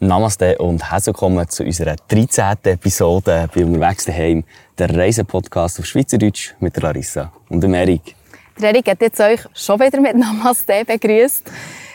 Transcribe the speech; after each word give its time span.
Namaste 0.00 0.58
und 0.58 0.90
herzlich 0.90 1.14
willkommen 1.14 1.48
zu 1.48 1.62
unserer 1.62 1.94
13. 2.08 2.56
Episode 2.64 3.48
bei 3.54 3.64
Unterwegs 3.64 4.04
daheim, 4.04 4.42
der 4.76 4.96
Reisepodcast 4.96 5.78
auf 5.78 5.86
Schweizerdeutsch 5.86 6.54
mit 6.58 6.76
Larissa 6.76 7.32
und 7.48 7.62
Erik. 7.62 8.16
Erik 8.60 8.88
hat 8.88 9.00
jetzt 9.00 9.20
euch 9.20 9.42
schon 9.54 9.78
wieder 9.78 10.00
mit 10.00 10.16
Namaste 10.16 10.84
begrüßt. 10.84 11.48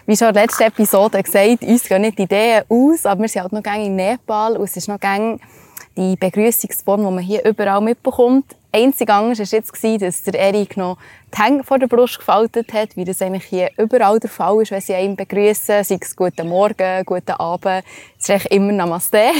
Wie 0.06 0.16
schon 0.16 0.30
in 0.30 0.34
der 0.36 0.44
letzten 0.44 0.64
Episode 0.64 1.22
gesagt, 1.22 1.64
uns 1.64 1.84
gehen 1.84 2.02
nicht 2.04 2.18
Ideen 2.18 2.64
aus, 2.70 3.06
aber 3.06 3.24
wir 3.24 3.28
sind 3.28 3.42
halt 3.42 3.52
noch 3.52 3.76
in 3.76 3.98
Nepal 3.98 4.56
und 4.56 4.64
es 4.64 4.78
ist 4.78 4.88
noch 4.88 5.02
gerne 5.02 5.38
die 5.98 6.16
Begrüßungsform, 6.16 7.02
die 7.02 7.12
man 7.12 7.20
hier 7.20 7.44
überall 7.44 7.82
mitbekommt. 7.82 8.56
Einzig 8.74 9.10
anders 9.10 9.40
war 9.40 9.60
jetzt, 9.60 10.02
dass 10.02 10.24
der 10.24 10.34
Erik 10.40 10.78
noch 10.78 10.98
die 11.36 11.42
Hände 11.42 11.64
vor 11.64 11.78
der 11.78 11.88
Brust 11.88 12.20
gefaltet 12.20 12.72
hat, 12.72 12.96
wie 12.96 13.04
das 13.04 13.22
eigentlich 13.22 13.44
hier 13.46 13.70
überall 13.78 14.20
der 14.20 14.30
Fall 14.30 14.62
ist, 14.62 14.72
wenn 14.72 14.80
sie 14.80 14.96
einen 14.96 15.18
begrüßen, 15.18 15.84
sei 15.84 15.98
es 16.00 16.16
guten 16.16 16.48
Morgen, 16.48 17.04
guten 17.06 17.32
Abend, 17.32 17.84
es 18.18 18.24
ist 18.24 18.30
eigentlich 18.30 18.52
immer 18.52 18.72
Namaste. 18.72 19.32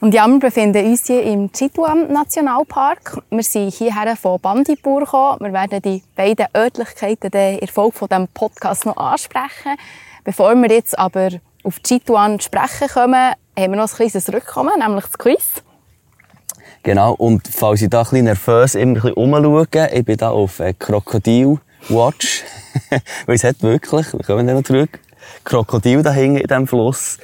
Und 0.00 0.12
ja, 0.12 0.26
wir 0.26 0.38
befinden 0.38 0.84
uns 0.84 1.06
hier 1.06 1.22
im 1.22 1.50
Chitwan 1.52 2.12
Nationalpark. 2.12 3.22
Wir 3.30 3.42
sind 3.42 3.72
hierher 3.72 4.16
von 4.16 4.40
Bandipur 4.40 5.00
gekommen. 5.00 5.38
Wir 5.40 5.52
werden 5.52 5.80
die 5.80 6.02
beiden 6.14 6.46
Örtlichkeiten 6.54 7.30
in 7.32 7.58
der 7.60 7.68
Folge 7.68 7.96
von 7.96 8.08
diesem 8.08 8.28
Podcast 8.28 8.84
noch 8.84 8.96
ansprechen. 8.96 9.78
Bevor 10.24 10.54
wir 10.56 10.70
jetzt 10.70 10.98
aber 10.98 11.30
auf 11.62 11.80
Chitwan 11.82 12.40
sprechen 12.40 12.88
kommen, 12.88 13.32
haben 13.56 13.72
wir 13.72 13.76
noch 13.76 13.88
ein 13.88 13.96
kleines 13.96 14.30
Rückkommen, 14.30 14.78
nämlich 14.78 15.04
das 15.04 15.16
Quiz. 15.16 15.62
Genau, 16.84 17.14
und 17.14 17.48
falls 17.48 17.80
ich 17.80 17.88
da 17.88 18.00
ein 18.00 18.04
bisschen 18.04 18.24
nervös 18.26 18.74
immer 18.74 18.90
ein 18.90 18.94
bisschen 18.94 19.12
umschaue, 19.14 19.66
ich 19.90 20.04
bin 20.04 20.18
da 20.18 20.28
auf 20.28 20.60
äh, 20.60 20.74
Krokodil 20.74 21.58
Watch. 21.88 22.44
Weil 23.26 23.36
es 23.36 23.44
hat 23.44 23.62
wirklich, 23.62 24.12
wir 24.12 24.20
kommen 24.20 24.46
dann 24.46 24.56
noch 24.56 24.64
zurück, 24.64 25.00
Krokodil 25.44 26.02
da 26.02 26.12
hinten 26.12 26.36
in 26.36 26.46
diesem 26.46 26.66
Fluss. 26.66 27.16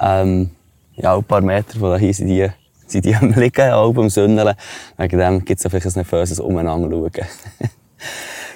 Ähm, 0.00 0.50
ja, 0.96 1.14
ein 1.14 1.22
paar 1.22 1.42
Meter 1.42 1.78
von 1.78 1.96
hier 1.96 2.12
sind 2.12 2.26
die, 2.26 2.48
sind 2.88 3.04
die 3.04 3.14
am 3.14 3.30
liegen, 3.36 3.72
oben 3.72 4.00
am 4.00 4.10
Sonnenle. 4.10 4.56
Wegen 4.96 5.18
dem 5.20 5.44
gibt 5.44 5.64
es 5.64 5.70
vielleicht 5.70 5.86
ein 5.86 6.00
nervöses 6.00 6.40
Umeinander. 6.40 6.88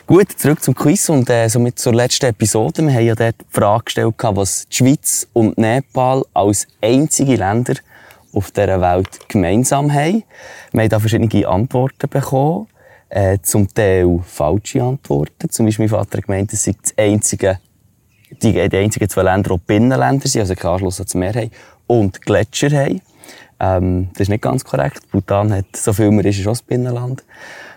Gut, 0.08 0.32
zurück 0.32 0.60
zum 0.60 0.74
Quiz 0.74 1.08
und 1.08 1.30
äh, 1.30 1.46
somit 1.46 1.78
zur 1.78 1.94
letzten 1.94 2.26
Episode. 2.26 2.82
Wir 2.82 2.94
haben 2.94 3.06
ja 3.06 3.14
dort 3.14 3.36
die 3.40 3.44
Frage 3.54 3.84
gestellt, 3.84 4.14
was 4.18 4.66
die 4.66 4.76
Schweiz 4.76 5.28
und 5.34 5.56
Nepal 5.56 6.24
als 6.34 6.66
einzige 6.82 7.36
Länder 7.36 7.74
auf 8.32 8.50
dieser 8.50 8.80
Welt 8.80 9.28
gemeinsam 9.28 9.92
haben. 9.92 10.24
Wir 10.72 10.82
haben 10.82 10.88
da 10.88 11.00
verschiedene 11.00 11.48
Antworten 11.48 12.08
bekommen. 12.08 12.66
Äh, 13.10 13.38
zum 13.42 13.72
Teil 13.72 14.20
falsche 14.22 14.82
Antworten. 14.82 15.48
Zum 15.48 15.64
Beispiel 15.64 15.86
mein 15.86 15.98
Vater 15.98 16.20
gemeint, 16.20 16.52
es 16.52 16.64
sind 16.64 16.76
das 16.82 16.92
einzige, 16.98 17.58
die, 18.42 18.52
die 18.52 18.76
einzigen 18.76 19.08
zwei 19.08 19.22
Länder, 19.22 19.54
die 19.56 19.62
Binnenländer 19.66 20.28
sind, 20.28 20.42
also 20.42 20.54
keinen 20.54 20.72
Anschluss 20.72 21.00
ans 21.00 21.14
Meer 21.14 21.32
haben, 21.32 21.50
und 21.86 22.20
Gletscher 22.20 22.70
haben. 22.70 23.00
Ähm, 23.60 24.08
das 24.12 24.22
ist 24.22 24.28
nicht 24.28 24.42
ganz 24.42 24.62
korrekt. 24.62 25.10
Bhutan 25.10 25.52
hat, 25.54 25.74
so 25.74 25.94
viel 25.94 26.10
mehr 26.10 26.26
ist, 26.26 26.38
ist 26.38 26.46
auch 26.46 26.54
ein 26.54 26.66
Binnenland. 26.66 27.24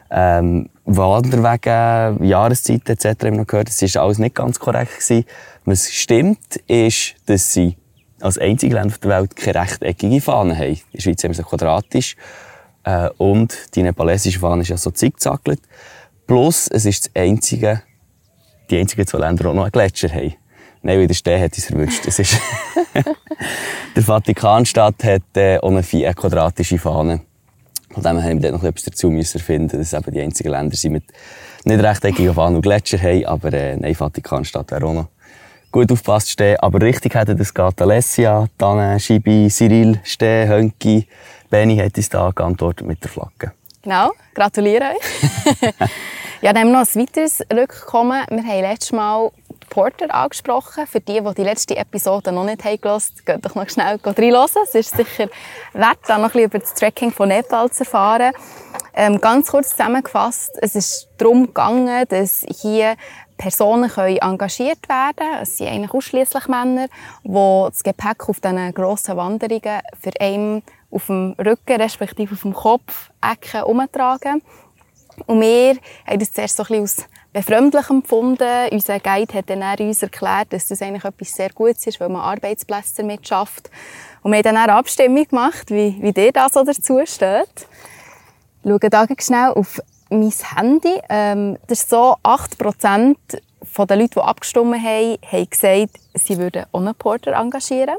Ähm, 0.09 0.69
Wanderwege, 0.83 2.17
Jahreszeiten 2.25 2.91
etc. 2.91 3.05
haben 3.05 3.21
wir 3.21 3.31
noch 3.31 3.47
gehört, 3.47 3.69
das 3.69 3.81
war 3.95 4.03
alles 4.03 4.19
nicht 4.19 4.35
ganz 4.35 4.59
korrekt. 4.59 4.99
Gewesen. 4.99 5.25
Was 5.63 5.89
stimmt, 5.91 6.57
ist, 6.67 7.15
dass 7.25 7.53
sie 7.53 7.77
als 8.21 8.37
einzige 8.37 8.81
auf 8.81 8.97
der 8.99 9.09
Welt 9.09 9.35
keine 9.35 9.61
rechteckige 9.61 10.21
Fahne 10.21 10.55
haben. 10.55 10.71
In 10.71 10.79
der 10.93 11.01
Schweiz 11.01 11.23
haben 11.23 11.33
sie 11.33 11.43
quadratisch. 11.43 12.15
Äh, 12.83 13.09
und 13.17 13.75
die 13.75 13.83
nepalesische 13.83 14.39
Fahne 14.39 14.61
ist 14.61 14.69
ja 14.69 14.77
so 14.77 14.91
zickzackelt. 14.91 15.61
Plus, 16.27 16.67
es 16.67 16.85
ist 16.85 17.05
das 17.07 17.15
einzige, 17.15 17.83
die 18.69 18.77
einzigen 18.77 19.05
zwei 19.05 19.19
Länder, 19.19 19.49
die 19.49 19.55
noch 19.55 19.63
einen 19.63 19.71
Gletscher 19.71 20.09
haben. 20.09 20.33
Nein, 20.81 20.99
wie 20.99 21.07
der 21.07 21.13
Steh 21.13 21.39
hat 21.39 21.53
uns 21.53 21.69
erwischt. 21.69 22.07
Das 22.07 22.17
ist 22.17 22.37
der 23.95 24.03
Vatikanstaat 24.03 25.03
hat 25.03 25.21
äh, 25.35 25.59
auch 25.59 25.69
eine, 25.69 25.83
eine 25.91 26.13
quadratische 26.13 26.79
Fahne. 26.79 27.21
Von 27.91 28.03
dem 28.03 28.23
haben 28.23 28.41
wir 28.41 28.51
noch 28.51 28.63
etwas 28.63 28.83
dazu 28.83 29.09
müssen 29.09 29.37
erfinden, 29.37 29.77
dass 29.77 29.93
eben 29.93 30.11
die 30.11 30.21
einzigen 30.21 30.49
Länder 30.49 30.75
sind 30.75 30.93
mit 30.93 31.03
nicht 31.65 31.83
rechteckigen 31.83 32.33
Fahnen 32.33 32.55
und 32.55 32.61
Gletscher 32.61 32.97
haben, 32.99 33.25
aber 33.25 33.53
äh, 33.53 33.75
nein, 33.77 33.93
Vatikanstaat 33.93 34.71
wäre 34.71 34.85
auch 34.85 34.93
noch 34.93 35.07
gut 35.71 35.91
aufpasst 35.91 36.29
stehen. 36.29 36.57
Aber 36.59 36.81
richtig 36.81 37.15
hätte 37.15 37.35
das 37.35 37.53
geht 37.53 37.81
Alessia, 37.81 38.47
Tanne, 38.57 38.99
Schibi, 38.99 39.47
Cyril, 39.49 39.99
Steh, 40.03 40.47
Hönki, 40.47 41.07
Benny 41.49 41.77
hat 41.77 41.97
uns 41.97 42.09
da 42.09 42.31
geantwortet 42.31 42.87
mit 42.87 43.03
der 43.03 43.11
Flagge. 43.11 43.51
Genau, 43.81 44.11
gratuliere 44.33 44.91
euch. 44.91 45.59
ja, 46.41 46.53
dann 46.53 46.63
haben 46.63 46.71
wir 46.71 46.79
noch 46.79 46.95
ein 46.95 47.01
weiteres 47.01 47.41
Rückkommen. 47.51 48.23
Wir 48.29 48.43
haben 48.43 48.61
letztes 48.61 48.91
Mal 48.91 49.31
Porter 49.71 50.13
angesprochen. 50.13 50.85
Für 50.85 50.99
die, 50.99 51.19
die 51.19 51.33
die 51.33 51.43
letzte 51.43 51.75
Episode 51.75 52.31
noch 52.31 52.43
nicht 52.43 52.63
haben 52.63 52.79
gehört, 52.79 53.25
geht 53.25 53.45
doch 53.45 53.55
noch 53.55 53.69
schnell 53.69 53.99
reinhören. 54.03 54.63
Es 54.63 54.75
ist 54.75 54.95
sicher 54.95 55.29
wert, 55.73 55.97
da 56.07 56.17
noch 56.17 56.25
ein 56.25 56.31
bisschen 56.31 56.45
über 56.45 56.59
das 56.59 56.73
Tracking 56.73 57.11
von 57.11 57.29
Nepal 57.29 57.71
zu 57.71 57.83
erfahren. 57.83 58.33
Ähm, 58.93 59.19
ganz 59.19 59.47
kurz 59.47 59.69
zusammengefasst, 59.71 60.51
es 60.61 60.75
ist 60.75 61.07
darum 61.17 61.47
gegangen, 61.47 62.05
dass 62.09 62.45
hier 62.61 62.95
Personen 63.37 63.89
können 63.89 64.17
engagiert 64.17 64.87
werden. 64.87 65.41
Es 65.41 65.57
sind 65.57 65.67
eigentlich 65.67 65.93
ausschließlich 65.93 66.47
Männer, 66.47 66.87
die 67.23 67.65
das 67.69 67.83
Gepäck 67.83 68.29
auf 68.29 68.39
diesen 68.39 68.73
grossen 68.73 69.17
Wanderungen 69.17 69.81
für 69.99 70.11
einen 70.19 70.63
auf 70.91 71.05
dem 71.07 71.35
Rücken, 71.39 71.81
respektive 71.81 72.33
auf 72.33 72.41
dem 72.41 72.53
Kopf, 72.53 73.11
Ecken 73.21 73.63
umtragen. 73.63 74.41
Und 75.25 75.41
wir 75.41 75.77
haben 76.05 76.19
das 76.19 76.33
zuerst 76.33 76.57
so 76.57 76.63
ein 76.63 76.81
bisschen 76.81 76.81
als 76.81 77.09
befremdlich 77.33 77.89
empfunden. 77.89 78.69
Unser 78.71 78.99
Guide 78.99 79.33
hat 79.33 79.49
dann 79.49 79.63
uns 79.79 80.01
erklärt, 80.01 80.51
dass 80.53 80.67
das 80.67 80.81
eigentlich 80.81 81.05
etwas 81.05 81.33
sehr 81.33 81.49
Gutes 81.49 81.87
ist, 81.87 81.99
weil 81.99 82.09
man 82.09 82.21
Arbeitsplätze 82.21 83.01
damit 83.01 83.27
schafft. 83.27 83.69
Und 84.21 84.31
wir 84.31 84.37
haben 84.37 84.43
dann 84.43 84.57
eine 84.57 84.73
Abstimmung 84.73 85.27
gemacht, 85.27 85.69
wie, 85.71 85.97
wie 86.01 86.11
dir 86.11 86.31
das 86.31 86.53
so 86.53 86.63
dazu 86.63 86.99
steht. 87.05 87.67
Schauen 88.63 88.89
da 88.89 89.05
schnell 89.19 89.49
auf 89.51 89.81
mein 90.11 90.31
Handy. 90.55 91.01
Ähm, 91.09 91.57
das 91.67 91.81
ist 91.81 91.89
so, 91.89 92.15
8% 92.23 93.15
von 93.63 93.87
den 93.87 93.99
Leuten, 93.99 94.13
die 94.15 94.19
abgestimmt 94.19 94.75
haben, 94.75 95.17
haben 95.31 95.49
gesagt, 95.49 95.99
sie 96.13 96.37
würden 96.37 96.65
ohne 96.71 96.93
Porter 96.93 97.33
engagieren. 97.33 97.95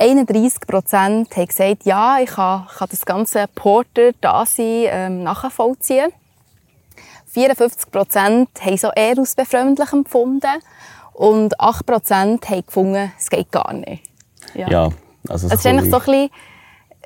31% 0.00 0.92
haben 0.94 1.46
gesagt, 1.46 1.84
ja, 1.84 2.18
ich 2.18 2.30
kann, 2.30 2.66
kann 2.66 2.88
das 2.90 3.04
ganze 3.04 3.46
Porter 3.54 4.12
da 4.20 4.44
sein, 4.46 4.86
ähm, 4.86 5.22
nachvollziehen. 5.22 6.12
54% 7.34 8.48
haben 8.60 8.84
auch 8.84 8.96
eher 8.96 9.18
als 9.18 9.34
befremdlich 9.34 9.92
empfunden. 9.92 10.62
Und 11.12 11.58
8% 11.60 12.48
haben 12.48 12.66
gefunden, 12.66 13.12
es 13.18 13.30
geht 13.30 13.52
gar 13.52 13.72
nicht. 13.72 14.02
Ja, 14.54 14.68
ja 14.68 14.88
also 15.28 15.46
es 15.46 15.54
ist 15.54 15.66
eigentlich 15.66 15.90
so 15.90 15.98
ein 15.98 16.04
bisschen 16.04 16.30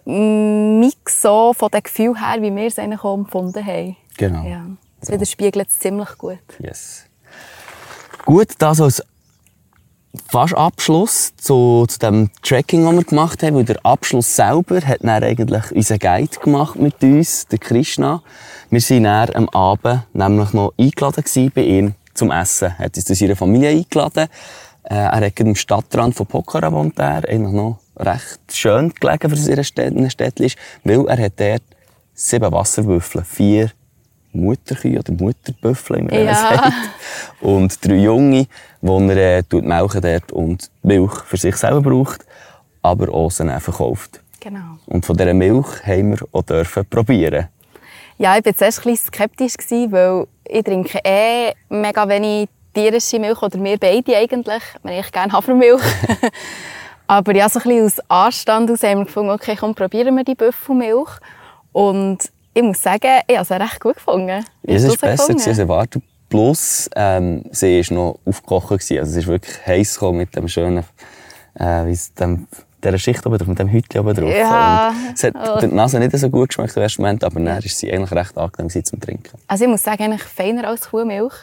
Mix 0.06 1.20
so 1.20 1.52
von 1.52 1.68
dem 1.70 1.82
Gefühl 1.82 2.18
her, 2.18 2.40
wie 2.40 2.54
wir 2.54 2.66
es 2.66 2.78
eigentlich 2.78 3.02
auch 3.02 3.14
empfunden 3.14 3.64
haben. 3.64 3.96
Genau. 4.16 4.44
Ja. 4.44 4.66
Das 5.00 5.10
widerspiegelt 5.10 5.68
es 5.68 5.78
ziemlich 5.78 6.16
gut. 6.16 6.38
Yes. 6.58 7.04
Gut, 8.24 8.48
das 8.58 8.80
als 8.80 9.02
fast 10.28 10.54
Abschluss 10.54 11.34
zu, 11.36 11.86
zu 11.88 11.98
dem 11.98 12.30
Tracking, 12.42 12.84
das 12.84 12.94
wir 12.94 13.04
gemacht 13.04 13.42
haben, 13.42 13.56
weil 13.56 13.64
der 13.64 13.84
Abschluss 13.84 14.34
selber 14.34 14.80
hat 14.80 15.02
dann 15.02 15.22
eigentlich 15.22 15.70
unser 15.72 15.98
Guide 15.98 16.38
gemacht 16.38 16.76
mit 16.76 17.02
uns, 17.02 17.46
der 17.48 17.58
Krishna. 17.58 18.22
Wir 18.70 18.80
waren 18.80 19.02
dann 19.02 19.34
am 19.34 19.48
Abend 19.50 20.02
nämlich 20.12 20.52
noch 20.52 20.72
eingeladen 20.78 21.52
bei 21.54 21.62
ihm 21.62 21.94
zum 22.14 22.30
Essen. 22.30 22.72
Er 22.78 22.86
hat 22.86 22.96
uns 22.96 23.04
zu 23.04 23.14
seiner 23.14 23.36
Familie 23.36 23.70
eingeladen. 23.70 24.28
Äh, 24.84 24.94
er 24.94 25.20
hat 25.20 25.40
am 25.40 25.54
Stadtrand 25.54 26.14
von 26.14 26.26
Pokhara 26.26 26.72
wohnt 26.72 26.98
er, 26.98 27.28
eigentlich 27.28 27.52
noch 27.52 27.78
recht 27.96 28.40
schön 28.52 28.92
gelegen 28.94 29.30
für 29.30 29.36
seine 29.36 29.64
Städte, 29.64 30.48
weil 30.84 31.06
er 31.06 31.18
hat 31.18 31.32
dort 31.36 31.62
sieben 32.14 32.52
Wasserwürfel, 32.52 33.24
vier 33.24 33.70
Mutterkühe 34.32 34.98
oder 34.98 35.12
Mutterbüffel, 35.12 35.98
wie 35.98 36.02
man 36.02 36.26
ja. 36.26 36.34
sagt. 36.34 36.72
Und 37.40 37.84
drei 37.84 37.96
Junge, 37.96 38.46
die 38.80 39.08
er 39.10 39.38
äh, 39.38 39.60
melken 39.62 40.00
dort 40.00 40.32
und 40.32 40.70
Milch 40.82 41.14
für 41.24 41.36
sich 41.36 41.56
selber 41.56 41.82
braucht, 41.82 42.24
aber 42.82 43.12
auch 43.12 43.32
dann 43.32 43.60
verkauft. 43.60 44.20
Genau. 44.40 44.78
Und 44.86 45.04
von 45.04 45.16
dieser 45.16 45.34
Milch 45.34 45.66
haben 45.84 46.10
wir 46.10 46.28
auch 46.32 46.42
dürfen 46.42 46.84
probieren. 46.86 47.48
Ja, 48.18 48.36
ich 48.38 48.44
war 48.44 48.54
zuerst 48.54 48.86
ein 48.86 48.96
skeptisch, 48.96 49.54
weil 49.90 50.26
ich 50.44 50.64
trinke 50.64 51.00
eh 51.04 51.52
mega 51.68 52.08
wenig 52.08 52.48
tierische 52.72 53.18
Milch, 53.18 53.42
oder 53.42 53.62
wir 53.62 53.78
beide 53.78 54.16
eigentlich. 54.16 54.62
Wir 54.82 54.92
eigentlich 54.92 55.12
gerne 55.12 55.32
Hafermilch. 55.32 55.82
Aber 57.06 57.34
ja, 57.34 57.48
so 57.48 57.60
ein 57.60 57.64
bisschen 57.64 57.86
aus 57.86 58.00
Anstand 58.08 58.70
aus 58.70 58.82
haben 58.82 58.98
wir 58.98 59.04
gefunden, 59.04 59.30
okay, 59.30 59.56
komm, 59.58 59.74
probieren 59.74 60.16
wir 60.16 60.24
die 60.24 60.34
Büffelmilch. 60.34 61.10
Und 61.72 62.18
ich 62.54 62.62
muss 62.62 62.82
sagen, 62.82 63.20
ich 63.26 63.36
habe 63.36 63.42
es 63.42 63.50
recht 63.50 63.80
gut 63.80 63.94
gefunden. 63.96 64.44
Es 64.62 64.82
ist 64.82 65.00
besser 65.00 65.32
als 65.34 65.58
erwartet. 65.58 66.02
Plus, 66.28 66.90
ähm, 66.96 67.44
sie 67.52 67.80
war 67.90 67.96
noch 67.96 68.18
aufgekocht. 68.24 68.72
Also 68.72 68.94
es 68.94 69.16
ist 69.16 69.26
wirklich 69.26 69.64
heiß 69.66 70.00
mit 70.12 70.34
dem 70.34 70.48
schönen, 70.48 70.84
äh, 71.54 71.86
wie 71.86 71.98
dem 72.18 72.48
dieser 72.82 72.98
Schicht 72.98 73.26
oben 73.26 73.38
drauf, 73.38 73.48
mit 73.48 73.58
dem 73.58 73.68
Hütchen 73.68 74.00
oben 74.00 74.14
drauf. 74.14 74.30
Ja. 74.34 74.88
Und 74.88 75.14
es 75.14 75.24
hat 75.24 75.34
Oh. 75.36 75.60
der 75.60 75.68
Nase 75.68 75.98
nicht 75.98 76.16
so 76.16 76.30
gut 76.30 76.48
geschmeckt 76.48 76.76
im 76.76 76.82
ersten 76.82 77.02
Moment, 77.02 77.24
aber 77.24 77.40
dann 77.40 77.58
ist 77.58 77.78
sie 77.78 77.92
eigentlich 77.92 78.12
recht 78.12 78.36
angenehm 78.36 78.84
zum 78.84 79.00
Trinken. 79.00 79.38
Also 79.46 79.64
ich 79.64 79.70
muss 79.70 79.82
sagen, 79.82 80.02
eigentlich 80.04 80.22
feiner 80.22 80.68
als 80.68 80.90
Kuhmilch. 80.90 81.34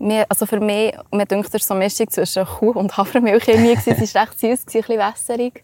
Mir, 0.00 0.24
also 0.30 0.46
für 0.46 0.60
mich, 0.60 0.94
mir 1.12 1.26
denkt, 1.26 1.46
das 1.46 1.52
war 1.52 1.60
so 1.60 1.74
eine 1.74 1.84
Mischung 1.84 2.08
zwischen 2.08 2.46
Kuh- 2.46 2.72
und 2.72 2.96
Hafermilch. 2.96 3.44
Sie 3.44 3.52
war 3.52 3.58
recht 4.22 4.40
süß, 4.40 4.42
ein 4.42 4.64
bisschen 4.64 4.98
wässerig. 4.98 5.62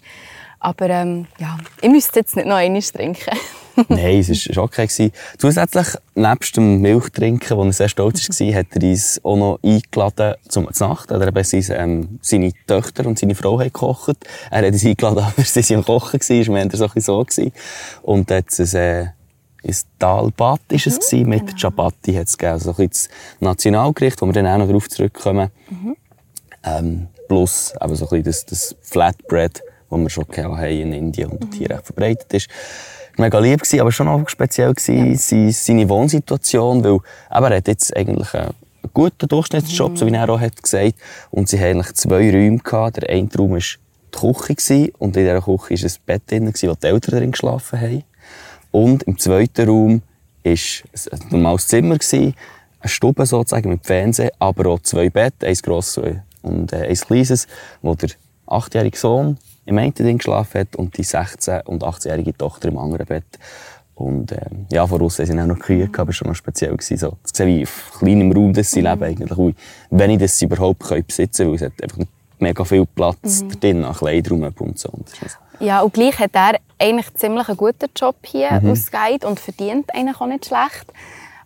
Aber 0.60 0.88
ähm, 0.90 1.26
ja, 1.38 1.56
ich 1.80 1.88
müsste 1.88 2.20
jetzt 2.20 2.36
nicht 2.36 2.46
noch 2.46 2.56
einmal 2.56 2.82
trinken. 2.82 3.38
Nein, 3.88 4.20
es 4.20 4.48
war 4.56 4.64
okay. 4.64 4.86
Gewesen. 4.86 5.12
Zusätzlich, 5.38 5.86
nebst 6.14 6.56
dem 6.56 6.80
Milchtrinken, 6.80 7.56
wo 7.56 7.64
er 7.64 7.72
sehr 7.72 7.88
stolz 7.88 8.28
war, 8.28 8.54
hat 8.54 8.66
er 8.72 8.82
uns 8.82 9.20
auch 9.22 9.36
noch 9.36 9.58
eingeladen 9.62 10.34
zum 10.48 10.68
Nacht. 10.78 11.10
Er 11.10 11.26
hat 11.26 11.46
seine, 11.46 11.76
ähm, 11.76 12.18
seine 12.22 12.52
Töchter 12.66 13.06
und 13.06 13.18
seine 13.18 13.34
Frau 13.34 13.58
haben 13.58 13.66
gekocht. 13.66 14.16
Er 14.50 14.58
hat 14.58 14.72
uns 14.72 14.84
eingeladen, 14.84 15.18
aber 15.36 15.42
sie 15.42 15.62
waren 15.70 15.78
am 15.78 15.84
Kochen. 15.84 16.20
Gewesen. 16.20 16.54
Wir 16.54 16.60
waren 16.60 16.70
so 16.70 16.84
ein 16.84 16.90
bisschen 16.90 17.02
so. 17.02 17.24
Gewesen. 17.24 17.52
Und 18.02 18.30
hat 18.30 18.48
es 18.48 18.74
ein, 18.74 19.12
ein 19.66 19.76
Dalbat 19.98 20.60
ist 20.70 20.86
es 20.86 20.98
gewesen, 20.98 21.28
mit 21.28 21.56
Chapati 21.56 22.14
hat 22.14 22.28
es 22.28 22.38
gegeben. 22.38 22.54
Also 22.54 22.74
ein 22.78 22.88
das 22.88 23.08
Nationalgericht, 23.40 24.20
wo 24.20 24.26
wir 24.26 24.32
dann 24.32 24.46
auch 24.46 24.58
noch 24.58 24.66
darauf 24.66 24.88
zurückkommen. 24.88 25.50
Ähm, 26.64 27.08
plus 27.28 27.74
eben 27.80 27.96
so 27.96 28.08
ein 28.10 28.22
das, 28.22 28.46
das 28.46 28.76
Flatbread, 28.80 29.62
das 29.90 29.98
wir 29.98 30.10
schon 30.10 30.26
gehabt 30.28 30.56
haben 30.56 30.64
in 30.64 30.92
Indien 30.92 31.30
und 31.30 31.54
hier 31.54 31.70
recht 31.70 31.86
verbreitet 31.86 32.32
ist. 32.34 32.48
Mega 33.16 33.38
lieb 33.38 33.62
gewesen, 33.62 33.80
aber 33.80 33.92
schon 33.92 34.08
auch 34.08 34.28
speziell 34.28 34.74
gewesen, 34.74 35.16
seine, 35.16 35.52
seine 35.52 35.88
Wohnsituation, 35.88 36.84
weil 36.84 36.94
eben, 36.94 37.02
er 37.30 37.56
hat 37.56 37.69
jetzt 37.69 37.96
eigentlich 37.96 38.34
einen 38.34 38.54
guten 38.92 39.26
Durchschnittsjob, 39.26 39.96
so 39.96 40.06
wie 40.06 40.12
er 40.12 40.28
auch 40.28 40.40
hat 40.40 40.62
gesagt. 40.62 40.96
Und 41.30 41.48
sie 41.48 41.58
hatten 41.58 41.80
eigentlich 41.80 41.94
zwei 41.94 42.30
Räume 42.30 42.58
gehabt. 42.58 42.98
Der 42.98 43.08
eine 43.08 43.28
Raum 43.36 43.52
war 43.52 43.58
die 43.58 44.19
Küche 44.19 44.54
gewesen, 44.54 44.92
und 44.98 45.16
in 45.16 45.24
dieser 45.24 45.40
Küche 45.40 45.82
war 45.82 45.90
ein 45.90 45.96
Bett 46.04 46.30
drin, 46.30 46.46
wo 46.46 46.74
die 46.74 46.86
Eltern 46.86 47.19
drin 47.19 47.30
geschlafen 47.30 47.80
haben. 47.80 48.04
Und 48.70 49.04
im 49.04 49.18
zweiten 49.18 49.68
Raum 49.68 50.02
war 50.44 50.52
ein 50.52 51.20
normales 51.30 51.68
Zimmer, 51.68 51.94
gewesen, 51.98 52.34
eine 52.80 52.88
Stube 52.88 53.26
sozusagen 53.26 53.70
mit 53.70 53.86
Fernsehen, 53.86 54.30
aber 54.38 54.70
auch 54.70 54.80
zwei 54.80 55.10
Betten, 55.10 55.46
eins 55.46 55.62
grosses 55.62 56.16
und 56.42 56.72
äh, 56.72 56.88
eins 56.88 57.06
kleines, 57.06 57.46
wo 57.82 57.94
der 57.94 58.10
achtjährige 58.46 58.96
Sohn 58.96 59.38
im 59.64 59.78
einen 59.78 59.94
drin 59.94 60.18
geschlafen 60.18 60.60
hat 60.60 60.76
und 60.76 60.96
die 60.96 61.04
16- 61.04 61.64
und 61.64 61.82
18-jährige 61.82 62.36
Tochter 62.36 62.68
im 62.68 62.78
anderen 62.78 63.06
Bett. 63.06 63.24
Und 63.96 64.30
ähm, 64.30 64.66
ja, 64.70 64.86
von 64.86 65.00
außen 65.00 65.24
sie 65.24 65.32
auch 65.40 65.46
noch 65.46 65.58
Kühe 65.58 65.88
aber 65.96 66.12
schon 66.12 66.28
noch 66.28 66.34
speziell 66.36 66.76
gewesen, 66.76 66.98
so 66.98 67.16
zu 67.24 67.34
sehen, 67.34 67.48
wie 67.48 67.62
auf 67.64 67.92
kleinem 67.98 68.30
Raum 68.30 68.52
das 68.52 68.70
sie 68.70 68.82
leben 68.82 69.02
eigentlich, 69.02 69.36
wie 69.38 69.54
wenig 69.90 70.19
das 70.19 70.38
sie 70.38 70.44
überhaupt 70.44 70.86
besitzen 71.06 71.44
können, 71.44 71.50
weil 71.50 71.56
es 71.56 71.62
hat 71.62 71.82
einfach 71.82 71.98
mega 72.38 72.64
viel 72.64 72.84
Platz 72.86 73.42
Mhm. 73.42 73.60
drin, 73.60 73.84
an 73.84 73.94
Kleidraum 73.94 74.42
und 74.42 74.78
so. 74.78 74.90
Und 74.90 75.08
das 75.10 75.22
ist 75.22 75.38
Ja, 75.61 75.81
und 75.81 75.94
gleich 75.94 76.19
hat 76.19 76.35
er 76.35 76.58
eigentlich 76.79 77.12
ziemlich 77.14 77.49
einen 77.49 77.56
guten 77.56 77.88
Job 77.97 78.17
hier 78.25 78.53
als 78.53 78.91
Guide 78.91 79.26
und 79.26 79.41
verdient 79.41 79.94
eigentlich 79.94 80.20
auch 80.20 80.26
nicht 80.26 80.47
schlecht. 80.47 80.93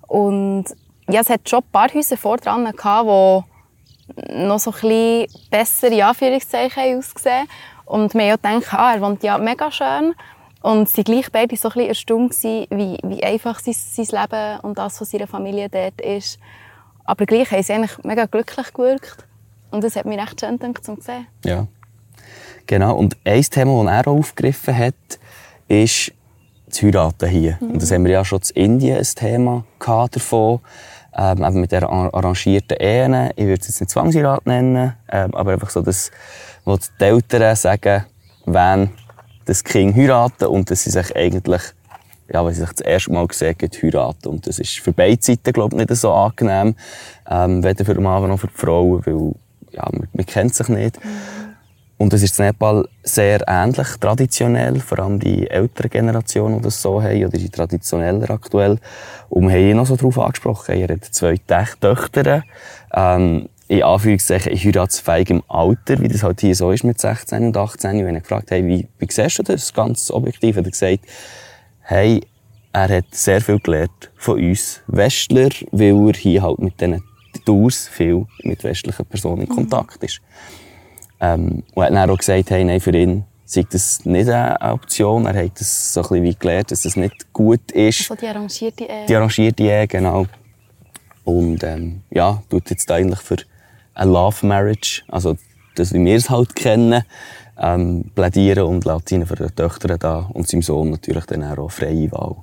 Und 0.07 0.65
ja, 1.09 1.21
es 1.21 1.31
hat 1.31 1.49
schon 1.49 1.61
ein 1.61 1.71
paar 1.71 1.93
Häuser 1.93 2.17
vor 2.17 2.37
dran 2.37 2.65
gehabt, 2.65 3.09
die 3.09 4.45
noch 4.47 4.59
so 4.59 4.73
ein 4.73 4.81
bisschen 4.81 5.27
besser, 5.51 5.89
in 5.89 6.03
Anführungszeichen, 6.03 6.83
haben 6.83 6.99
ausgesehen 6.99 7.47
Und 7.85 8.15
wir 8.15 8.23
haben 8.23 8.33
auch 8.33 8.61
gedacht, 8.61 8.75
ah, 8.75 8.95
er 8.95 9.01
wohnt 9.01 9.23
ja 9.23 9.39
mega 9.39 9.71
schön. 9.71 10.15
Und 10.62 10.89
sie 10.89 11.05
gleich 11.05 11.31
beide 11.33 11.57
so 11.57 11.69
ein 11.69 11.75
bisschen 11.75 11.89
erstaunt 11.89 12.31
gewesen, 12.31 12.67
wie, 12.71 12.99
wie 13.03 13.25
einfach 13.25 13.61
sein, 13.61 13.75
sein 13.75 14.21
Leben 14.21 14.61
und 14.61 14.79
das 14.79 14.99
von 14.99 15.07
seiner 15.07 15.27
Familie 15.27 15.69
dort 15.69 16.01
ist. 16.01 16.39
Aber 17.05 17.25
gleich 17.25 17.51
haben 17.51 17.62
sie 17.62 17.73
eigentlich 17.73 17.97
mega 18.05 18.27
glücklich 18.27 18.73
gewirkt. 18.75 19.27
Und 19.71 19.85
das 19.85 19.97
hat 19.97 20.05
mich 20.05 20.21
recht 20.21 20.41
schön 20.41 20.59
gedacht, 20.59 20.85
zum 20.85 21.01
zu 21.01 21.07
sehen. 21.07 21.27
Ja. 21.45 21.67
Genau. 22.70 22.94
Und 22.94 23.17
ein 23.25 23.43
Thema, 23.43 23.82
das 23.82 23.93
er 23.93 24.06
auch 24.12 24.19
aufgegriffen 24.19 24.78
hat, 24.78 24.94
ist 25.67 26.12
das 26.69 26.81
Heiraten 26.81 27.28
hier. 27.28 27.58
Und 27.61 27.82
das 27.82 27.90
haben 27.90 28.05
wir 28.05 28.12
ja 28.12 28.25
schon 28.25 28.38
in 28.55 28.64
Indien 28.64 28.99
ein 28.99 29.02
Thema 29.02 29.64
gehabt 29.81 30.14
davon. 30.14 30.61
Ähm, 31.19 31.43
eben 31.43 31.61
mit 31.62 31.72
der 31.72 31.82
ar- 31.88 32.14
arrangierten 32.14 32.76
Ehen. 32.76 33.32
Ich 33.34 33.44
würde 33.44 33.61
es 33.61 33.67
jetzt 33.67 33.81
nicht 33.81 33.90
Zwangsheirat 33.90 34.46
nennen, 34.46 34.94
ähm, 35.11 35.34
aber 35.34 35.55
einfach 35.55 35.69
so, 35.69 35.82
dass, 35.82 36.12
wo 36.64 36.76
die 36.76 37.05
Eltern 37.05 37.56
sagen, 37.56 38.05
wenn 38.46 38.90
das 39.46 39.64
Kind 39.64 39.96
heiraten 39.96 40.46
und 40.46 40.70
dass 40.70 40.84
sie 40.84 40.90
sich 40.90 41.16
eigentlich, 41.16 41.62
ja, 42.32 42.46
wenn 42.46 42.55
sie 42.55 42.61
sich 42.61 42.70
das 42.70 42.87
erste 42.87 43.12
Mal 43.12 43.26
sehen, 43.32 43.56
heiraten. 43.82 44.28
Und 44.28 44.46
das 44.46 44.61
ist 44.61 44.78
für 44.78 44.93
beide 44.93 45.20
Seiten, 45.20 45.52
glaube 45.52 45.75
ich, 45.75 45.88
nicht 45.88 46.00
so 46.00 46.12
angenehm. 46.12 46.76
Ähm, 47.28 47.64
weder 47.64 47.84
für 47.84 47.94
den 47.94 48.05
Mann 48.05 48.28
noch 48.28 48.38
für 48.38 48.46
die 48.46 48.55
Frau, 48.55 49.00
weil, 49.05 49.34
ja, 49.73 49.88
man, 49.90 50.06
man 50.12 50.26
kennt 50.26 50.55
sich 50.55 50.69
nicht. 50.69 51.00
Und 52.00 52.14
das 52.14 52.23
ist 52.23 52.38
in 52.38 52.47
Nepal 52.47 52.88
sehr 53.02 53.47
ähnlich, 53.47 53.88
traditionell, 54.00 54.81
vor 54.81 55.00
allem 55.00 55.20
die 55.20 55.50
ältere 55.50 55.91
Generation, 55.91 56.56
die 56.56 56.62
das 56.62 56.81
so 56.81 57.02
haben, 57.02 57.26
oder 57.26 57.37
die 57.37 57.50
traditioneller 57.50 58.31
aktuell. 58.31 58.79
Und 59.29 59.49
wir 59.49 59.50
haben 59.50 59.69
ihn 59.69 59.76
noch 59.76 59.85
so 59.85 59.97
darauf 59.97 60.19
angesprochen, 60.19 60.81
er 60.81 60.94
hat 60.94 61.05
zwei 61.05 61.37
Töchter, 61.37 62.43
ähm, 62.94 63.50
in 63.69 63.82
Anführungszeichen 63.82 64.50
in 64.50 64.58
heiratsfähigem 64.58 65.43
Alter, 65.47 66.00
wie 66.00 66.08
das 66.08 66.23
halt 66.23 66.41
hier 66.41 66.55
so 66.55 66.70
ist 66.70 66.85
mit 66.85 66.99
16 66.99 67.44
und 67.44 67.56
18. 67.58 67.91
Und 67.91 67.97
ich 67.97 68.02
habe 68.02 68.17
ihn 68.17 68.23
gefragt, 68.23 68.50
hey, 68.50 68.67
wie, 68.67 68.88
wie 68.99 69.06
siehst 69.11 69.38
du 69.38 69.43
das 69.43 69.75
ganz 69.75 70.11
objektiv? 70.11 70.56
Er 70.56 70.64
hat 70.64 70.73
gesagt, 70.73 71.00
hey, 71.82 72.23
er 72.73 72.97
hat 72.97 73.14
sehr 73.14 73.43
viel 73.43 73.58
gelernt 73.58 74.11
von 74.17 74.43
uns 74.43 74.81
Westler, 74.87 75.50
weil 75.70 76.08
er 76.08 76.14
hier 76.14 76.41
halt 76.41 76.61
mit 76.61 76.81
diesen 76.81 77.02
Tours 77.44 77.88
viel 77.88 78.25
mit 78.43 78.64
westlichen 78.64 79.05
Personen 79.05 79.43
in 79.43 79.49
Kontakt 79.50 80.02
ist. 80.02 80.23
Ähm, 81.20 81.62
und 81.75 81.82
er 81.82 81.87
hat 81.87 81.93
dann 81.93 82.11
auch 82.11 82.19
gesagt, 82.19 82.50
hey, 82.50 82.64
nein, 82.64 82.81
für 82.81 82.96
ihn 82.96 83.25
sei 83.44 83.64
das 83.69 84.05
nicht 84.05 84.28
eine 84.28 84.61
Option. 84.72 85.26
Er 85.26 85.44
hat 85.44 85.61
das 85.61 85.93
so 85.93 86.00
ein 86.00 86.08
bisschen 86.08 86.22
wie 86.25 86.34
gelernt, 86.34 86.70
dass 86.70 86.82
das 86.82 86.96
nicht 86.96 87.32
gut 87.32 87.70
ist. 87.72 88.06
So 88.06 88.14
die 88.14 88.26
arrangierte 88.26 88.84
Ehe. 88.84 89.06
Die 89.06 89.14
arrangierte 89.14 89.62
Ehe, 89.62 89.87
genau. 89.88 90.26
Und 91.25 91.62
ähm, 91.64 92.02
ja, 92.11 92.43
tut 92.49 92.70
jetzt 92.70 92.90
eigentlich 92.90 93.20
für 93.20 93.37
eine 93.94 94.11
Love 94.11 94.46
Marriage, 94.46 95.02
also 95.08 95.37
das, 95.75 95.93
wie 95.93 96.05
wir 96.05 96.17
es 96.17 96.31
halt 96.31 96.55
kennen, 96.55 97.02
ähm, 97.58 98.11
plädieren 98.14 98.64
und 98.64 98.84
lässt 98.84 99.12
ihnen 99.12 99.26
für 99.26 99.37
die 99.37 99.55
Töchter 99.55 99.99
da 99.99 100.31
und 100.32 100.49
seinem 100.49 100.62
Sohn 100.62 100.90
natürlich 100.90 101.26
dann 101.26 101.44
auch 101.44 101.70
freie 101.70 102.11
Wahl. 102.12 102.37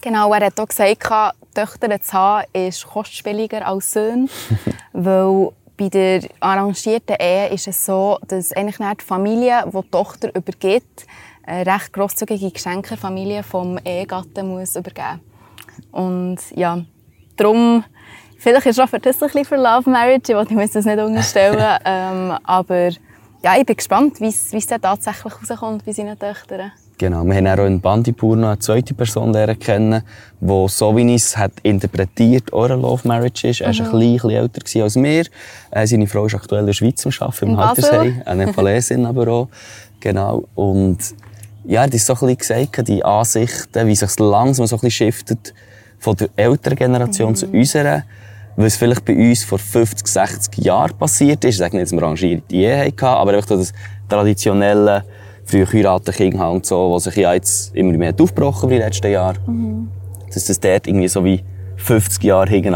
Genau, 0.00 0.32
er 0.32 0.46
hat 0.46 0.60
auch 0.60 0.68
gesagt, 0.68 1.08
Töchter 1.54 2.00
zu 2.00 2.12
haben 2.12 2.46
ist 2.52 2.86
kostspieliger 2.86 3.66
als 3.66 3.92
Söhne, 3.92 4.28
weil 4.92 5.50
bei 5.78 5.88
der 5.88 6.22
arrangierten 6.40 7.16
Ehe 7.18 7.48
ist 7.48 7.68
es 7.68 7.86
so, 7.86 8.18
dass 8.26 8.52
eigentlich 8.52 8.76
die 8.76 9.04
Familie, 9.04 9.64
die 9.66 9.80
die 9.80 9.90
Tochter 9.90 10.34
übergibt, 10.34 11.06
eine 11.46 11.64
recht 11.64 11.92
grosszügige 11.92 12.50
Geschenke 12.50 12.90
der 12.90 12.98
Familie 12.98 13.42
vom 13.42 13.78
Ehegatten 13.82 14.48
muss 14.48 14.76
übergeben. 14.76 15.20
Und 15.92 16.38
ja, 16.54 16.82
darum, 17.36 17.84
vielleicht 18.38 18.66
ist 18.66 18.80
auch 18.80 18.88
für 18.88 18.98
das 18.98 19.22
ein 19.22 19.28
bisschen 19.28 19.44
für 19.44 19.56
Love 19.56 19.88
Marriage, 19.88 20.32
ich 20.32 20.50
muss 20.50 20.72
das 20.72 20.84
nicht 20.84 20.98
unterstellen, 20.98 21.78
ähm, 21.84 22.36
aber 22.42 22.90
ja, 23.42 23.56
ich 23.58 23.66
bin 23.66 23.76
gespannt, 23.76 24.20
wie 24.20 24.28
es 24.28 24.52
es 24.52 24.66
dann 24.66 24.80
tatsächlich 24.80 25.32
rauskommt 25.32 25.84
bei 25.84 25.92
seinen 25.92 26.18
Töchtern. 26.18 26.72
Genau, 26.98 27.24
wir 27.24 27.36
haben 27.36 27.46
auch 27.46 27.64
in 27.64 27.80
Bandipur 27.80 28.36
noch 28.36 28.48
eine 28.48 28.58
zweite 28.58 28.92
Person 28.92 29.32
kennen, 29.60 30.02
die, 30.40 30.68
so 30.68 30.96
wie 30.96 31.14
ich 31.14 31.22
es 31.22 31.36
hat 31.36 31.52
interpretiert, 31.62 32.52
auch 32.52 32.64
eine 32.64 32.74
Love 32.74 33.06
Marriage 33.06 33.46
ist. 33.46 33.60
Er 33.60 33.68
war 33.68 33.86
ein 33.86 33.90
bisschen, 33.92 34.10
bisschen 34.10 34.30
älter 34.30 34.82
als 34.82 34.96
wir. 34.96 35.24
Äh, 35.70 35.86
seine 35.86 36.08
Frau 36.08 36.26
ist 36.26 36.34
aktuell 36.34 36.62
in 36.62 36.66
der 36.66 36.72
Schweiz 36.72 37.06
am 37.06 37.12
Arbeiten, 37.20 37.46
im. 37.46 37.56
Haltersheim. 37.56 38.22
Eine 38.24 38.46
Nepalesin 38.46 39.06
aber 39.06 39.28
auch. 39.28 39.48
Genau. 40.00 40.48
Und 40.56 40.98
ja, 41.64 41.86
das 41.86 41.94
ist 41.94 42.06
so 42.06 42.14
ein 42.14 42.36
bisschen 42.36 42.66
gesagt, 42.66 42.88
die 42.88 43.04
Ansichten, 43.04 43.86
wie 43.86 43.94
sich 43.94 44.18
langsam 44.18 44.66
so 44.66 44.74
ein 44.74 44.80
bisschen 44.80 45.12
shiftet 45.12 45.54
von 46.00 46.16
der 46.16 46.30
älteren 46.34 46.76
Generation 46.76 47.36
zu 47.36 47.46
unserer. 47.46 48.02
Was 48.60 48.74
vielleicht 48.74 49.04
bei 49.04 49.14
uns 49.14 49.44
vor 49.44 49.60
50, 49.60 50.04
60 50.04 50.64
Jahren 50.64 50.98
passiert 50.98 51.44
ist. 51.44 51.54
Ich 51.54 51.58
sage 51.58 51.76
nicht, 51.76 51.84
dass 51.84 51.92
wir 51.92 52.02
rangierte 52.02 52.52
Ehe 52.52 52.86
hatten, 52.86 53.04
aber 53.04 53.34
einfach 53.34 53.46
das 53.46 53.72
traditionelle, 54.08 55.04
früher 55.44 55.72
heiraten 55.72 56.12
Kinder 56.12 56.50
und 56.50 56.66
so, 56.66 56.92
was 56.92 57.04
sich 57.04 57.14
ja 57.14 57.34
jetzt 57.34 57.72
immer 57.76 57.96
mehr 57.96 58.08
hat 58.08 58.20
aufgebrochen 58.20 58.68
in 58.70 58.78
den 58.78 58.86
letzten 58.86 59.12
Jahren. 59.12 59.88
Dass 60.34 60.46
das 60.46 60.58
dort 60.58 60.88
irgendwie 60.88 61.06
so 61.06 61.24
wie 61.24 61.44
50 61.76 62.24
Jahre 62.24 62.50
hinten 62.50 62.74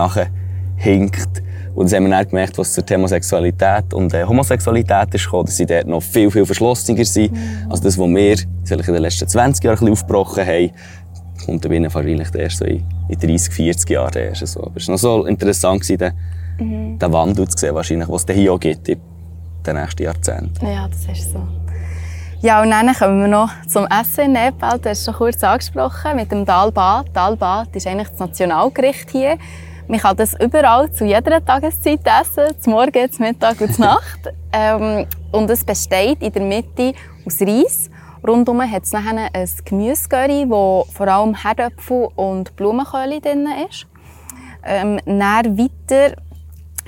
hinkt. 0.77 1.43
Und 1.75 1.87
das 1.87 1.95
haben 1.95 2.05
wir 2.05 2.11
dann 2.11 2.29
gemerkt, 2.29 2.59
was 2.59 2.75
zur 2.75 2.87
Thema 2.87 3.09
Sexualität 3.09 3.93
und 3.93 4.15
äh, 4.15 4.25
Homosexualität 4.25 5.15
ist 5.15 5.25
gekommen, 5.25 5.47
dass 5.47 5.57
sie 5.57 5.67
dort 5.67 5.89
noch 5.89 6.03
viel, 6.03 6.31
viel 6.31 6.47
verschlossener 6.47 7.05
sind. 7.05 7.37
Also 7.69 7.83
das, 7.83 7.99
was 7.99 8.09
wir 8.09 8.37
vielleicht 8.65 8.89
in 8.89 8.95
den 8.95 9.03
letzten 9.03 9.27
20 9.27 9.65
Jahren 9.65 9.75
ein 9.75 9.79
bisschen 9.81 9.93
aufgebrochen 9.93 10.47
haben, 10.47 10.71
kommt 11.45 11.65
dann 11.65 11.85
wahrscheinlich 11.85 12.35
erst 12.35 12.59
so 12.59 12.65
in, 12.65 12.85
in 13.09 13.19
30, 13.19 13.53
40 13.53 13.91
Jahren 13.91 14.15
erst 14.15 14.47
so. 14.47 14.63
Aber 14.65 14.77
es 14.77 14.89
war 14.89 14.95
noch 14.95 14.99
so 14.99 15.25
interessant, 15.27 15.89
den, 15.89 16.13
den 16.59 17.13
Wandel 17.13 17.49
zu 17.49 17.59
sehen, 17.59 17.75
wahrscheinlich, 17.75 18.09
was 18.09 18.25
es 18.27 18.35
hier 18.35 18.53
auch 18.53 18.61
gibt 18.61 18.89
in 18.89 19.01
den 19.67 19.77
nächsten 19.77 20.03
Jahrzehnten. 20.03 20.67
Ja, 20.67 20.89
das 20.89 21.19
ist 21.19 21.33
so. 21.33 21.41
Ja, 22.41 22.61
und 22.61 22.71
dann 22.71 22.93
kommen 22.93 23.21
wir 23.21 23.29
noch 23.29 23.51
zum 23.69 23.87
Essen 23.87 24.25
in 24.25 24.33
Nepal. 24.33 24.77
Du 24.79 24.89
hast 24.89 24.99
es 24.99 25.05
schon 25.05 25.15
kurz 25.15 25.45
angesprochen, 25.45 26.17
mit 26.17 26.33
dem 26.33 26.45
Dal 26.45 26.73
Bhat. 26.73 27.07
Dal 27.13 27.37
Bhat 27.37 27.69
ist 27.77 27.87
eigentlich 27.87 28.09
das 28.09 28.19
Nationalgericht 28.19 29.11
hier. 29.11 29.39
Man 29.87 30.01
kann 30.01 30.17
das 30.17 30.35
überall 30.41 30.91
zu 30.91 31.05
jeder 31.05 31.45
Tageszeit 31.45 32.01
essen, 32.05 32.61
zum 32.61 32.73
Morgen, 32.73 33.13
zum 33.13 33.27
Mittag 33.27 33.61
und 33.61 33.73
zur 33.73 33.85
Nacht. 33.85 34.33
ähm, 34.53 35.07
und 35.31 35.51
es 35.51 35.65
besteht 35.65 36.21
in 36.21 36.33
der 36.33 36.43
Mitte 36.43 36.95
aus 37.25 37.41
Reis 37.41 37.91
Rundum 38.27 38.63
hat 38.63 38.85
es 38.85 38.93
nachher 38.93 39.31
ein 39.33 39.49
Gemüsegöri, 39.65 40.47
wo 40.49 40.87
vor 40.93 41.09
allem 41.09 41.35
Herdöpfel 41.35 42.09
und 42.15 42.55
Blumenkohl 42.57 43.21
drin 43.21 43.49
ist. 43.69 43.87
Ähm, 44.65 45.01
dann 45.07 45.59
weiter 45.59 46.17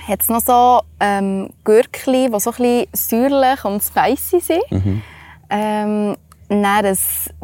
hat 0.07 0.21
es 0.21 0.29
noch 0.29 0.41
so 0.41 0.81
ähm, 0.99 1.49
Gürkli, 1.63 2.29
die 2.31 2.39
so 2.39 2.51
ein 2.51 2.55
bisschen 2.55 2.87
säuerlich 2.93 3.65
und 3.65 3.83
spicy 3.83 4.39
sind. 4.39 4.71
Mhm. 4.71 5.01
Ähm, 5.49 6.15
dann 6.47 6.65
ein 6.65 6.97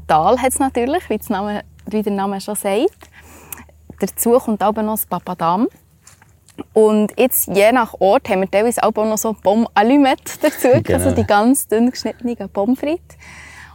Dal 0.07 0.41
hat 0.41 0.49
es 0.49 0.59
natürlich, 0.59 1.09
wie, 1.09 1.19
Name, 1.29 1.63
wie 1.87 2.01
der 2.01 2.13
Name 2.13 2.39
schon 2.39 2.55
sagt. 2.55 3.09
Dazu 3.99 4.31
kommt 4.39 4.63
auch 4.63 4.73
noch 4.73 4.93
das 4.93 5.05
Papadam. 5.05 5.67
Und 6.73 7.13
jetzt, 7.17 7.47
je 7.47 7.71
nach 7.71 7.93
Ort, 7.99 8.29
haben 8.29 8.41
wir 8.41 8.51
teilweise 8.51 8.83
auch 8.83 8.93
noch 8.93 9.17
so 9.17 9.33
Pommes 9.33 9.67
Allumette 9.73 10.33
dazu, 10.41 10.67
Genau. 10.83 10.97
also 11.03 11.11
die 11.11 11.25
ganz 11.25 11.67
dünn 11.67 11.89
geschnittenen 11.89 12.49
Pommes 12.49 12.79
frites. 12.79 13.17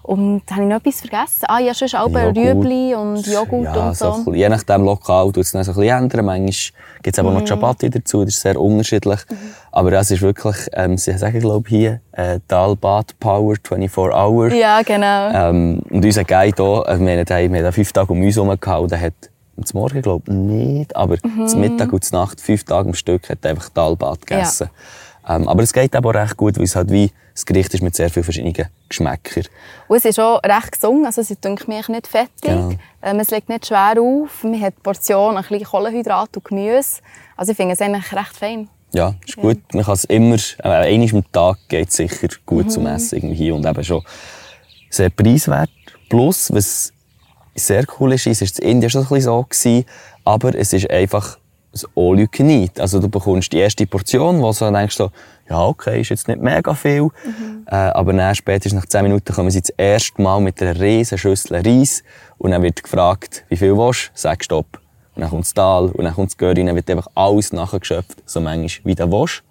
Und 0.07 0.43
habe 0.53 0.63
ich 0.63 0.69
noch 0.69 0.77
etwas 0.77 1.01
vergessen? 1.01 1.47
Ah 1.49 1.59
ja, 1.59 1.75
sonst 1.75 1.97
auch. 1.97 2.09
Rüebli 2.09 2.95
und 2.95 3.27
Joghurt 3.27 3.65
ja, 3.65 3.89
und 3.89 3.97
so. 3.97 4.13
so. 4.25 4.33
je 4.35 4.49
nachdem 4.49 4.85
lokal 4.85 5.33
tut 5.33 5.39
es 5.39 5.51
dann 5.51 5.65
so 5.65 5.73
ein 5.73 5.77
bisschen 5.79 5.99
ändern. 6.05 6.25
Manchmal 6.25 6.81
gibt 7.03 7.17
es 7.17 7.19
aber 7.19 7.33
noch 7.33 7.41
Mhm. 7.41 7.47
Chapati 7.47 7.91
dazu, 7.91 8.25
das 8.25 8.35
ist 8.35 8.41
sehr 8.43 8.61
unterschiedlich. 8.61 9.21
Aber 9.73 9.91
das 9.91 10.13
ist 10.13 10.23
wirklich, 10.23 10.57
ähm, 10.75 10.97
sie 10.97 11.19
sagen 11.19 11.41
glaube 11.41 11.69
hier, 11.69 12.01
äh, 12.13 12.39
Dalbat 12.47 13.19
Power 13.19 13.57
24 13.63 14.15
Hour. 14.15 14.53
Ja, 14.53 14.83
genau. 14.83 15.31
Ähm, 15.35 15.81
und 15.91 16.05
unser 16.05 16.23
Guide 16.25 16.55
hier, 16.57 16.85
also 16.87 17.05
wir, 17.05 17.19
haben, 17.19 17.53
wir 17.53 17.65
haben 17.65 17.73
fünf 17.73 17.93
Tage 17.93 18.13
um 18.13 18.23
uns 18.23 18.37
herum 18.37 18.57
gehabt, 18.61 18.91
der 18.93 19.01
hat 19.01 19.15
zum 19.65 19.81
Morgen 19.81 20.03
glaube 20.03 20.23
ich 20.29 20.33
nicht, 20.35 20.95
aber 20.95 21.17
Mhm. 21.25 21.49
zum 21.49 21.61
Mittag 21.63 21.93
und 21.93 22.05
zur 22.05 22.21
Nacht, 22.21 22.41
fünf 22.41 22.63
Tage 22.63 22.89
am 22.91 22.95
Stück, 22.95 23.29
hat 23.29 23.39
er 23.43 23.51
einfach 23.51 23.71
Dalbat 23.71 24.25
gegessen. 24.25 24.71
Ähm, 25.29 25.49
aber 25.49 25.65
es 25.65 25.73
geht 25.73 25.97
aber 25.97 26.11
auch 26.11 26.15
recht 26.15 26.37
gut, 26.37 26.57
weil 26.59 26.65
es 26.65 26.77
halt 26.77 26.91
wie 26.93 27.11
das 27.37 27.45
Gericht 27.45 27.75
ist 27.75 27.83
mit 27.83 27.95
sehr 27.95 28.09
vielen 28.09 28.25
verschiedenen 28.25 28.55
Geschmäckern. 28.89 29.45
Und 29.89 29.97
es 29.99 30.07
ist 30.07 30.19
auch 30.19 30.43
recht 30.43 30.73
gesungen, 30.73 31.05
also 31.05 31.21
es 31.21 31.31
ist 31.31 31.45
denke 31.45 31.71
ich, 31.71 31.89
nicht 31.89 32.07
fettig. 32.07 32.31
Genau. 32.41 32.73
Ähm, 33.03 33.21
es 33.21 33.31
liegt 33.31 33.51
nicht 33.51 33.67
schwer 33.67 33.97
auf. 34.01 34.43
Man 34.43 34.59
hat 34.59 34.83
Portionen, 34.83 35.37
ein 35.37 35.43
bisschen 35.43 35.67
Kohlenhydrat 35.67 36.35
und 36.35 36.45
Gemüse. 36.45 37.03
Also 37.37 37.53
ich 37.53 37.57
finde 37.57 37.75
es 37.75 37.83
eigentlich 37.83 38.11
recht 38.11 38.35
fein. 38.35 38.71
Ja, 38.93 39.15
ist 39.27 39.37
gut. 39.37 39.59
Man 39.75 39.85
kann 39.85 39.95
es 39.95 40.05
immer, 40.05 40.37
äh, 40.65 40.95
einmal 40.95 41.11
am 41.13 41.31
Tag 41.31 41.59
geht 41.69 41.91
es 41.91 41.97
sicher 41.97 42.29
gut 42.47 42.73
zum 42.73 42.87
Essen 42.87 43.17
irgendwie 43.17 43.51
und 43.51 43.67
eben 43.67 43.85
schon 43.85 44.03
sehr 44.89 45.11
preiswert. 45.11 45.69
Plus, 46.09 46.51
was 46.55 46.91
sehr 47.55 47.85
cool 48.01 48.15
ist, 48.15 48.27
ist, 48.27 48.41
ist 48.41 48.61
in 48.61 48.71
Indien 48.71 48.89
schon 48.89 49.03
ein 49.03 49.09
bisschen 49.09 49.25
so 49.25 49.43
gewesen, 49.43 49.85
aber 50.25 50.55
es 50.55 50.73
ist 50.73 50.89
einfach 50.91 51.37
ein 51.75 51.91
all 51.95 52.19
you 52.19 52.29
can 52.31 52.49
eat. 52.49 52.81
Also 52.81 52.99
du 52.99 53.11
bekommst 53.11 53.53
die 53.53 53.59
erste 53.59 53.87
Portion, 53.87 54.41
wo 54.41 54.51
du 54.51 54.73
denkst, 54.73 54.97
so, 54.97 55.11
ja 55.49 55.65
okay, 55.65 56.01
ist 56.01 56.11
jetzt 56.11 56.29
nicht 56.29 56.41
mega 56.41 56.75
viel, 56.75 57.09
äh, 57.67 57.75
aber 57.75 58.13
dann 58.13 58.35
spätestens 58.35 58.81
nach 58.81 58.87
10 58.87 59.03
Minuten 59.03 59.33
kommen 59.33 59.51
sie 59.51 59.61
das 59.61 59.71
erste 59.71 60.21
Mal 60.21 60.41
mit 60.41 60.61
einer 60.63 60.79
riesen 60.81 61.19
Schüssel 61.19 61.57
Reis 61.65 62.03
und 62.39 62.51
dann 62.51 62.63
wird 62.63 62.83
gefragt, 62.83 63.45
wie 63.49 63.57
viel 63.57 63.77
willst 63.77 64.09
du? 64.09 64.11
Sag 64.15 64.45
Stopp. 64.45 64.81
Und 65.15 65.23
dann 65.23 65.31
kommt 65.31 65.45
das 65.45 65.55
Tal 65.55 65.87
und 65.87 66.05
dann 66.05 66.15
kommt 66.15 66.33
das 66.41 66.49
und 66.49 66.67
dann 66.67 66.75
wird 66.75 66.91
einfach 66.91 67.09
alles 67.15 67.53
nachgeschöpft, 67.53 68.23
so 68.27 68.41
manchmal 68.41 68.85
wie 68.85 68.95
du 68.95 69.11
willst. 69.11 69.43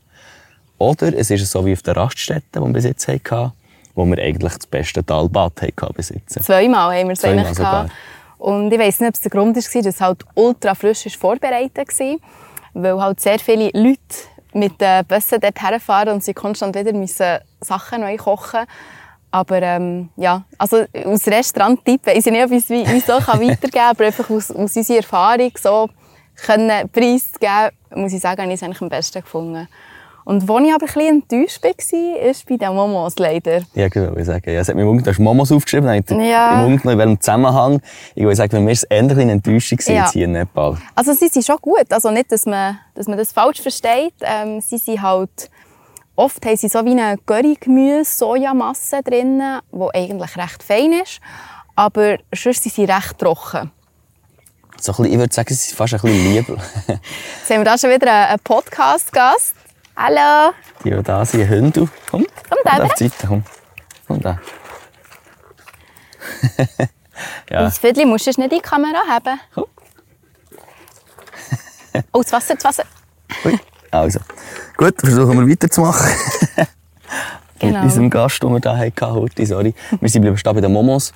Oder 0.78 1.18
es 1.18 1.32
ist 1.32 1.50
so 1.50 1.66
wie 1.66 1.74
auf 1.74 1.82
der 1.82 1.96
Raststätte, 1.96 2.44
die 2.54 2.60
wir 2.60 2.68
bis 2.68 2.84
jetzt 2.84 3.08
hatten, 3.08 3.52
wo 3.96 4.06
wir 4.06 4.18
eigentlich 4.20 4.54
das 4.54 4.68
beste 4.68 5.04
Talbad 5.04 5.62
hatten 5.62 5.94
besitzen. 5.94 6.44
Zweimal 6.44 7.00
haben 7.00 7.08
wir 7.08 7.14
es 7.14 7.20
Zweimal 7.20 7.46
eigentlich 7.46 7.58
sogar. 7.58 7.90
Und 8.38 8.72
ich 8.72 8.80
weiss 8.80 9.00
nicht, 9.00 9.10
ob 9.10 9.16
es 9.16 9.22
der 9.22 9.32
Grund 9.32 9.56
war, 9.56 9.82
dass 9.82 9.96
es 9.96 10.02
halt 10.02 10.24
ultra 10.36 10.76
frisch 10.76 11.18
vorbereitet 11.18 11.88
war. 12.00 12.18
Weil 12.74 13.02
halt 13.02 13.22
sehr 13.22 13.40
viele 13.40 13.72
Leute 13.74 13.98
mit 14.56 14.80
den 14.82 15.06
Bussen 15.06 15.40
dort 15.40 15.62
herfahren 15.62 16.10
und 16.14 16.24
sie 16.24 16.34
konstant 16.34 16.76
wieder 16.76 16.94
müssen 16.94 17.40
Sachen 17.62 18.02
neu 18.02 18.18
kochen 18.18 18.66
aber 19.32 19.62
ähm, 19.62 20.10
ja, 20.16 20.46
also 20.58 20.86
aus 21.04 21.28
Restaurant-Tipp 21.28 22.06
weiss 22.08 22.26
ich 22.26 22.32
nicht, 22.32 22.46
ob 22.46 22.52
ich 22.52 22.64
es 22.64 22.70
wie- 22.70 22.88
wie 22.88 23.02
so 23.02 23.18
kann 23.20 23.42
weitergeben 23.42 23.72
kann, 23.72 23.90
aber 23.92 24.06
einfach 24.06 24.30
aus, 24.30 24.50
aus 24.50 24.76
unserer 24.78 24.98
Erfahrung 24.98 25.52
so 25.62 25.90
können 26.46 26.90
preiszugeben, 26.90 27.72
muss 27.96 28.14
ich 28.14 28.22
sagen, 28.22 28.42
habe 28.44 28.54
ich 28.54 28.62
es 28.62 28.64
eigentlich 28.64 28.82
am 28.82 28.88
besten 28.88 29.22
gefunden. 29.22 29.68
Und 30.26 30.48
wo 30.48 30.58
ich 30.58 30.74
aber 30.74 30.86
ein 30.86 30.94
bisschen 30.94 31.24
enttäuscht 31.32 31.64
war, 31.64 32.22
ist 32.30 32.46
bei 32.50 32.58
den 32.58 32.74
Momos 32.74 33.14
leider. 33.20 33.62
Ja, 33.76 33.86
ich 33.86 33.96
wollte 33.96 34.26
sagen. 34.26 34.52
Ja, 34.52 34.60
es 34.62 34.68
hat 34.68 34.76
mir 34.76 34.82
im 34.82 34.88
du 35.04 35.10
hast 35.12 35.20
Momos 35.20 35.52
aufgeschrieben, 35.52 35.86
dann 35.86 35.98
habe 36.04 36.22
ich 36.24 36.30
Ja. 36.32 36.60
im 36.66 36.74
Unten 36.74 36.90
in 36.90 36.98
welchem 36.98 37.22
Zusammenhang. 37.22 37.80
Ich 38.16 38.24
würde 38.24 38.36
sagen, 38.36 38.52
wenn 38.54 38.66
wir 38.66 38.74
es 38.74 38.88
ähnlich 38.90 39.20
eine 39.20 39.34
Enttäuschung 39.34 39.78
Ja. 39.86 40.12
hier 40.12 40.26
in 40.26 40.32
Nepal. 40.32 40.78
Also 40.96 41.14
sie 41.14 41.28
sind 41.28 41.46
schon 41.46 41.58
gut, 41.62 41.86
also 41.92 42.10
nicht, 42.10 42.32
dass 42.32 42.48
man, 42.48 42.80
dass 42.96 43.08
man 43.08 43.20
das 43.20 43.32
falsch 43.32 43.62
versteht. 43.62 44.16
Ähm, 44.22 44.62
sie 44.62 44.80
sind 44.80 45.00
halt, 45.04 45.52
oft 46.16 46.44
haben 46.44 46.58
sie 46.58 46.70
so 46.70 46.84
wie 46.86 47.00
eine 47.00 47.18
Curry-Gemüse, 47.24 48.10
Sojamasse 48.18 49.04
drin, 49.04 49.44
die 49.72 49.88
eigentlich 49.94 50.36
recht 50.38 50.64
fein 50.64 50.92
ist, 51.04 51.20
aber 51.76 52.18
sonst 52.34 52.64
sind 52.64 52.74
sie 52.74 52.86
recht 52.86 53.20
trocken. 53.20 53.70
So 54.82 54.92
bisschen, 54.92 55.06
ich 55.06 55.18
würde 55.20 55.34
sagen, 55.34 55.54
es 55.54 55.68
ist 55.68 55.76
fast 55.76 55.94
ein 55.94 56.00
bisschen 56.02 56.34
lieb. 56.34 56.48
Jetzt 56.88 57.50
haben 57.52 57.58
wir 57.60 57.64
da 57.66 57.78
schon 57.78 57.92
wieder 57.92 58.12
einen 58.30 58.40
Podcast-Gast. 58.40 59.54
Hallo! 59.96 60.54
Die, 60.84 60.90
die 60.92 61.04
da 61.04 61.24
sind, 61.26 61.50
Hunde. 61.50 61.88
Komm, 62.10 62.26
Komm 62.50 62.58
da, 62.66 62.84
auf 62.84 62.94
die 62.96 63.08
Seite, 63.08 63.28
komm. 63.28 63.44
Komm 64.08 64.22
da. 64.22 64.40
ja, 67.50 67.62
Das 67.64 67.78
Viertel 67.78 68.06
musst 68.06 68.26
du 68.26 68.30
nicht 68.32 68.40
in 68.40 68.50
die 68.50 68.60
Kamera 68.62 69.00
haben. 69.08 69.40
Komm. 69.54 69.66
Oh, 72.12 72.22
das 72.22 72.34
Wasser, 72.34 72.56
das 72.56 72.66
Wasser. 72.66 72.84
Ui. 73.46 73.58
Also. 73.90 74.20
Gut, 74.76 74.96
versuchen 75.00 75.40
wir 75.40 75.50
weiterzumachen. 75.52 76.12
Genau. 77.58 77.76
Mit 77.76 77.84
unserem 77.86 78.10
Gast, 78.10 78.44
den 78.44 78.52
wir 78.52 78.60
hier 78.60 78.78
hatten, 78.88 79.14
heute, 79.16 79.46
sorry. 79.46 79.74
Wir 80.02 80.10
sind 80.10 80.22
bleiben 80.24 80.38
stehen 80.38 80.54
bei 80.56 80.60
den 80.60 80.74
Momos. 80.74 81.14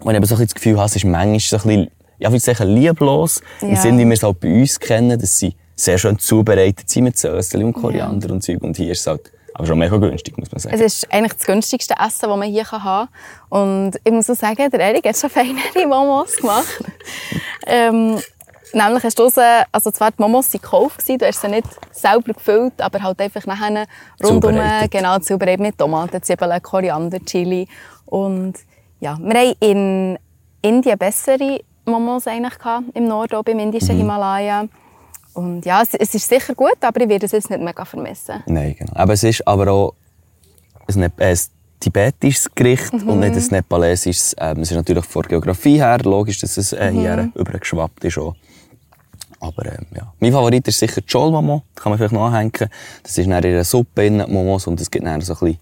Und 0.00 0.10
ich 0.12 0.16
habe 0.16 0.26
so 0.26 0.36
ein 0.36 0.40
das 0.40 0.54
Gefühl, 0.54 0.78
es 0.80 0.96
ist 0.96 1.04
manchmal 1.04 1.38
so 1.38 1.56
ein 1.56 1.62
bisschen, 1.62 1.90
ja, 2.18 2.28
ich 2.28 2.32
würde 2.32 2.38
sagen, 2.40 2.70
lieblos. 2.70 3.42
Im 3.60 3.72
Ja. 3.74 3.76
Sinne, 3.76 3.98
wie 3.98 4.06
wir 4.06 4.14
es 4.14 4.22
halt 4.22 4.40
bei 4.40 4.48
uns 4.48 4.80
kennen, 4.80 5.18
dass 5.20 5.38
sie 5.38 5.54
sehr 5.76 5.98
schön 5.98 6.18
zubereitet 6.18 6.88
sind 6.88 7.04
mit 7.04 7.18
Sösel 7.18 7.64
und 7.64 7.72
Koriander 7.72 8.30
und 8.32 8.42
Zeug. 8.42 8.62
Und 8.62 8.76
hier 8.76 8.92
ist 8.92 9.00
es 9.00 9.06
halt 9.06 9.32
aber 9.54 9.66
schon 9.68 9.78
mega 9.78 9.96
günstig, 9.96 10.36
muss 10.36 10.50
man 10.50 10.58
sagen. 10.58 10.74
Es 10.74 10.80
ist 10.80 11.12
eigentlich 11.12 11.34
das 11.34 11.46
günstigste 11.46 11.94
Essen, 11.94 12.28
das 12.28 12.36
man 12.36 12.48
hier 12.48 12.68
haben 12.70 13.08
kann. 13.08 13.08
Und 13.48 14.00
ich 14.02 14.12
muss 14.12 14.28
auch 14.28 14.34
sagen, 14.34 14.68
der 14.68 14.80
Erik 14.80 15.06
hat 15.06 15.16
schon 15.16 15.30
feinere 15.30 15.86
Momos 15.86 16.36
gemacht. 16.36 16.66
ähm, 17.66 18.18
nämlich 18.72 19.04
hast 19.04 19.16
du 19.16 19.22
raus, 19.22 19.34
also 19.70 19.92
zwar 19.92 20.10
die 20.10 20.20
Momos 20.20 20.52
waren 20.52 20.60
gekauft, 20.60 21.08
du 21.08 21.24
hast 21.24 21.40
sie 21.40 21.48
nicht 21.48 21.68
selber 21.92 22.32
gefüllt, 22.32 22.80
aber 22.80 23.00
halt 23.00 23.20
einfach 23.20 23.46
nachher 23.46 23.86
rundum 24.22 24.54
Zubereitet. 24.54 24.90
genau, 24.90 25.18
zubereitet 25.20 25.60
mit 25.60 25.78
Tomaten, 25.78 26.20
Zwiebeln, 26.20 26.60
Koriander, 26.60 27.20
Chili. 27.20 27.68
Und 28.06 28.54
ja, 28.98 29.16
wir 29.20 29.38
haben 29.38 29.54
in 29.60 30.18
Indien 30.62 30.98
bessere 30.98 31.60
Momos 31.84 32.26
eigentlich 32.26 32.58
gehabt, 32.58 32.86
im 32.94 33.06
Norden, 33.06 33.40
beim 33.44 33.58
indischen 33.60 33.96
Himalaya. 33.96 34.66
Und 35.34 35.66
ja, 35.66 35.82
es, 35.82 35.94
es 35.94 36.14
ist 36.14 36.28
sicher 36.28 36.54
gut, 36.54 36.76
aber 36.80 37.00
ich 37.00 37.08
werde 37.08 37.26
es 37.26 37.32
jetzt 37.32 37.50
nicht 37.50 37.62
mega 37.62 37.84
vermissen. 37.84 38.42
Nein, 38.46 38.76
genau. 38.78 38.92
Aber 38.94 39.12
es 39.12 39.24
ist 39.24 39.46
aber 39.46 39.70
auch 39.70 39.94
ein, 40.88 41.12
ein 41.18 41.38
tibetisches 41.80 42.54
Gericht 42.54 42.92
und 42.92 43.20
nicht 43.20 43.34
ein 43.34 43.46
nepalesisches. 43.50 44.34
Ähm, 44.38 44.60
es 44.60 44.70
ist 44.70 44.76
natürlich 44.76 45.04
von 45.04 45.22
der 45.22 45.30
Geografie 45.30 45.78
her 45.78 45.98
logisch, 46.02 46.38
dass 46.38 46.56
es 46.56 46.72
äh, 46.72 46.90
hier 46.92 47.30
übergeschwappt 47.34 48.04
ist. 48.04 48.18
Auch. 48.18 48.34
Aber 49.40 49.66
ähm, 49.66 49.86
ja. 49.94 50.12
Mein 50.20 50.32
Favorit 50.32 50.66
ist 50.68 50.78
sicher 50.78 51.02
Chol 51.02 51.30
Momo. 51.30 51.62
Das 51.74 51.82
kann 51.82 51.90
man 51.90 51.98
vielleicht 51.98 52.14
noch 52.14 52.26
anhängen. 52.26 52.52
Das 53.02 53.18
ist 53.18 53.18
dann 53.18 53.24
in 53.24 53.32
einer 53.32 53.64
Suppe 53.64 54.06
in 54.06 54.18
Momos 54.18 54.66
und 54.66 54.80
es 54.80 54.90
gibt 54.90 55.04
dann 55.04 55.20
so 55.20 55.34
ein 55.34 55.38
bisschen 55.38 55.58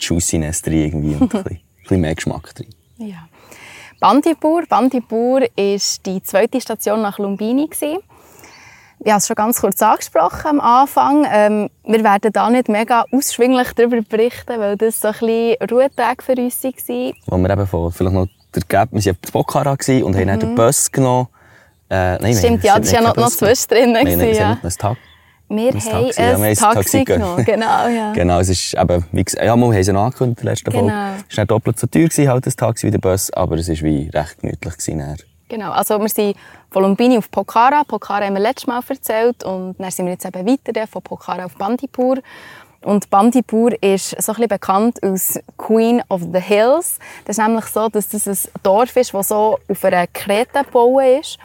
Juiciness 0.00 0.62
drin 0.62 0.86
irgendwie 0.86 1.14
und 1.14 1.22
ein 1.22 1.28
bisschen, 1.28 1.44
ein 1.50 1.60
bisschen 1.82 2.00
mehr 2.00 2.14
Geschmack 2.14 2.54
drin. 2.54 2.68
Ja. 2.98 3.28
Bandipur. 4.00 4.64
Bandipur 4.66 5.42
war 5.42 5.48
die 5.56 6.22
zweite 6.22 6.60
Station 6.60 7.02
nach 7.02 7.18
Lumbini. 7.18 7.68
gewesen. 7.68 7.98
Ich 9.02 9.10
habe 9.10 9.18
es 9.18 9.26
schon 9.26 9.36
ganz 9.36 9.60
kurz 9.60 9.80
angesprochen 9.80 10.46
am 10.46 10.60
Anfang. 10.60 11.26
Ähm, 11.32 11.70
wir 11.84 12.04
werden 12.04 12.32
da 12.32 12.50
nicht 12.50 12.68
mega 12.68 13.04
ausschwinglich 13.10 13.72
darüber 13.72 14.02
berichten, 14.02 14.60
weil 14.60 14.76
das 14.76 15.00
so 15.00 15.08
ein 15.08 15.14
bisschen 15.14 15.56
Ruhetag 15.70 16.22
für 16.22 16.32
uns 16.32 16.62
war. 16.62 17.12
Wo 17.26 17.38
wir 17.38 17.50
eben 17.50 17.66
von, 17.66 17.90
vielleicht 17.92 18.14
noch 18.14 18.26
der 18.54 18.62
Gap, 18.68 18.90
wir 18.92 19.04
waren 19.04 19.16
in 19.24 19.32
Pokhara 19.32 19.70
und 19.70 20.16
haben 20.16 20.26
dann 20.26 20.40
den 20.40 20.54
Bus 20.54 20.92
genommen. 20.92 21.28
Äh, 21.88 22.18
nein, 22.18 22.36
Stimmt, 22.36 22.62
ja, 22.62 22.78
das 22.78 22.92
war 22.92 23.00
ja 23.00 23.08
noch, 23.08 23.16
noch 23.16 23.30
zwischendrin. 23.30 23.92
Nein, 23.92 24.18
nein, 24.18 24.34
ja. 24.34 24.48
haben 24.48 24.60
einen 24.62 24.70
Tag. 24.70 24.96
Wir 25.48 25.74
ein 25.74 25.80
haben 25.80 26.04
Taxi, 26.04 26.22
ja, 26.22 26.34
ein 26.36 26.42
ein 26.42 26.54
Taxi, 26.54 27.04
genommen. 27.04 27.44
Genau, 27.44 27.88
ja. 27.88 28.12
Genau, 28.14 28.38
es 28.38 28.50
ist 28.50 28.74
eben, 28.74 29.04
wie 29.10 29.24
gesagt, 29.24 29.44
ja, 29.44 29.56
wir 29.56 29.64
haben 29.64 29.72
es 29.72 29.86
ja 29.86 29.92
noch 29.92 30.04
angekündigt 30.04 30.40
in 30.40 30.44
der 30.44 30.52
letzten 30.52 30.70
Folge. 30.70 30.86
Genau. 30.86 31.10
Es 31.28 31.36
war 31.36 31.42
nicht 31.42 31.50
doppelt 31.50 31.78
so 31.78 31.86
teuer, 31.86 32.04
gewesen, 32.04 32.28
halt 32.28 32.46
das 32.46 32.54
Taxi 32.54 32.86
wie 32.86 32.90
der 32.92 32.98
Bus, 32.98 33.32
aber 33.32 33.56
es 33.56 33.68
war 33.68 33.76
wie 33.76 34.10
recht 34.10 34.40
gemütlich. 34.40 34.76
Gewesen, 34.76 34.98
dann. 34.98 35.16
Genau, 35.50 35.72
also 35.72 36.00
wir 36.00 36.08
sind 36.08 36.36
von 36.70 36.84
Lumbini 36.84 37.18
auf 37.18 37.28
Pokhara. 37.28 37.82
Pokhara 37.82 38.24
haben 38.24 38.34
wir 38.34 38.40
letztes 38.40 38.68
Mal 38.68 38.80
erzählt 38.88 39.42
und 39.42 39.74
dann 39.80 39.90
sind 39.90 40.06
wir 40.06 40.12
jetzt 40.12 40.24
eben 40.24 40.46
weiter 40.46 40.86
von 40.86 41.02
Pokhara 41.02 41.44
auf 41.44 41.56
Bandipur. 41.56 42.18
Und 42.84 43.10
Bandipur 43.10 43.72
ist 43.82 44.10
so 44.10 44.30
ein 44.30 44.36
bisschen 44.36 44.48
bekannt 44.48 45.02
als 45.02 45.40
Queen 45.58 46.02
of 46.08 46.22
the 46.32 46.38
Hills. 46.38 47.00
Das 47.24 47.36
ist 47.36 47.44
nämlich 47.44 47.64
so, 47.64 47.88
dass 47.88 48.08
das 48.10 48.28
ein 48.28 48.38
Dorf 48.62 48.96
ist, 48.96 49.12
das 49.12 49.26
so 49.26 49.58
auf 49.68 49.84
einer 49.84 50.06
Krete 50.06 50.62
gebaut 50.64 51.02
ist 51.20 51.38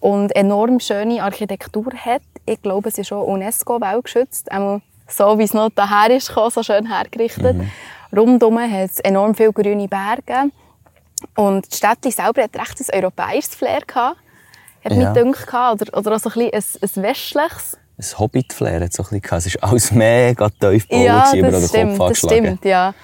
und 0.00 0.34
enorm 0.34 0.80
schöne 0.80 1.22
Architektur 1.22 1.92
hat. 1.94 2.22
Ich 2.46 2.62
glaube, 2.62 2.88
es 2.88 2.96
ist 2.96 3.12
auch 3.12 3.26
UNESCO-Weltgeschützt. 3.26 4.50
Einmal 4.50 4.80
so, 5.06 5.38
wie 5.38 5.44
es 5.44 5.52
noch 5.52 5.68
daher 5.74 6.16
ist, 6.16 6.32
so 6.34 6.62
schön 6.62 6.86
hergerichtet. 6.86 7.56
Rundum 8.16 8.58
hat 8.58 8.90
es 8.90 9.00
enorm 9.00 9.34
viele 9.34 9.52
grüne 9.52 9.86
Berge. 9.86 10.50
Und 11.36 11.70
die 11.72 11.76
Stadt 11.76 11.98
selber 12.04 12.42
hat 12.42 12.56
recht 12.56 12.80
ein 12.80 13.02
europäisches 13.02 13.54
Flair 13.54 13.80
gehabt. 13.86 14.16
Hat 14.84 14.92
Ja. 14.92 15.12
mich 15.12 15.38
gedacht, 15.38 15.82
oder, 15.82 15.98
oder 15.98 16.16
auch 16.16 16.20
so 16.20 16.30
ein, 16.30 16.50
bisschen 16.50 16.78
ein, 16.82 16.90
ein 16.96 17.02
westliches. 17.02 17.78
Ein 17.98 18.18
Hobbit-Flair 18.18 18.80
hat 18.84 18.92
so 18.92 19.02
ein 19.02 19.20
bisschen 19.20 19.22
gehabt. 19.22 19.46
Es 19.46 19.60
war 19.60 19.70
alles 19.70 19.92
mega 19.92 20.48
tief 20.48 20.86
Ja, 20.90 21.34
über 21.34 21.50
den 21.50 21.52
das 21.52 21.60
Kopf 21.62 21.68
stimmt, 21.70 22.00
das 22.00 22.18
stimmt, 22.18 22.64
ja. 22.64 22.94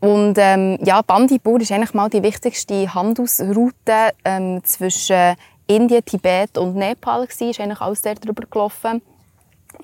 Und 0.00 0.36
ähm, 0.38 0.78
ja, 0.82 1.02
Bandipur 1.02 1.60
ist 1.60 1.72
eigentlich 1.72 1.94
mal 1.94 2.08
die 2.08 2.22
wichtigste 2.22 2.92
Handelsroute 2.94 4.12
ähm, 4.24 4.62
zwischen 4.64 5.36
Indien, 5.66 6.04
Tibet 6.04 6.56
und 6.56 6.74
Nepal 6.74 7.26
gewesen. 7.26 7.50
Ist 7.50 7.60
eigentlich 7.60 7.80
alles 7.80 8.02
dort 8.02 8.24
drüber 8.24 8.44
gelaufen. 8.50 9.02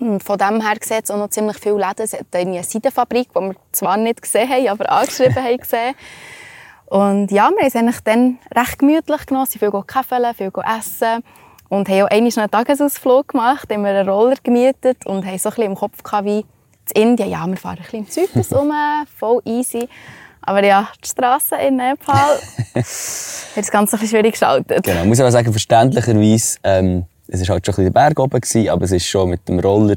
Und 0.01 0.23
von 0.23 0.39
dem 0.39 0.61
her 0.67 0.77
es 0.81 1.11
auch 1.11 1.19
noch 1.19 1.29
ziemlich 1.31 1.59
viele 1.59 1.77
Läden. 1.77 2.03
Es 2.03 2.13
hat 2.13 2.27
eine 2.33 2.63
Seidenfabrik, 2.63 3.29
die 3.31 3.41
wir 3.41 3.55
zwar 3.73 3.97
nicht 3.97 4.23
gesehen 4.23 4.49
haben, 4.49 4.69
aber 4.69 4.91
angeschrieben 4.91 5.37
haben 5.37 5.57
gesehen. 5.59 5.95
Und 6.87 7.31
ja, 7.33 7.51
wir 7.51 7.59
haben 7.63 7.67
es 7.67 7.75
eigentlich 7.77 8.01
dann 8.05 8.39
recht 8.55 8.79
gemütlich 8.79 9.27
genossen. 9.27 9.53
Sie 9.53 9.59
viel 9.59 9.71
Kaffee, 9.87 10.35
viel 10.35 10.53
essen. 10.79 11.23
Und 11.69 11.89
haben 11.89 12.03
auch 12.03 12.11
einmal 12.11 12.33
einen 12.37 12.51
Tagesausflug 12.51 13.29
gemacht, 13.29 13.69
haben 13.73 13.83
wir 13.83 13.91
einen 13.91 14.09
Roller 14.09 14.37
gemietet 14.43 15.05
und 15.05 15.27
haben 15.27 15.37
so 15.39 15.49
ein 15.49 15.55
bisschen 15.55 15.65
im 15.65 15.75
Kopf 15.75 16.01
gehabt, 16.03 16.25
wie 16.25 16.45
in 16.95 17.09
Indien. 17.11 17.29
Ja, 17.31 17.45
wir 17.47 17.57
fahren 17.57 17.79
ein 17.79 17.83
bisschen 17.83 17.99
im 18.01 18.09
Zyklus 18.09 18.53
rum, 18.57 18.71
voll 19.19 19.41
easy. 19.45 19.89
Aber 20.43 20.63
ja, 20.65 20.89
die 21.05 21.09
Straße 21.09 21.57
in 21.57 21.75
Nepal 21.77 22.37
hat 22.75 22.85
das 23.57 23.71
Ganze 23.71 23.97
ein 23.97 24.01
bisschen 24.01 24.09
schwierig 24.09 24.33
gestaltet. 24.33 24.85
Genau, 24.85 25.05
muss 25.05 25.19
aber 25.19 25.33
sagen, 25.33 25.51
verständlicherweise, 25.51 26.59
ähm, 26.63 27.05
es 27.27 27.41
war 27.41 27.55
halt 27.55 27.67
schon 27.67 27.73
ein 27.73 27.77
bisschen 27.77 27.85
der 27.87 27.91
Berg 27.91 28.21
oben, 28.21 28.41
gewesen, 28.41 28.69
aber 28.69 28.85
es 28.85 28.93
ist 28.93 29.07
schon 29.07 29.31
mit 29.31 29.49
dem 29.49 29.59
Roller 29.59 29.97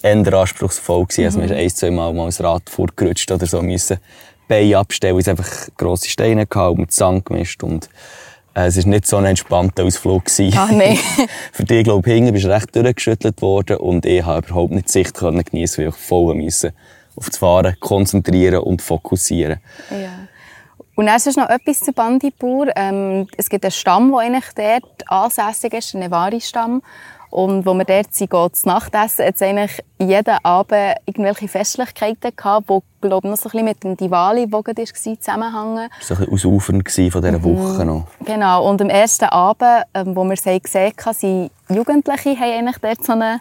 eher 0.00 0.32
anspruchsvoll 0.32 1.04
gewesen. 1.04 1.24
Also, 1.26 1.38
wir 1.40 1.44
Mhm. 1.44 1.48
sind 1.48 1.58
ein, 1.58 1.70
zwei 1.70 1.90
Mal 1.90 2.14
mal 2.14 2.26
das 2.26 2.42
Rad 2.42 2.70
vorgerutscht 2.70 3.30
oder 3.30 3.44
so 3.44 3.60
müssen 3.60 3.98
Beine 4.48 4.78
abstellen, 4.78 5.14
weil 5.14 5.22
es 5.22 5.28
einfach 5.28 5.68
grosse 5.76 6.08
Steine 6.08 6.42
hatte 6.42 6.70
und 6.70 6.78
mit 6.78 6.92
Sand 6.92 7.24
gemischt 7.26 7.62
und 7.62 7.88
äh, 8.54 8.66
es 8.66 8.76
war 8.76 8.86
nicht 8.86 9.06
so 9.06 9.16
ein 9.16 9.24
entspannter 9.24 9.84
Ausflug. 9.84 10.24
Ah, 10.54 10.68
nein. 10.72 10.98
Für 11.52 11.64
dich, 11.64 11.84
glaube 11.84 12.08
ich, 12.08 12.14
hinten 12.14 12.32
bist 12.32 12.44
du 12.44 12.50
recht 12.50 12.74
durchgeschüttelt 12.74 13.42
worden 13.42 13.78
und 13.78 14.06
ich 14.06 14.24
habe 14.24 14.46
überhaupt 14.46 14.72
nicht 14.72 14.88
die 14.88 14.92
Sicht 14.92 15.14
geniessen, 15.14 15.82
weil 15.82 15.88
ich 15.88 15.94
voll 15.94 16.34
müssen 16.34 16.72
auf 17.16 17.28
das 17.28 17.38
Fahren 17.38 17.76
konzentrieren 17.80 18.60
und 18.60 18.82
fokussieren. 18.82 19.60
Ja. 19.90 20.28
Und 20.96 21.06
dann 21.06 21.16
ist 21.16 21.36
noch 21.36 21.48
etwas 21.48 21.80
zu 21.80 21.92
Bandipur. 21.92 22.68
Ähm, 22.76 23.26
es 23.36 23.48
gibt 23.48 23.64
einen 23.64 23.72
Stamm, 23.72 24.10
der 24.10 24.20
eigentlich 24.20 24.44
dort 24.54 25.10
ansässig 25.10 25.74
ist, 25.74 25.94
ein 25.94 26.00
Nevari-Stamm. 26.00 26.82
Und 27.34 27.66
wo 27.66 27.74
wir 27.74 27.84
dort 27.84 28.14
sind, 28.14 28.30
geht 28.30 28.56
zu 28.56 28.68
Nachtessen, 28.68 29.26
hat 29.26 29.42
eigentlich 29.42 29.82
jeden 29.98 30.36
Abend 30.44 30.94
irgendwelche 31.04 31.48
Festlichkeiten 31.48 32.30
gehabt, 32.36 32.70
die, 32.70 32.78
glaube 33.00 33.26
ich, 33.26 33.30
noch 33.32 33.36
so 33.36 33.48
ein 33.48 33.50
bisschen 33.50 33.64
mit 33.64 33.82
dem 33.82 33.96
Diwali, 33.96 34.46
der 34.46 34.62
gerade 34.62 34.82
war, 34.82 34.86
zusammenhängen. 34.86 35.88
Das 35.98 36.10
war 36.10 36.20
ein 36.20 36.30
bisschen 36.30 36.50
ausufernd 36.52 36.88
von 36.88 37.22
dieser 37.22 37.42
Woche 37.42 37.84
noch. 37.84 38.06
Genau. 38.24 38.70
Und 38.70 38.80
am 38.80 38.88
ersten 38.88 39.24
Abend, 39.24 39.82
ähm, 39.94 40.14
wo 40.14 40.22
wir 40.22 40.34
es 40.34 40.44
gesehen 40.44 40.92
haben, 41.04 41.14
sind 41.14 41.50
Jugendliche 41.70 42.38
haben 42.38 42.68
eigentlich 42.68 42.78
dort 42.80 43.04
so 43.04 43.12
eine 43.14 43.40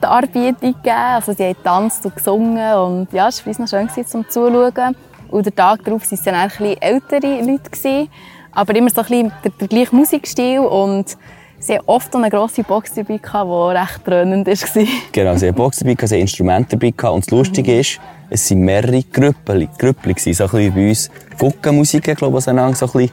Darbietung 0.00 0.54
gegeben. 0.72 0.96
Also 0.96 1.34
sie 1.34 1.44
haben 1.44 1.54
getanzt 1.56 2.06
und 2.06 2.16
gesungen 2.16 2.74
und 2.76 3.12
ja, 3.12 3.28
es 3.28 3.46
war 3.46 3.52
noch 3.58 3.68
schön 3.68 3.88
gewesen, 3.88 4.06
zum 4.06 4.26
Zuschauen. 4.26 4.96
Und 5.30 5.44
der 5.44 5.54
Tag 5.54 5.84
darauf 5.84 6.00
waren 6.00 6.14
es 6.14 6.22
dann 6.22 6.34
eigentlich 6.34 6.80
ein 6.80 6.98
bisschen 7.00 7.20
ältere 7.20 7.42
Leute. 7.42 7.70
Gewesen, 7.70 8.08
aber 8.52 8.74
immer 8.74 8.88
so 8.88 9.02
ein 9.02 9.06
bisschen 9.06 9.32
der, 9.44 9.50
der 9.50 9.68
gleiche 9.68 9.94
Musikstil 9.94 10.60
und 10.60 11.18
sie 11.64 11.74
hatten 11.74 11.84
oft 11.86 12.14
eine 12.14 12.30
grosse 12.30 12.62
Box 12.62 12.92
dabei, 12.94 13.18
die 13.18 13.76
recht 13.78 14.00
dröhnend 14.06 14.46
war. 14.46 14.84
Genau, 15.12 15.36
sie 15.36 15.48
hatten 15.48 15.56
Box 15.56 15.78
dabei, 15.78 15.94
sie 16.00 16.04
hatten 16.04 16.20
Instrumente 16.20 16.76
dabei. 16.76 17.10
Und 17.10 17.26
das 17.26 17.30
Lustige 17.30 17.80
ist, 17.80 18.00
es 18.30 18.50
waren 18.50 18.60
mehrere 18.60 19.02
Grüppeli 19.02 19.68
gewesen. 19.78 20.34
So 20.34 20.44
ein 20.44 20.50
bisschen 20.50 20.74
bei 20.74 20.88
uns 20.88 21.10
Guckenmusiken, 21.38 22.14
glaube 22.14 22.34
ich, 22.34 22.36
auseinander. 22.38 22.76
So 22.76 22.86
ein 22.86 22.92
bisschen, 22.92 23.10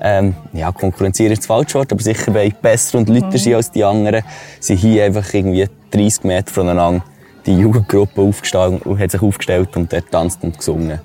ähm, 0.00 0.34
ja, 0.52 0.72
konkurrenzieren 0.72 1.32
ist 1.32 1.40
das 1.40 1.46
falsche 1.46 1.78
Wort, 1.78 1.92
aber 1.92 2.02
sicher, 2.02 2.34
weil 2.34 2.50
besser 2.50 2.98
und 2.98 3.08
lauter 3.08 3.38
sind 3.38 3.54
als 3.54 3.70
die 3.70 3.84
anderen, 3.84 4.22
sind 4.60 4.76
hier 4.78 5.04
einfach 5.04 5.32
irgendwie 5.32 5.68
30 5.90 6.24
Meter 6.24 6.52
voneinander 6.52 7.04
die 7.46 7.58
Jugendgruppe 7.58 8.22
aufgestanden 8.22 8.80
und 8.82 8.98
hat 8.98 9.10
sich 9.10 9.20
aufgestellt 9.20 9.76
und 9.76 9.92
dort 9.92 10.10
tanzt 10.10 10.42
und 10.42 10.56
gesungen. 10.56 10.98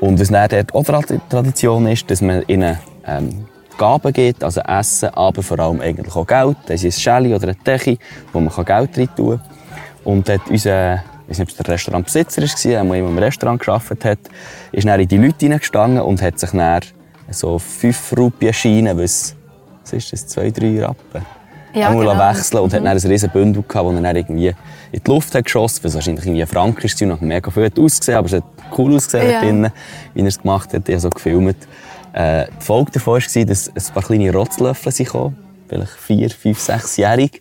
Und 0.00 0.18
was 0.18 0.28
dann 0.28 0.48
dort 0.48 0.74
auch 0.74 0.82
Tra- 0.82 1.20
Tradition 1.28 1.86
ist, 1.86 2.10
dass 2.10 2.20
man 2.20 2.42
ihnen 2.48 2.78
ähm, 3.06 3.46
Gaben 3.78 4.12
gibt, 4.12 4.44
also 4.44 4.60
Essen, 4.60 5.08
aber 5.14 5.42
vor 5.42 5.58
allem 5.58 5.80
eigentlich 5.80 6.14
auch 6.14 6.26
Geld. 6.26 6.56
Das 6.66 6.84
ist 6.84 6.98
ein 6.98 7.00
Schäli 7.00 7.34
oder 7.34 7.48
ein 7.48 7.64
Techi, 7.64 7.98
wo 8.32 8.40
man 8.40 8.52
Geld 8.52 8.98
rein 8.98 9.08
tun 9.16 9.38
kann. 9.38 9.40
Und 10.04 10.28
dort 10.28 10.48
unser, 10.50 10.96
ich 10.96 11.30
weiß 11.30 11.38
nicht, 11.38 11.40
ob 11.40 11.48
es 11.48 11.56
der 11.56 11.74
Restaurantbesitzer 11.74 12.42
war, 12.42 12.48
der 12.64 12.80
immer 12.80 12.96
im 12.96 13.18
Restaurant 13.18 13.60
gearbeitet 13.60 14.04
hat, 14.04 14.18
ist 14.72 14.86
dann 14.86 15.00
in 15.00 15.08
die 15.08 15.16
Leute 15.16 15.36
hineingestanden 15.40 16.02
und 16.02 16.20
hat 16.20 16.38
sich 16.38 16.50
dann 16.50 16.80
so 17.30 17.58
5 17.58 18.14
Rupien 18.16 18.52
Scheine, 18.52 18.96
was, 18.96 19.34
was 19.82 19.92
ist 19.92 20.12
das, 20.12 20.26
2, 20.28 20.50
3 20.50 20.84
Rappen? 20.84 21.26
Ja, 21.74 21.88
einmal 21.90 22.06
genau. 22.06 22.30
wechseln 22.30 22.60
und 22.60 22.72
hat 22.72 22.80
dann 22.80 22.88
ein 22.88 22.98
riesen 22.98 23.30
Bündel 23.30 23.62
gehabt, 23.68 23.88
das 23.88 23.94
er 23.94 24.00
dann 24.00 24.16
irgendwie 24.16 24.48
in 24.90 25.02
die 25.06 25.10
Luft 25.10 25.34
hat 25.34 25.44
geschossen, 25.44 25.80
was 25.84 25.94
wahrscheinlich 25.94 26.24
irgendwie 26.24 26.42
ein 26.42 26.48
Frank 26.48 26.82
ist 26.82 27.00
und 27.02 27.20
mega 27.20 27.50
viel 27.50 27.70
ausgesehen, 27.78 28.18
aber 28.18 28.26
es 28.26 28.32
hat 28.32 28.44
cool 28.76 28.94
ausgesehen 28.94 29.30
Ja. 29.30 29.40
drinnen, 29.40 29.70
wie 30.14 30.22
er 30.22 30.26
es 30.26 30.40
gemacht 30.40 30.72
hat, 30.72 30.88
ich 30.88 30.94
habe 30.94 31.00
so 31.00 31.10
gefilmt. 31.10 31.56
Äh, 32.12 32.46
die 32.60 32.64
Folge 32.64 32.92
davon 32.92 33.20
war, 33.20 33.44
dass 33.44 33.68
ein 33.68 33.94
paar 33.94 34.02
kleine 34.02 34.32
Rotzlöffel 34.32 34.92
gekommen, 34.92 35.36
vielleicht 35.68 35.92
vier, 35.92 36.30
fünf, 36.30 36.60
sechsjährig 36.60 37.40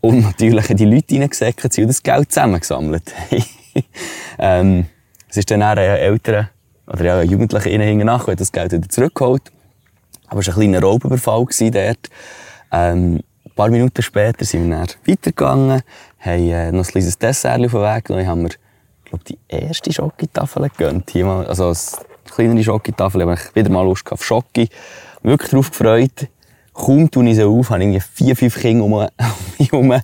und 0.00 0.22
natürlich 0.22 0.66
die 0.66 0.84
Leute 0.84 1.18
reingesäckert 1.18 1.72
sind 1.72 1.84
und 1.84 1.88
das 1.88 2.02
Geld 2.02 2.30
zusammengesammelt 2.30 3.12
ähm, 4.38 4.86
Es 5.28 5.38
ist 5.38 5.50
dann 5.50 5.62
auch 5.62 5.68
ein 5.70 5.78
älterer 5.78 6.50
oder 6.86 7.04
ja, 7.04 7.18
ein 7.18 7.28
Jugendlicher 7.28 7.70
innen 7.70 7.98
nach, 7.98 8.26
das 8.26 8.52
Geld 8.52 8.72
wieder 8.72 8.88
zurückgeholt. 8.88 9.50
Aber 10.28 10.40
es 10.40 10.48
war 10.48 10.54
ein 10.54 10.60
kleiner 10.60 10.82
Raubüberfall 10.82 11.46
dort. 11.70 12.10
Ähm, 12.72 13.20
ein 13.44 13.50
paar 13.54 13.68
Minuten 13.68 14.02
später 14.02 14.44
sind 14.44 14.68
wir 14.68 14.76
dann 14.76 14.88
weitergegangen, 15.06 15.82
haben 16.18 16.50
äh, 16.50 16.72
noch 16.72 16.84
ein 16.84 16.90
kleines 16.90 17.18
Dessert 17.18 17.64
auf 17.64 17.70
den 17.70 17.80
Weg 17.80 18.04
genommen, 18.04 18.26
haben 18.26 18.42
wir, 18.42 18.50
glaube 19.04 19.24
die 19.24 19.38
erste 19.48 19.92
Schokitafel 19.92 20.68
gegönnt. 20.70 21.10
Hier 21.10 21.24
mal, 21.24 21.46
also 21.46 21.72
kleinere 22.34 22.62
Schokitafel, 22.64 23.22
habe 23.22 23.34
ich 23.34 23.54
wieder 23.54 23.70
mal 23.70 23.84
Lust 23.84 24.10
auf 24.10 24.24
Schoki. 24.24 24.68
Wirklich 25.22 25.50
darauf 25.50 25.70
gefreut. 25.70 26.28
Kaum 26.72 27.08
tue 27.10 27.28
ich 27.28 27.36
sie 27.36 27.44
auf, 27.44 27.70
habe 27.70 27.82
irgendwie 27.82 28.00
vier, 28.00 28.34
fünf 28.34 28.60
Kinder 28.60 28.84
um 28.84 29.06
mich 29.58 29.70
herum, 29.72 29.90
und 29.90 30.02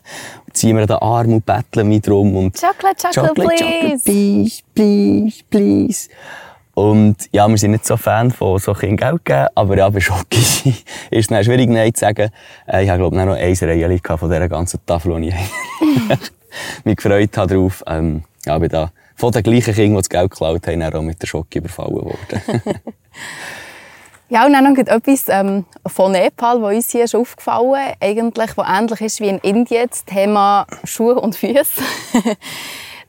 ziehen 0.52 0.76
mir 0.76 0.86
den 0.86 0.96
Arm 0.96 1.32
und 1.32 1.44
betteln 1.44 1.88
mich 1.88 2.02
drum. 2.02 2.36
Und 2.36 2.60
Chocolate, 2.60 3.08
chocolate, 3.12 3.34
please. 3.34 3.64
Chocolate, 3.64 4.00
please, 4.04 4.62
please, 4.74 5.42
please. 5.50 6.08
Und 6.74 7.16
ja, 7.32 7.48
wir 7.48 7.58
sind 7.58 7.72
nicht 7.72 7.84
so 7.84 7.96
Fan 7.96 8.30
von 8.30 8.58
so 8.58 8.72
Kindern 8.72 8.96
Geld 9.10 9.24
geben, 9.24 9.46
aber 9.54 9.76
ja, 9.76 9.90
bei 9.90 10.00
Schocki 10.00 10.38
ist 10.70 10.84
es 11.10 11.26
dann 11.26 11.42
schwierig, 11.44 11.68
Nein 11.68 11.92
zu 11.92 12.00
sagen. 12.00 12.30
Äh, 12.66 12.84
Ich 12.84 12.88
habe, 12.88 13.00
glaube 13.00 13.16
ich, 13.16 13.24
noch 13.24 13.34
ein 13.34 13.68
Reihe 13.68 14.18
von 14.18 14.30
dieser 14.30 14.48
ganzen 14.48 14.80
Tafel, 14.86 15.20
die 15.20 15.28
ich 15.28 15.34
mich 16.84 16.96
gefreut 16.96 17.36
habe 17.36 17.54
drauf. 17.54 17.82
Ähm, 17.86 18.22
ja, 18.46 18.56
bin 18.58 18.68
da 18.70 18.92
von 19.20 19.32
den 19.32 19.42
gleichen 19.42 19.74
Kindern, 19.74 19.96
die 19.96 19.96
das 19.98 20.08
Geld 20.08 20.30
geklaut 20.30 20.66
haben, 20.66 20.82
auch 20.82 21.02
mit 21.02 21.20
der 21.20 21.26
Schocki 21.26 21.58
überfallen 21.58 21.96
worden. 21.96 22.62
Ja, 24.32 24.46
und 24.46 24.52
dann 24.52 24.72
noch 24.72 24.78
etwas 24.78 25.24
ähm, 25.26 25.64
von 25.88 26.12
Nepal, 26.12 26.62
was 26.62 26.76
uns 26.76 26.90
hier 26.92 27.02
ist 27.02 27.16
aufgefallen 27.16 27.94
eigentlich, 27.98 28.56
was 28.56 28.68
ähnlich 28.68 29.00
ist 29.00 29.18
wie 29.18 29.28
in 29.28 29.38
Indien, 29.38 29.88
das 29.90 30.04
Thema 30.04 30.68
Schuhe 30.84 31.16
und 31.16 31.34
Füße. 31.34 31.82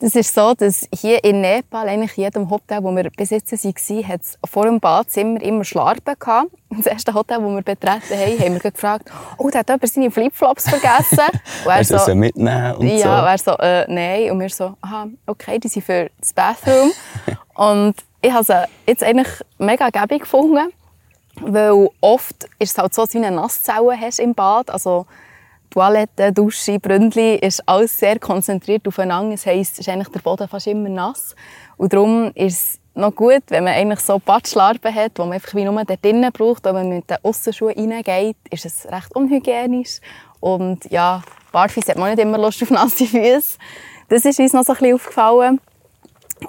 das 0.01 0.15
ist 0.15 0.33
so, 0.33 0.55
dass 0.55 0.87
hier 0.91 1.23
in 1.23 1.41
Nepal, 1.41 1.87
eigentlich 1.87 2.17
in 2.17 2.23
jedem 2.23 2.49
Hotel, 2.49 2.83
wo 2.83 2.93
wir 2.95 3.11
bis 3.11 3.29
jetzt 3.29 3.51
waren, 3.51 4.07
hat 4.07 4.21
es 4.21 4.37
vor 4.49 4.65
dem 4.65 4.79
Badzimmer 4.79 5.39
immer 5.41 5.63
Schlarpen 5.63 6.15
gehabt. 6.19 6.51
Das 6.71 6.85
erste 6.85 7.13
Hotel, 7.13 7.39
das 7.39 7.49
wir 7.49 7.61
betreten 7.61 8.17
haben, 8.17 8.39
haben 8.39 8.53
wir 8.53 8.71
gefragt, 8.71 9.11
oh, 9.37 9.49
da 9.49 9.59
hat 9.59 9.67
jemand 9.67 9.89
seine 9.89 10.09
Flipflops 10.09 10.69
vergessen. 10.69 11.19
Und 11.65 11.71
er 11.71 11.83
so 11.83 12.15
mitnehmen 12.15 12.75
und 12.75 12.87
ja, 12.87 12.97
so? 12.97 13.07
er 13.09 13.37
so, 13.37 13.61
äh, 13.61 13.85
nein. 13.91 14.31
Und 14.31 14.39
wir 14.39 14.49
so, 14.49 14.77
aha, 14.81 15.07
okay, 15.27 15.59
die 15.59 15.67
sind 15.67 15.83
für 15.83 16.09
das 16.17 16.31
Bathroom. 16.31 16.91
und 17.55 17.95
ich 18.21 18.31
habe 18.31 18.45
sie 18.45 18.63
jetzt 18.87 19.03
eigentlich 19.03 19.27
mega 19.57 19.89
gäbig 19.89 20.21
gefunden, 20.21 20.71
weil 21.41 21.89
oft 21.99 22.45
ist 22.57 22.71
es 22.71 22.77
halt 22.77 22.93
so, 22.95 23.01
dass 23.01 23.11
du 23.11 23.17
eine 23.17 23.31
Nasszelle 23.31 23.99
hast 23.99 24.19
im 24.19 24.33
Bad. 24.33 24.69
Also 24.69 25.05
Toilette, 25.71 26.33
Dusche, 26.33 26.79
Bründli 26.79 27.35
ist 27.35 27.67
alles 27.67 27.97
sehr 27.97 28.19
konzentriert 28.19 28.85
aufeinander. 28.87 29.31
Das 29.31 29.45
heisst, 29.45 29.79
ist 29.79 29.87
eigentlich 29.87 30.09
der 30.09 30.19
Boden 30.19 30.47
fast 30.47 30.67
immer 30.67 30.89
nass. 30.89 31.33
Und 31.77 31.93
darum 31.93 32.31
ist 32.35 32.53
es 32.53 32.79
noch 32.93 33.15
gut, 33.15 33.43
wenn 33.47 33.63
man 33.63 33.73
eigentlich 33.73 34.01
so 34.01 34.19
Badschlarben 34.19 34.93
hat, 34.93 35.17
die 35.17 35.21
man 35.21 35.31
einfach 35.31 35.55
wie 35.55 35.63
nur 35.63 35.83
dort 35.85 36.03
drinnen 36.03 36.31
braucht. 36.31 36.65
Wenn 36.65 36.75
man 36.75 36.89
mit 36.89 37.09
den 37.09 37.17
Aussenschuhen 37.23 37.73
reingeht, 37.73 38.35
ist 38.49 38.65
es 38.65 38.85
recht 38.91 39.15
unhygienisch. 39.15 40.01
Und 40.41 40.91
ja, 40.91 41.21
Barfuß 41.53 41.87
hat 41.87 41.97
man 41.97 42.09
nicht 42.09 42.21
immer 42.21 42.37
Lust 42.37 42.61
auf 42.63 42.69
nasse 42.69 43.05
Füße. 43.05 43.57
Das 44.09 44.25
ist 44.25 44.39
uns 44.39 44.51
noch 44.51 44.65
so 44.65 44.73
ein 44.73 44.79
bisschen 44.79 44.95
aufgefallen. 44.95 45.61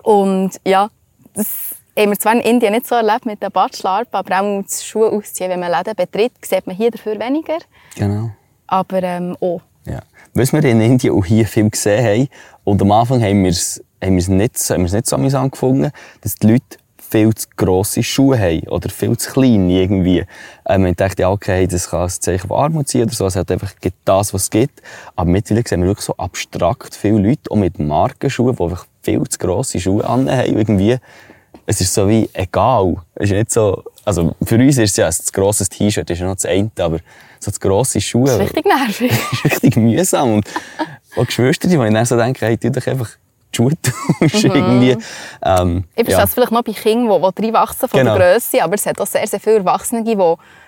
Und 0.02 0.60
ja, 0.66 0.88
das 1.34 1.76
haben 1.96 2.10
wir 2.10 2.18
zwar 2.18 2.32
in 2.32 2.40
Indien 2.40 2.72
nicht 2.72 2.88
so 2.88 2.96
erlebt 2.96 3.24
mit 3.24 3.40
den 3.40 3.52
Badschlarpen, 3.52 4.14
aber 4.14 4.40
auch 4.40 4.62
das 4.62 4.84
Schuhe 4.84 5.12
ausziehen, 5.12 5.48
wenn 5.48 5.60
man 5.60 5.70
Läden 5.70 5.94
betritt, 5.94 6.32
sieht 6.44 6.66
man 6.66 6.74
hier 6.74 6.90
dafür 6.90 7.20
weniger. 7.20 7.58
Genau. 7.94 8.30
Aber 8.72 9.02
ähm, 9.02 9.36
auch. 9.38 9.60
Ja. 9.84 10.00
Was 10.32 10.54
wir 10.54 10.64
in 10.64 10.80
Indien 10.80 11.14
auch 11.14 11.26
hier 11.26 11.46
viel 11.46 11.68
gesehen 11.68 12.04
haben, 12.04 12.28
und 12.64 12.80
am 12.80 12.90
Anfang 12.92 13.22
haben 13.22 13.42
wir 13.42 13.50
es, 13.50 13.82
nicht, 14.00 14.30
nicht 14.30 14.58
so 14.58 15.16
amüsant 15.16 15.52
gefunden, 15.52 15.90
dass 16.22 16.36
die 16.36 16.52
Leute 16.52 16.78
viel 17.10 17.34
zu 17.34 17.48
grosse 17.54 18.02
Schuhe 18.02 18.38
haben 18.38 18.66
oder 18.68 18.88
viel 18.88 19.14
zu 19.18 19.30
klein 19.30 19.68
irgendwie. 19.68 20.24
Ähm, 20.66 20.86
ich 20.86 20.96
dachte, 20.96 21.20
ja, 21.20 21.30
okay, 21.30 21.66
das 21.66 21.90
kann 21.90 22.04
ein 22.04 22.08
Zeichen 22.08 22.48
von 22.48 22.56
Armut 22.56 22.88
sein 22.88 23.02
oder 23.02 23.12
so. 23.12 23.26
Es 23.26 23.36
hat 23.36 23.50
einfach 23.50 23.74
das, 24.06 24.32
was 24.32 24.44
es 24.44 24.50
gibt. 24.50 24.80
Aber 25.16 25.28
mittlerweile 25.28 25.68
sehen 25.68 25.82
wir 25.82 25.88
wirklich 25.88 26.06
so 26.06 26.16
abstrakt 26.16 26.94
viele 26.94 27.18
Leute, 27.18 27.50
auch 27.50 27.56
mit 27.56 27.78
Markenschuhen, 27.78 28.56
die 28.56 28.62
einfach 28.62 28.86
viel 29.02 29.22
zu 29.28 29.38
grosse 29.38 29.80
Schuhe 29.80 30.02
haben. 30.02 30.28
Irgendwie, 30.28 30.96
es 31.66 31.82
ist 31.82 31.92
so 31.92 32.08
wie 32.08 32.30
egal. 32.32 32.96
Es 33.16 33.30
ist 33.30 33.36
nicht 33.36 33.50
so, 33.50 33.84
also 34.06 34.34
für 34.42 34.54
uns 34.54 34.78
ist 34.78 34.92
es 34.92 34.96
ja 34.96 35.08
ein 35.08 35.32
grosses 35.34 35.68
T-Shirt, 35.68 36.08
ist 36.08 36.20
ja 36.20 36.26
noch 36.26 36.36
das 36.36 36.46
eine, 36.46 36.70
aber 36.78 37.00
so 37.42 37.50
das 37.50 37.60
grosse 37.60 38.00
Schuhe. 38.00 38.26
Das 38.26 38.34
ist 38.36 38.40
richtig 38.42 38.64
nervig. 38.66 39.12
ist 39.32 39.44
richtig 39.44 39.76
mühsam. 39.76 40.34
Und 40.34 40.46
auch 41.16 41.26
Geschwister, 41.26 41.68
die, 41.68 41.74
ich 41.74 41.92
dann 41.92 42.04
so 42.06 42.16
denke, 42.16 42.46
hey, 42.46 42.56
tu 42.56 42.70
doch 42.70 42.86
einfach 42.86 43.10
die 43.52 43.56
Schuhe 43.56 43.72
tauschen, 44.20 44.50
Mhm. 44.50 44.56
irgendwie. 44.56 44.96
Ähm, 45.44 45.84
Ich 45.94 46.04
verstehe 46.04 46.24
es 46.24 46.34
vielleicht 46.34 46.52
noch 46.52 46.62
bei 46.62 46.72
Kindern, 46.72 47.20
die, 47.22 47.42
die 47.42 47.46
reinwachsen 47.46 47.88
von 47.88 48.00
Genau. 48.00 48.16
der 48.16 48.32
Grösse, 48.34 48.62
aber 48.62 48.74
es 48.74 48.86
hat 48.86 49.00
auch 49.00 49.06
sehr, 49.06 49.26
sehr 49.26 49.40
viele 49.40 49.56
Erwachsene, 49.56 50.04
die 50.04 50.16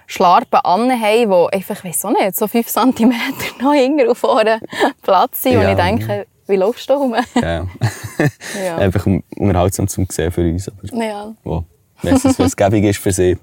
Schlarpen 0.07 0.61
an 0.65 0.91
haben, 1.01 1.49
die 1.51 1.57
einfach, 1.57 1.79
ich 1.79 1.85
weiss 1.85 2.05
auch 2.05 2.11
nicht, 2.11 2.37
so 2.37 2.47
5 2.47 2.67
cm 2.67 3.13
noch 3.63 3.73
hinten 3.73 4.09
auf 4.09 4.19
vorne 4.19 4.61
Platz 5.03 5.43
sind. 5.43 5.57
Und 5.57 5.63
Ja. 5.63 5.71
ich 5.71 5.77
denke, 5.77 6.27
wie 6.47 6.57
läufst 6.57 6.91
du 6.91 6.93
rum? 6.95 7.15
ja. 7.41 7.67
Ja. 8.63 8.77
einfach 8.77 9.07
um- 9.07 9.23
unterhaltsam 9.37 9.89
zum 9.89 10.07
sehen 10.11 10.31
für 10.31 10.43
uns. 10.43 10.69
Aber 10.69 11.03
ja. 11.05 11.33
wo, 11.43 11.65
wenn 12.03 12.17
es 12.17 12.39
was 12.39 12.55
gäbig 12.55 12.85
ist 12.85 12.99
für 12.99 13.13
sie. 13.13 13.39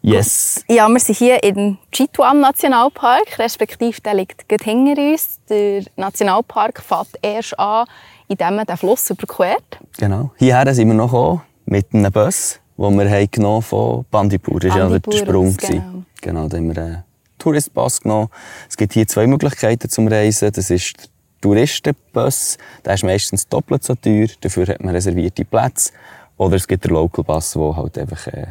Yes. 0.00 0.64
Ja, 0.68 0.88
wir 0.88 1.00
sind 1.00 1.18
hier 1.18 1.42
im 1.42 1.76
Chitwan 1.90 2.40
Nationalpark, 2.40 3.38
respektive 3.38 4.00
der 4.00 4.14
liegt 4.14 4.48
gerade 4.48 4.64
hinter 4.64 5.00
uns. 5.00 5.40
Der 5.48 5.84
Nationalpark 5.96 6.80
fährt 6.80 7.08
erst 7.20 7.58
an, 7.58 7.86
indem 8.28 8.56
man 8.56 8.66
den 8.66 8.76
Fluss 8.76 9.10
überquert. 9.10 9.78
Genau. 9.98 10.30
Hierher 10.36 10.72
sind 10.72 10.88
wir 10.88 10.94
noch 10.94 11.06
gekommen, 11.10 11.42
mit 11.66 11.92
einem 11.92 12.12
Bus, 12.12 12.60
den 12.76 12.98
wir 12.98 13.10
haben 13.10 13.30
genommen 13.30 13.62
von 13.62 14.04
Bandipur. 14.10 14.60
Das 14.60 14.70
war 14.70 14.90
ja 14.90 14.98
der 14.98 15.12
Sprung. 15.12 15.56
genau. 15.56 16.04
Genau, 16.20 16.48
da 16.48 16.56
haben 16.56 16.74
wir 16.74 16.82
einen 16.82 17.04
Touristbus 17.38 18.00
genommen. 18.00 18.28
Es 18.68 18.76
gibt 18.76 18.92
hier 18.92 19.06
zwei 19.06 19.26
Möglichkeiten 19.26 19.88
zum 19.88 20.08
Reisen. 20.08 20.52
Das 20.52 20.70
ist 20.70 20.96
der 20.96 21.08
Touristenbus. 21.40 22.58
Der 22.84 22.94
ist 22.94 23.04
meistens 23.04 23.48
doppelt 23.48 23.84
so 23.84 23.94
teuer. 23.94 24.26
Dafür 24.40 24.66
hat 24.66 24.82
man 24.82 24.94
reservierte 24.94 25.44
Plätze. 25.44 25.92
Oder 26.36 26.56
es 26.56 26.66
gibt 26.66 26.84
den 26.84 26.92
Local 26.92 27.24
Bus, 27.24 27.52
der 27.52 27.76
halt 27.76 27.98
einfach 27.98 28.26
äh, 28.28 28.46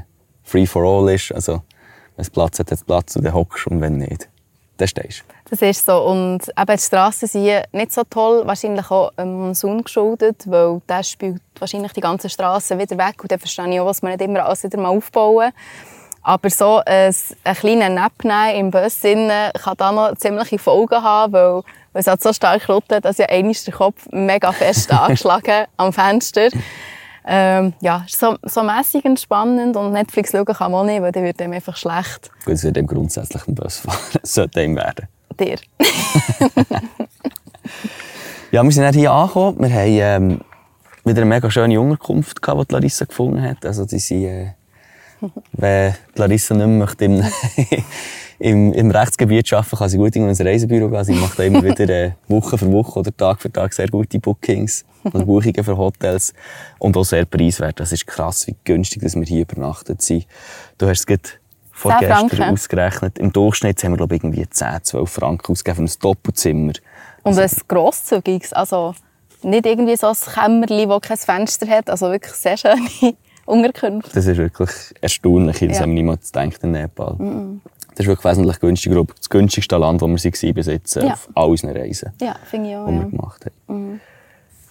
free 0.47 0.65
for 0.65 0.83
all 0.83 1.13
ist. 1.13 1.31
Also, 1.31 1.61
wenn 2.15 2.23
es 2.23 2.29
Platz 2.29 2.59
hat, 2.59 2.71
hat 2.71 2.77
es 2.77 2.83
Platz 2.83 3.15
und 3.15 3.23
dann 3.25 3.33
hockst. 3.33 3.67
Und 3.67 3.81
wenn 3.81 3.97
nicht, 3.97 4.27
dann 4.77 4.87
stehst 4.87 5.19
du. 5.19 5.23
Das 5.49 5.61
ist 5.61 5.85
so. 5.85 6.03
Und 6.03 6.47
eben 6.57 6.77
die 6.77 6.81
Strassen 6.81 7.27
sind 7.27 7.73
nicht 7.73 7.91
so 7.91 8.03
toll, 8.09 8.45
wahrscheinlich 8.45 8.89
auch 8.89 9.11
dem 9.13 9.33
Monsun 9.33 9.83
geschuldet, 9.83 10.43
weil 10.45 10.81
der 10.87 11.03
spült 11.03 11.41
wahrscheinlich 11.59 11.93
die 11.93 12.01
ganze 12.01 12.29
Straße 12.29 12.77
wieder 12.77 12.97
weg. 12.97 13.21
Und 13.21 13.31
dann 13.31 13.39
verstehe 13.39 13.69
ich 13.69 13.79
auch, 13.79 13.85
was 13.85 14.01
man 14.01 14.13
nicht 14.13 14.21
immer 14.21 14.45
alles 14.45 14.63
wieder 14.63 14.79
mal 14.79 14.89
aufbauen. 14.89 15.51
Aber 16.23 16.49
so 16.49 16.81
ein, 16.85 17.15
ein 17.45 17.55
kleiner 17.55 17.89
Nap 17.89 18.11
im 18.53 18.69
Bus 18.69 19.03
innen 19.03 19.51
kann 19.53 19.77
da 19.77 19.91
noch 19.93 20.15
ziemliche 20.17 20.59
Folgen 20.59 21.01
haben, 21.01 21.31
weil, 21.31 21.53
weil 21.93 22.01
es 22.01 22.07
hat 22.07 22.21
so 22.21 22.33
stark 22.33 22.67
rüttelt, 22.67 23.05
dass 23.05 23.17
ja 23.17 23.27
einmal 23.27 23.53
der 23.53 23.73
Kopf 23.73 24.07
mega 24.11 24.51
fest 24.51 24.91
angeschlagen 24.91 25.67
am 25.77 25.93
Fenster. 25.93 26.49
Ähm, 27.29 27.73
ja, 27.81 28.05
so, 28.07 28.37
so 28.43 28.63
mässig 28.63 29.03
entspannend 29.03 29.75
und 29.75 29.91
Netflix 29.91 30.31
schauen 30.31 30.45
kann 30.45 30.71
man 30.71 30.81
auch 30.81 30.85
nicht, 30.85 31.01
weil 31.01 31.11
dann 31.11 31.23
wird 31.23 31.41
einem 31.41 31.53
einfach 31.53 31.75
schlecht. 31.75 32.31
Gut, 32.45 32.53
es 32.53 32.63
wird 32.63 32.77
eben 32.77 32.87
grundsätzlich 32.87 33.45
ein. 33.47 33.55
Das 33.55 33.83
sollte 34.23 34.63
ihm 34.63 34.75
werden. 34.77 35.07
Dir. 35.37 35.57
Ja, 38.49 38.63
wir 38.63 38.71
sind 38.71 38.83
dann 38.83 38.93
hier 38.93 39.11
angekommen. 39.11 39.59
Wir 39.59 39.69
haben 39.69 40.23
ähm, 40.23 40.41
wieder 41.03 41.21
eine 41.21 41.25
mega 41.25 41.51
schöne 41.51 41.79
Unterkunft, 41.81 42.41
gehabt, 42.41 42.71
die 42.71 42.75
Larissa 42.75 43.03
gefunden 43.03 43.41
hat. 43.41 43.65
Also, 43.65 43.85
die 43.85 43.99
sind, 43.99 44.23
äh, 44.23 44.53
wenn 45.51 45.93
Larissa 46.15 46.55
nicht 46.55 46.65
mehr 46.65 46.77
möchte 46.77 47.05
im, 47.05 47.23
im, 48.39 48.71
im 48.71 48.91
Rechtsgebiet 48.91 49.51
arbeiten 49.51 49.75
kann 49.75 49.89
sie 49.89 49.97
gut 49.97 50.15
in 50.15 50.29
ein 50.29 50.35
Reisebüro 50.35 50.89
gehen. 50.89 51.03
Sie 51.03 51.13
macht 51.15 51.37
da 51.37 51.43
immer 51.43 51.61
wieder 51.61 51.89
äh, 51.89 52.11
Woche 52.29 52.57
für 52.57 52.71
Woche 52.71 52.99
oder 52.99 53.15
Tag 53.15 53.41
für 53.41 53.51
Tag 53.51 53.73
sehr 53.73 53.89
gute 53.89 54.17
Bookings 54.17 54.85
und 55.13 55.25
Buchungen 55.25 55.63
für 55.63 55.77
Hotels. 55.77 56.33
Und 56.79 56.95
auch 56.97 57.03
sehr 57.03 57.25
preiswert. 57.25 57.79
Das 57.79 57.91
ist 57.91 58.05
krass, 58.07 58.47
wie 58.47 58.55
günstig 58.63 59.01
dass 59.01 59.15
wir 59.15 59.23
hier 59.23 59.41
übernachtet 59.41 60.01
sind. 60.01 60.25
Du 60.77 60.87
hast 60.87 60.99
es 60.99 61.05
gerade 61.05 61.21
10 61.23 61.31
vorgestern 61.71 62.29
Franken. 62.29 62.53
ausgerechnet. 62.53 63.19
Im 63.19 63.31
Durchschnitt 63.33 63.83
haben 63.83 63.91
wir, 63.93 63.97
glaube 63.97 64.15
ich, 64.15 64.23
irgendwie 64.23 64.47
10, 64.49 64.83
12 64.83 65.09
Franken 65.09 65.51
ausgegeben 65.51 65.87
für 65.87 65.93
ein 65.95 65.99
Doppelzimmer. 66.01 66.73
Und 67.23 67.37
ein 67.37 67.51
grosszügiges, 67.67 68.53
also 68.53 68.95
nicht 69.43 69.65
irgendwie 69.65 69.95
so 69.95 70.07
ein 70.07 70.15
Kämmerchen, 70.15 70.89
das 70.89 71.01
kein 71.01 71.17
Fenster 71.17 71.67
hat, 71.67 71.89
also 71.89 72.09
wirklich 72.11 72.33
sehr 72.33 72.57
schöne 72.57 72.77
Unterkünfte. 73.45 74.11
Das 74.13 74.25
ist 74.25 74.37
wirklich 74.37 74.69
erstaunlich. 75.01 75.59
Das 75.59 75.77
Ja. 75.77 75.81
haben 75.81 75.89
wir 75.91 75.95
niemals 75.95 76.31
gedacht 76.31 76.63
in 76.63 76.71
Nepal. 76.71 77.15
Das 77.95 77.99
ist 78.05 78.07
wirklich 78.07 78.25
wesentlich 78.25 78.59
günstiger. 78.59 79.03
Das 79.03 79.29
günstigste 79.29 79.77
Land, 79.77 80.01
wo 80.01 80.07
wir 80.07 80.17
waren 80.17 80.53
bis 80.53 80.65
jetzt 80.67 80.95
Ja. 80.95 81.13
auf 81.13 81.29
all 81.33 81.49
unseren 81.49 81.71
Reisen, 81.77 82.11
Ja, 82.21 82.35
ich 82.45 82.53
auch. 82.77 82.87
die 82.87 82.93
wir 82.93 83.01
Ja. 83.01 83.03
gemacht 83.09 83.45
haben. 83.67 84.01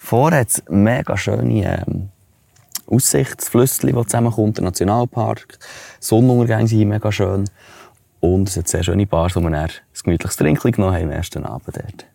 Vorher 0.07 0.39
hat 0.39 0.47
es 0.47 0.63
mega 0.69 1.17
schöne 1.17 1.83
ähm, 1.85 2.07
Aussichtsflüsse, 2.89 3.87
die 3.87 4.05
zusammenkommt. 4.05 4.55
Der 4.55 4.63
Nationalpark. 4.63 5.59
Sonnenuntergänge 5.99 6.69
sind 6.69 6.87
mega 6.87 7.11
schön. 7.11 7.43
Und 8.21 8.47
es 8.47 8.55
hat 8.55 8.69
sehr 8.69 8.83
schöne 8.83 9.05
Bars, 9.05 9.35
wo 9.35 9.41
wir 9.41 9.51
ein 9.51 9.69
gemütliches 10.01 10.37
Trinkchen 10.37 10.71
genommen 10.71 10.95
haben 10.95 11.03
am 11.03 11.11
ersten 11.11 11.45
Abend 11.45 11.75
dort. 11.75 12.05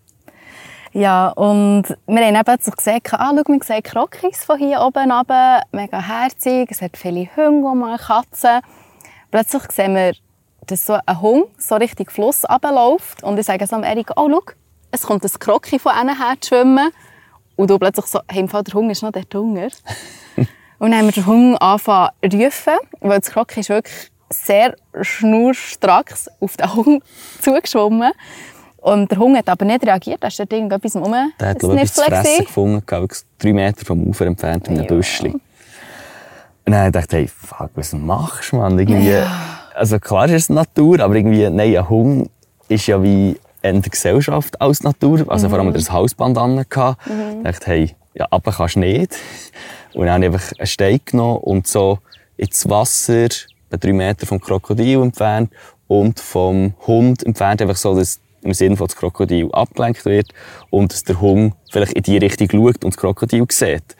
ja, 0.94 1.28
und 1.28 1.83
wir 2.07 2.26
haben 2.26 2.35
eben 2.35 2.76
gesehen, 2.76 3.00
ah, 3.11 3.35
schau, 3.37 3.52
wir 3.52 3.62
sehen 3.62 3.83
Krokis 3.83 4.42
von 4.42 4.59
hier 4.59 4.81
oben 4.81 5.12
runter, 5.12 5.61
mega 5.72 6.00
herzig, 6.00 6.70
es 6.70 6.81
hat 6.81 6.96
viele 6.96 7.28
Hunde 7.37 7.98
Katzen. 7.98 8.62
Plötzlich 9.31 9.70
sehen 9.70 9.94
wir, 9.94 10.14
dass 10.66 10.87
so 10.87 10.96
ein 11.05 11.20
Hund 11.20 11.48
so 11.59 11.74
richtig 11.74 12.11
Fluss 12.11 12.48
runterläuft 12.48 13.22
und 13.22 13.38
ich 13.38 13.44
sage 13.44 13.66
so 13.66 13.76
Erik, 13.83 14.12
oh, 14.16 14.31
schau, 14.31 14.55
es 14.92 15.02
kommt 15.02 15.24
ein 15.24 15.31
Kroki 15.38 15.78
von 15.78 15.92
ihnen 15.94 16.16
her 16.16 16.37
zu 16.40 16.55
schwimmen. 16.55 16.90
Und 17.62 17.70
du 17.70 17.79
plötzlich 17.79 18.07
so, 18.07 18.18
hey, 18.29 18.40
im 18.40 18.48
Fall 18.48 18.64
der 18.64 18.75
Hund 18.75 18.90
ist 18.90 19.05
noch 19.05 19.12
der 19.12 19.22
Hunger. 19.33 19.68
Und 20.81 20.90
dann 20.90 20.94
haben 20.98 21.05
wir 21.07 21.12
den 21.12 21.27
Hund 21.27 21.62
angefangen 21.62 22.11
zu 22.29 22.37
rufen, 22.37 22.72
weil 22.98 23.20
das 23.20 23.31
Kroki 23.31 23.61
ist 23.61 23.68
wirklich 23.68 24.11
sehr 24.31 24.75
schnurstracks 25.01 26.29
auf 26.40 26.57
den 26.57 26.75
Hund 26.75 27.05
zugeschwommen. 27.40 28.11
Und 28.79 29.12
der 29.12 29.18
Hund 29.18 29.37
hat 29.38 29.48
aber 29.48 29.64
nicht 29.64 29.87
reagiert, 29.87 30.18
er 30.22 30.27
ist 30.27 30.40
dort 30.40 30.53
irgendetwas 30.53 30.96
rum. 30.96 31.14
Der 31.38 31.48
hat, 31.51 31.61
glaube 31.61 31.81
ich, 31.81 31.88
fressen 31.92 32.44
gefunden, 32.46 32.83
wirklich 32.85 33.20
drei 33.38 33.53
Meter 33.53 33.87
vom 33.87 34.09
Ufer 34.09 34.27
entfernt, 34.27 34.66
in 34.66 34.75
einem 34.75 34.83
Ja. 34.83 34.88
Büschli. 34.96 35.31
Und 35.31 36.72
dann 36.72 36.90
dachte 36.90 37.18
ich, 37.18 37.31
hey, 37.31 37.46
fuck, 37.46 37.70
was 37.77 37.92
machst 37.92 38.51
du, 38.51 38.57
Mann? 38.57 38.77
Irgendwie, 38.77 39.18
Also 39.77 40.01
klar 40.01 40.25
ist 40.25 40.33
es 40.33 40.48
Natur, 40.48 40.98
aber 40.98 41.14
irgendwie, 41.14 41.48
nein, 41.48 41.77
ein 41.77 41.88
Hund 41.88 42.29
ist 42.68 42.88
ja 42.88 43.01
wie 43.01 43.38
in 43.62 43.83
der 43.83 43.90
Gesellschaft 43.90 44.61
als 44.61 44.83
Natur. 44.83 45.25
Also 45.29 45.48
vor 45.48 45.59
allem 45.59 45.68
Mhm. 45.68 45.75
das 45.75 45.90
Halsband 45.90 46.37
an. 46.38 46.59
Ich 46.61 46.68
dachte, 46.68 47.66
hey, 47.66 47.94
ja, 48.14 48.27
aber 48.31 48.53
kannst 48.53 48.77
du 48.77 48.81
nicht. 48.81 49.16
Und 49.94 50.07
dann 50.07 50.14
habe 50.22 50.27
ich 50.27 50.33
einfach 50.33 50.59
einen 50.59 50.66
Stein 50.66 51.01
genommen 51.05 51.38
und 51.38 51.66
so 51.66 51.98
ins 52.37 52.68
Wasser, 52.68 53.25
etwa 53.25 53.77
drei 53.79 53.92
Meter 53.92 54.27
vom 54.27 54.40
Krokodil 54.40 55.01
entfernt 55.03 55.51
und 55.87 56.18
vom 56.20 56.75
Hund 56.87 57.22
entfernt, 57.25 57.62
einfach 57.62 57.77
so, 57.77 57.94
dass 57.94 58.20
im 58.42 58.55
Sinne 58.55 58.77
von 58.77 58.88
das 58.88 58.96
Krokodil 58.96 59.48
abgelenkt 59.53 60.05
wird 60.05 60.29
und 60.70 60.92
dass 60.92 61.05
der 61.05 61.20
Hund 61.20 61.55
vielleicht 61.70 61.92
in 61.92 62.03
die 62.03 62.16
Richtung 62.18 62.48
schaut 62.51 62.85
und 62.85 62.92
das 62.94 62.96
Krokodil 62.96 63.44
sieht. 63.51 63.96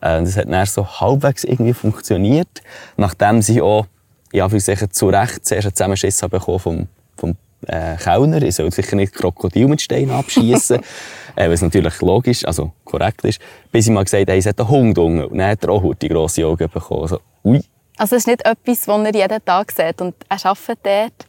Äh, 0.00 0.22
Das 0.22 0.36
hat 0.36 0.50
dann 0.50 0.64
so 0.66 0.86
halbwegs 1.00 1.44
irgendwie 1.44 1.74
funktioniert, 1.74 2.62
nachdem 2.96 3.42
sie 3.42 3.60
auch, 3.60 3.86
ja, 4.32 4.48
für 4.48 4.60
sich 4.60 4.88
zu 4.90 5.08
Recht 5.10 5.44
zuerst 5.44 5.66
einen 5.66 5.74
Zusammenschiss 5.74 6.20
bekommen 6.22 6.58
vom, 6.58 6.88
vom 7.18 7.36
äh, 7.66 7.96
Kellner. 7.96 8.42
Ich 8.42 8.56
soll 8.56 8.70
sicher 8.72 8.96
nicht 8.96 9.14
Krokodil 9.14 9.68
mit 9.68 9.80
Steinen 9.80 10.10
abschießen, 10.10 10.80
äh, 11.36 11.50
was 11.50 11.62
natürlich 11.62 12.00
logisch, 12.00 12.44
also 12.44 12.72
korrekt 12.84 13.24
ist. 13.24 13.40
Bis 13.70 13.86
ich 13.86 13.92
mal 13.92 14.04
gesagt 14.04 14.22
habe, 14.22 14.32
hey, 14.32 14.38
es 14.38 14.46
hat 14.46 14.60
einen 14.60 14.68
Hund 14.68 14.98
unten. 14.98 15.24
Und 15.24 15.38
dann 15.38 15.50
hat 15.50 15.64
er 15.64 15.70
auch 15.70 15.94
die 15.94 16.08
grosse 16.08 16.46
Augen 16.46 16.68
bekommen. 16.68 17.08
So, 17.08 17.20
ui. 17.44 17.60
Also 17.96 18.16
es 18.16 18.22
ist 18.22 18.26
nicht 18.26 18.44
etwas, 18.44 18.88
was 18.88 19.06
er 19.06 19.14
jeden 19.14 19.44
Tag 19.44 19.70
sieht. 19.70 20.00
Und 20.00 20.14
er 20.28 20.44
arbeitet 20.44 20.78
dort. 20.82 21.26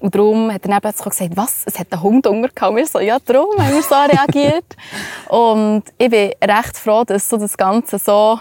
Und 0.00 0.14
darum 0.14 0.52
hat 0.52 0.64
er 0.64 0.70
dann 0.70 0.80
plötzlich 0.80 1.08
gesagt, 1.08 1.36
was, 1.36 1.62
es 1.64 1.78
hat 1.78 1.90
einen 1.90 2.02
Hund 2.02 2.26
untergehauen. 2.26 2.76
Wir 2.76 2.86
so, 2.86 3.00
ja, 3.00 3.18
darum 3.24 3.56
haben 3.58 3.74
wir 3.74 3.82
so 3.82 3.94
reagiert. 3.94 4.76
und 5.28 5.84
ich 5.96 6.10
bin 6.10 6.32
recht 6.42 6.76
froh, 6.76 7.04
dass 7.04 7.28
du 7.28 7.38
das 7.38 7.56
Ganze 7.56 7.98
so 7.98 8.38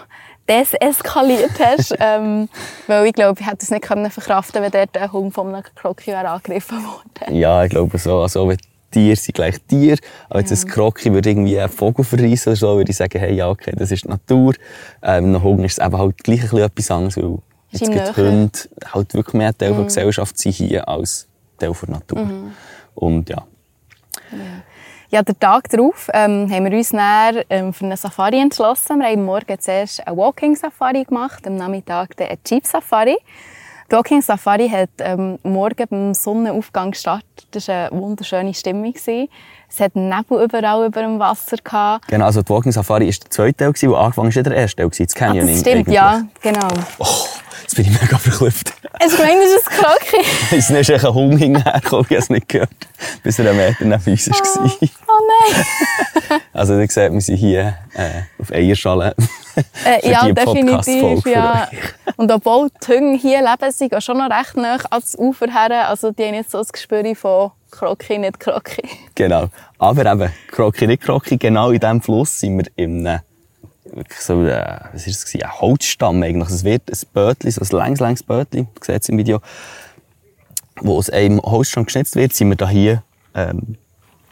deseskaliert 0.47 1.51
hast. 1.59 1.95
ähm, 1.99 2.49
weil 2.87 3.07
ich 3.07 3.13
glaube, 3.13 3.39
ich 3.39 3.47
hätte 3.47 3.59
es 3.61 3.71
nicht 3.71 3.83
können 3.83 4.09
verkraften 4.09 4.61
wenn 4.61 4.71
dort 4.71 4.97
ein 4.97 5.11
Hund 5.11 5.33
von 5.33 5.53
einem 5.53 5.63
Krokodil 5.75 6.15
angegriffen 6.15 6.77
wurde. 6.83 7.33
Ja, 7.33 7.63
ich 7.63 7.69
glaube 7.69 7.97
so. 7.97 8.21
Also, 8.21 8.47
wenn 8.47 8.57
Tiere 8.95 9.15
sind 9.15 9.35
gleich 9.35 9.59
Tier. 9.67 9.97
Aber 10.29 10.39
jetzt 10.39 10.51
ein 10.51 10.69
Kroki 10.69 11.11
würde 11.11 11.29
irgendwie 11.29 11.59
einen 11.59 11.69
Vogel 11.69 12.05
verreissen 12.05 12.49
oder 12.49 12.55
so, 12.55 12.77
würde 12.77 12.91
ich 12.91 12.97
sagen, 12.97 13.19
hey, 13.19 13.33
ja, 13.33 13.49
okay, 13.49 13.73
das 13.75 13.91
ist 13.91 14.05
die 14.05 14.09
Natur. 14.09 14.53
Ähm, 15.03 15.35
ein 15.35 15.43
Hund 15.43 15.65
ist 15.65 15.79
es 15.79 15.85
eben 15.85 15.97
halt 15.97 16.23
gleich 16.23 16.43
ein 16.43 16.47
bisschen 16.49 16.61
etwas 16.61 16.91
anderes, 16.91 17.17
weil 17.17 17.37
Ist 17.71 17.81
jetzt 17.81 17.91
gibt. 17.91 18.17
Hunde 18.17 18.59
halt 18.93 19.13
wirklich 19.13 19.33
mehr 19.33 19.57
Teil 19.57 19.73
der 19.73 19.83
Gesellschaft 19.83 20.37
sind 20.37 20.55
hier 20.55 20.87
als 20.87 21.27
Teil 21.57 21.73
der 21.73 21.89
Natur. 21.89 22.27
Und 22.95 23.29
ja, 23.29 23.45
Ja, 24.31 24.37
den 25.23 25.39
Tag 25.39 25.69
darauf 25.69 26.09
ähm, 26.13 26.49
haben 26.51 26.65
wir 26.65 26.77
uns 26.77 26.89
dann, 26.89 27.41
ähm, 27.49 27.73
für 27.73 27.85
eine 27.85 27.97
Safari 27.97 28.39
entschlossen. 28.39 28.99
Wir 28.99 29.07
haben 29.07 29.23
morgen 29.23 29.59
zuerst 29.59 30.05
eine 30.05 30.17
Walking-Safari 30.17 31.03
gemacht, 31.03 31.45
am 31.47 31.55
Nachmittag 31.55 32.09
eine 32.19 32.37
Jeep-Safari. 32.45 33.17
Die 33.91 33.95
Walking 33.95 34.21
Safari 34.21 34.67
hat 34.67 34.89
ähm, 34.99 35.37
morgen 35.43 35.85
beim 35.87 36.13
Sonnenaufgang 36.15 36.91
gestartet. 36.91 37.47
Das 37.51 37.67
war 37.67 37.91
eine 37.91 38.01
wunderschöne 38.01 38.53
Stimmung. 38.53 38.95
Es 38.95 39.79
hat 39.79 39.95
Nebel 39.95 40.43
überall 40.43 40.87
über 40.87 41.01
dem 41.01 41.19
Wasser. 41.19 41.57
Gehabt. 41.63 42.07
Genau, 42.07 42.25
also 42.25 42.41
die 42.41 42.49
Walking 42.49 42.71
Safari 42.71 43.05
war 43.05 43.11
der 43.11 43.29
zweite 43.29 43.57
Teil, 43.57 43.73
der 43.73 43.97
angefangen 43.97 44.29
ist, 44.29 44.35
der 44.43 44.55
erste 44.55 44.77
Teil, 44.77 44.89
das 44.89 45.13
Canyoning. 45.13 45.43
Ah, 45.43 45.51
das 45.51 45.59
stimmt, 45.59 45.75
eigentlich. 45.75 45.95
ja, 45.95 46.23
genau. 46.41 46.67
Oh, 46.97 47.05
jetzt 47.61 47.75
bin 47.75 47.85
ich 47.85 48.01
mega 48.01 48.17
verklüpft. 48.17 48.73
Das 48.99 49.13
ist 49.13 49.21
ein 49.21 49.37
Krocki? 49.65 50.25
Es 50.57 50.69
ist 50.69 50.89
ein 50.89 51.13
Hund 51.13 51.39
hinterhergekommen, 51.39 52.05
ich 52.05 52.11
habe 52.11 52.19
es 52.19 52.29
nicht 52.29 52.49
gehört, 52.49 52.69
bis 53.23 53.39
er 53.39 53.49
einen 53.49 53.57
Meter 53.57 53.85
neben 53.85 54.11
uns 54.11 54.29
war. 54.29 54.65
Oh, 54.65 54.87
oh 55.07 55.51
nein. 55.51 56.41
also, 56.53 56.79
ihr 56.79 56.87
seht, 56.87 57.11
wir 57.11 57.21
sind 57.21 57.37
hier 57.37 57.77
äh, 57.93 58.41
auf 58.41 58.51
Eierschalen. 58.51 59.13
Äh, 59.85 60.11
ja, 60.11 60.29
definitiv. 60.29 61.25
Ja. 61.25 61.69
Und 62.17 62.29
obwohl 62.29 62.69
die 62.85 62.91
Hunde 62.91 63.17
hier 63.17 63.39
leben, 63.39 63.71
sie 63.71 63.87
gehen 63.87 64.01
schon 64.01 64.17
noch 64.17 64.29
recht 64.29 64.57
nah 64.57 64.77
ans 64.89 65.17
Ufer 65.17 65.47
her. 65.47 65.87
Also 65.87 66.11
die 66.11 66.25
haben 66.25 66.31
nicht 66.31 66.51
so 66.51 66.57
das 66.57 66.73
Gespür 66.73 67.15
von 67.15 67.51
Krocki, 67.71 68.17
nicht 68.17 68.37
Krocki. 68.37 68.83
Genau. 69.15 69.47
Aber 69.77 70.11
eben, 70.11 70.29
Krocki, 70.51 70.87
nicht 70.87 71.03
Krocki, 71.03 71.37
genau 71.37 71.71
in 71.71 71.79
diesem 71.79 72.01
Fluss 72.01 72.37
sind 72.37 72.57
wir 72.57 72.83
einem 72.83 73.21
wirklich 73.95 74.19
so, 74.19 74.45
äh, 74.45 74.79
was 74.93 75.07
ist 75.07 75.27
es 75.27 75.41
ein 75.41 75.51
Holzstamm 75.59 76.21
eigentlich. 76.23 76.49
Es 76.49 76.63
wird 76.63 76.83
ein 76.89 76.97
Bötli, 77.13 77.51
so 77.51 77.61
ein 77.61 77.83
längs, 77.83 77.99
längs 77.99 78.23
Bötli, 78.23 78.61
man 78.63 78.69
sieht 78.81 79.01
es 79.01 79.09
im 79.09 79.17
Video, 79.17 79.41
wo 80.81 80.97
aus 80.97 81.09
einem 81.09 81.41
Holzstamm 81.41 81.85
geschnitzt 81.85 82.15
wird, 82.15 82.33
sind 82.33 82.49
wir 82.49 82.55
da 82.55 82.67
hier 82.67 83.03
ähm, 83.33 83.77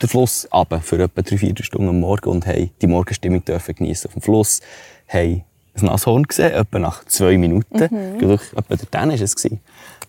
den 0.01 0.09
Fluss 0.09 0.47
runter 0.53 0.81
für 0.81 1.01
etwa 1.01 1.21
drei, 1.21 1.37
vier 1.37 1.55
Stunden 1.61 1.89
am 1.89 1.99
Morgen 1.99 2.29
und 2.29 2.45
haben 2.45 2.69
die 2.81 2.87
Morgenstimmung 2.87 3.43
dürfen 3.45 3.75
geniessen 3.75 4.07
auf 4.07 4.13
dem 4.13 4.21
Fluss, 4.21 4.61
haben 5.07 5.43
ein 5.75 5.85
Nashorn 5.85 6.23
gesehen, 6.23 6.51
etwa 6.51 6.79
nach 6.79 7.03
zwei 7.05 7.37
Minuten. 7.37 7.77
Mhm. 7.79 8.17
Glaube 8.19 8.35
ich, 8.35 8.57
etwa 8.57 8.75
dann 8.91 9.09
war 9.09 9.19
es, 9.19 9.35
gewesen, 9.35 9.61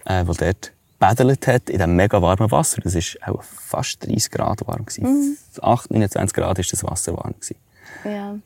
äh, 0.05 0.25
wo 0.27 0.33
dort 0.33 0.73
gebädelt 0.99 1.47
hat 1.47 1.71
in 1.71 1.79
diesem 1.79 1.97
mega 1.97 2.21
warmen 2.21 2.51
Wasser. 2.51 2.81
Das 2.83 2.95
war 2.95 3.35
auch 3.35 3.43
fast 3.43 4.07
30 4.07 4.31
Grad 4.31 4.67
warm. 4.67 4.87
Gewesen. 4.87 5.05
Mhm. 5.05 5.37
8, 5.61 5.91
29 5.91 6.35
Grad 6.35 6.59
war 6.59 6.65
das 6.71 6.85
Wasser 6.85 7.17
warm. 7.17 7.35
Gewesen. 7.39 7.57
Ja. 8.05 8.37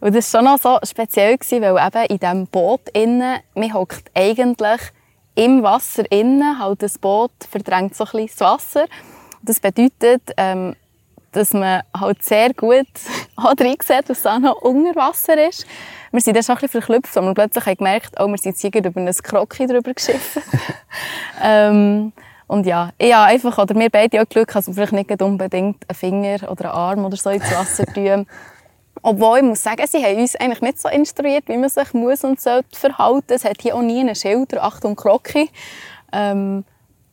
Und 0.00 0.14
das 0.14 0.32
war 0.32 0.40
schon 0.40 0.50
noch 0.50 0.60
so 0.60 0.78
speziell, 0.86 1.36
gewesen, 1.36 1.62
weil 1.62 1.86
eben 1.86 2.06
in 2.06 2.18
diesem 2.18 2.46
Boot 2.46 2.88
innen, 2.92 3.38
man 3.54 3.74
hockt 3.74 4.10
eigentlich 4.14 4.80
im 5.34 5.62
Wasser 5.62 6.10
innen, 6.10 6.58
halt 6.58 6.82
das 6.82 6.98
Boot 6.98 7.32
verdrängt 7.48 7.94
so 7.94 8.04
ein 8.04 8.10
bisschen 8.10 8.38
das 8.38 8.40
Wasser. 8.40 8.86
Das 9.42 9.60
bedeutet, 9.60 10.22
ähm, 10.36 10.74
dass 11.32 11.52
man 11.52 11.82
halt 11.98 12.22
sehr 12.22 12.54
gut 12.54 12.86
sieht, 13.82 14.08
was 14.08 14.22
da 14.22 14.38
noch 14.38 14.62
unter 14.62 14.94
Wasser 14.96 15.48
ist. 15.48 15.66
Wir 16.10 16.20
sind 16.20 16.34
dann 16.34 16.42
schon 16.42 16.56
ein 16.56 16.60
bisschen 16.60 16.80
verklüpft, 16.80 17.16
und 17.16 17.26
wir 17.26 17.34
plötzlich 17.34 17.66
haben 17.66 17.76
gemerkt, 17.76 18.14
oh, 18.18 18.26
wir 18.26 18.38
sind 18.38 18.60
jetzt 18.60 18.74
über 18.74 19.00
ein 19.00 19.12
Krocki 19.12 19.66
drüber 19.66 19.92
geschiffen. 19.92 20.42
ähm, 21.42 22.12
und 22.46 22.64
ja, 22.64 22.90
ich 22.96 23.12
habe 23.12 23.26
einfach, 23.26 23.58
oder 23.58 23.74
wir 23.74 23.90
beide 23.90 24.22
auch 24.22 24.28
Glück, 24.28 24.52
dass 24.52 24.68
wir 24.68 24.74
vielleicht 24.74 25.10
nicht 25.10 25.22
unbedingt 25.22 25.84
einen 25.88 25.96
Finger 25.96 26.50
oder 26.50 26.66
einen 26.66 26.74
Arm 26.74 27.04
oder 27.04 27.16
so 27.16 27.30
ins 27.30 27.50
Wasser 27.50 27.84
tun. 27.86 28.26
Obwohl, 29.02 29.38
ich 29.38 29.44
muss 29.44 29.62
sagen, 29.62 29.86
sie 29.86 30.04
haben 30.04 30.18
uns 30.18 30.36
eigentlich 30.36 30.60
nicht 30.60 30.80
so 30.80 30.88
instruiert, 30.88 31.44
wie 31.48 31.56
man 31.56 31.68
sich 31.68 31.92
muss 31.94 32.24
und 32.24 32.40
sollte 32.40 32.78
verhalten. 32.78 33.32
Es 33.32 33.44
hat 33.44 33.60
hier 33.60 33.76
auch 33.76 33.82
nie 33.82 34.00
einen 34.00 34.14
Schilder, 34.14 34.64
Achtung, 34.64 34.96
Krocki. 34.96 35.50
Ähm, 36.12 36.64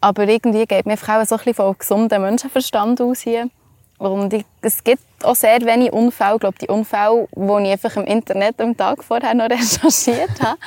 aber 0.02 0.28
irgendwie 0.28 0.66
geht 0.66 0.86
mir 0.86 0.94
einfach 0.94 1.22
auch 1.22 1.26
so 1.26 1.36
ein 1.36 1.40
bisschen 1.40 1.54
von 1.54 1.78
gesundem 1.78 2.22
Menschenverstand 2.24 3.02
aus 3.02 3.22
hier. 3.22 3.50
Und 3.98 4.34
ich, 4.34 4.46
es 4.62 4.84
gibt 4.84 5.04
auch 5.24 5.36
sehr 5.36 5.62
wenige 5.62 5.92
Unfälle. 5.92 6.36
Ich 6.36 6.40
glaube, 6.42 6.58
die 6.60 6.68
Unfälle, 6.68 7.28
die 7.36 7.64
ich 7.64 7.72
einfach 7.72 7.96
im 7.96 8.04
Internet 8.04 8.60
am 8.60 8.76
Tag 8.76 9.04
vorher 9.04 9.34
noch 9.34 9.46
recherchiert 9.50 10.42
habe, 10.42 10.58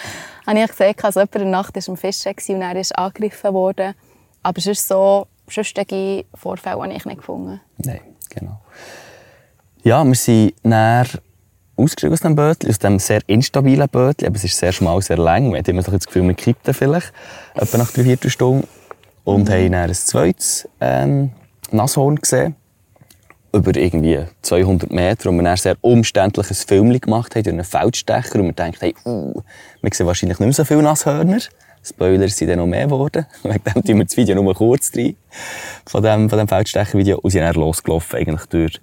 habe 0.47 0.61
ich 0.61 0.69
gesehen, 0.69 0.95
dass 0.97 1.15
jemand 1.17 1.35
in 1.35 1.41
der 1.43 1.51
Nacht 1.51 1.89
am 1.89 1.97
Fischen 1.97 2.33
war 2.33 2.55
und 2.55 2.63
er 2.63 2.77
ist 2.77 2.97
angegriffen 2.97 3.53
worden. 3.53 3.95
Aber 4.43 4.61
sonst 4.61 4.89
so, 4.89 5.27
sonstige 5.51 6.25
Vorfälle 6.35 6.81
habe 6.81 6.93
ich 6.93 7.05
nicht 7.05 7.19
gefunden. 7.19 7.61
Nein, 7.79 8.01
genau. 8.31 8.61
Ja, 9.87 10.05
wir 10.05 10.17
sind 10.17 10.53
näher 10.65 11.07
ausgestiegen 11.77 12.13
aus 12.13 12.19
dem 12.19 12.35
Bötchen, 12.35 12.71
aus 12.71 12.81
dem 12.81 12.99
sehr 12.99 13.21
instabilen 13.29 13.89
Bötchen. 13.89 14.27
Aber 14.27 14.35
es 14.35 14.43
ist 14.43 14.59
sehr 14.59 14.73
schmal, 14.73 15.01
sehr 15.01 15.17
lang. 15.17 15.51
Man 15.51 15.61
hat 15.61 15.69
immer 15.69 15.83
so 15.83 15.93
das 15.93 16.07
Gefühl, 16.07 16.25
man 16.25 16.35
kippt 16.35 16.67
vielleicht, 16.73 17.13
etwa 17.55 17.79
nach 17.79 17.93
drei, 17.93 18.03
vier 18.03 18.19
Stunden. 18.29 18.67
Und 19.23 19.49
mhm. 19.49 19.53
haben 19.53 19.71
dann 19.71 19.89
ein 19.89 19.95
zweites 19.95 20.69
ähm, 20.81 21.31
Nashorn 21.71 22.17
gesehen 22.17 22.57
über 23.53 23.77
irgendwie 23.77 24.25
200 24.43 24.91
Meter 24.91 25.31
und 25.31 25.39
wir 25.41 25.49
ein 25.49 25.57
sehr 25.57 25.77
umständliches 25.83 26.65
Film 26.65 26.91
gemacht 27.01 27.37
haben 27.37 27.45
durch 27.45 27.55
einen 27.55 27.65
Feldstecher 27.65 28.41
und 28.41 28.47
wir 28.47 28.53
dachten, 28.55 28.79
hey, 28.81 28.95
uh, 29.05 29.41
wir 29.83 29.91
sehen 29.95 30.07
wahrscheinlich 30.09 30.41
nicht 30.41 30.47
mehr 30.47 30.53
so 30.53 30.65
viele 30.65 30.83
Nasshörner. 30.83 31.39
Spoiler 31.85 32.29
sind 32.29 32.49
dann 32.49 32.59
noch 32.59 32.67
mehr 32.67 32.87
geworden. 32.87 33.25
Wegen 33.45 33.63
dem 33.63 33.85
tun 33.85 33.99
wir 33.99 34.05
das 34.05 34.17
Video 34.17 34.35
nur 34.35 34.53
kurz 34.53 34.91
rein. 34.97 35.15
Von 35.87 36.03
dem, 36.03 36.29
von 36.29 36.41
dem 36.41 36.49
Feldstecher-Video. 36.49 37.21
Und 37.21 37.31
sind 37.31 37.43
dann 37.43 37.55
losgelaufen, 37.55 38.19
eigentlich 38.19 38.47
durch 38.47 38.81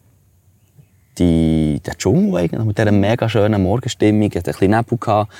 die, 1.18 1.80
den 1.86 1.98
Dschungel 1.98 2.42
eigentlich, 2.42 2.66
mit 2.66 2.78
dieser 2.78 2.92
mega 2.92 3.30
schönen 3.30 3.64
Morgenstimmung. 3.64 4.30
Es 4.32 4.40
hatte 4.40 4.52
ein 4.52 4.54
bisschen 4.54 4.72
Nebel, 4.72 4.98
gehabt, 4.98 5.32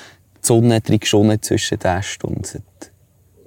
die 0.42 0.48
Sonne 0.48 0.76
hat 0.76 0.86
geschonnen 0.86 1.42
zwischen 1.42 1.80
den 1.80 1.92
hat 1.92 2.92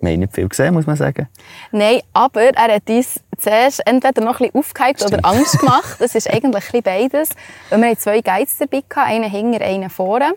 wir 0.00 0.12
haben 0.12 0.20
nicht 0.20 0.34
viel 0.34 0.48
gesehen, 0.48 0.74
muss 0.74 0.86
man 0.86 0.96
sagen. 0.96 1.28
Nein, 1.72 2.00
aber 2.12 2.54
er 2.54 2.74
hat 2.74 2.88
uns 2.88 3.20
zuerst 3.38 3.82
entweder 3.86 4.22
noch 4.22 4.40
ein 4.40 4.50
bisschen 4.50 4.60
aufgehypt 4.60 5.04
oder 5.04 5.24
Angst 5.24 5.58
gemacht. 5.58 5.96
Das 5.98 6.14
ist 6.14 6.28
eigentlich 6.28 6.44
ein 6.44 6.50
bisschen 6.52 6.82
beides. 6.82 7.30
Weil 7.70 7.80
wir 7.80 7.88
hatten 7.88 8.00
zwei 8.00 8.20
Guides 8.20 8.58
dabei, 8.58 8.82
einen 8.94 9.30
hinter, 9.30 9.64
einen 9.64 9.90
vorne. 9.90 10.34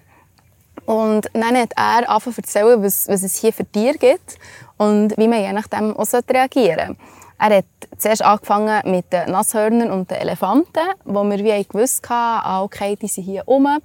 Und 0.86 1.30
dann 1.34 1.56
hat 1.56 1.73
er 1.75 2.10
angefangen 2.10 2.36
zu 2.36 2.41
erzählen, 2.41 2.84
was, 2.84 3.08
was 3.08 3.23
es 3.23 3.36
hier 3.36 3.54
für 3.54 3.65
Tiere 3.65 3.97
gibt 3.97 4.39
und 4.78 5.15
wie 5.17 5.28
man 5.28 5.41
je 5.41 5.54
nachdem 5.54 5.95
auch 5.95 6.08
reagieren 6.13 6.97
sollte. 6.97 7.18
Er 7.39 7.58
hat 7.58 7.65
zuerst 7.97 8.21
angefangen 8.21 8.91
mit 8.91 9.12
den 9.13 9.32
Nasshörnern 9.32 9.91
und 9.91 10.12
den 10.12 10.17
Elefanten, 10.17 10.88
wo 11.06 11.23
wir 11.23 11.39
wie 11.39 11.63
gewusst 11.63 12.10
haben, 12.10 12.45
ah, 12.45 12.63
okay, 12.63 12.97
die 13.02 13.08
sind 13.08 13.23
hier 13.23 13.43
oben. 13.45 13.78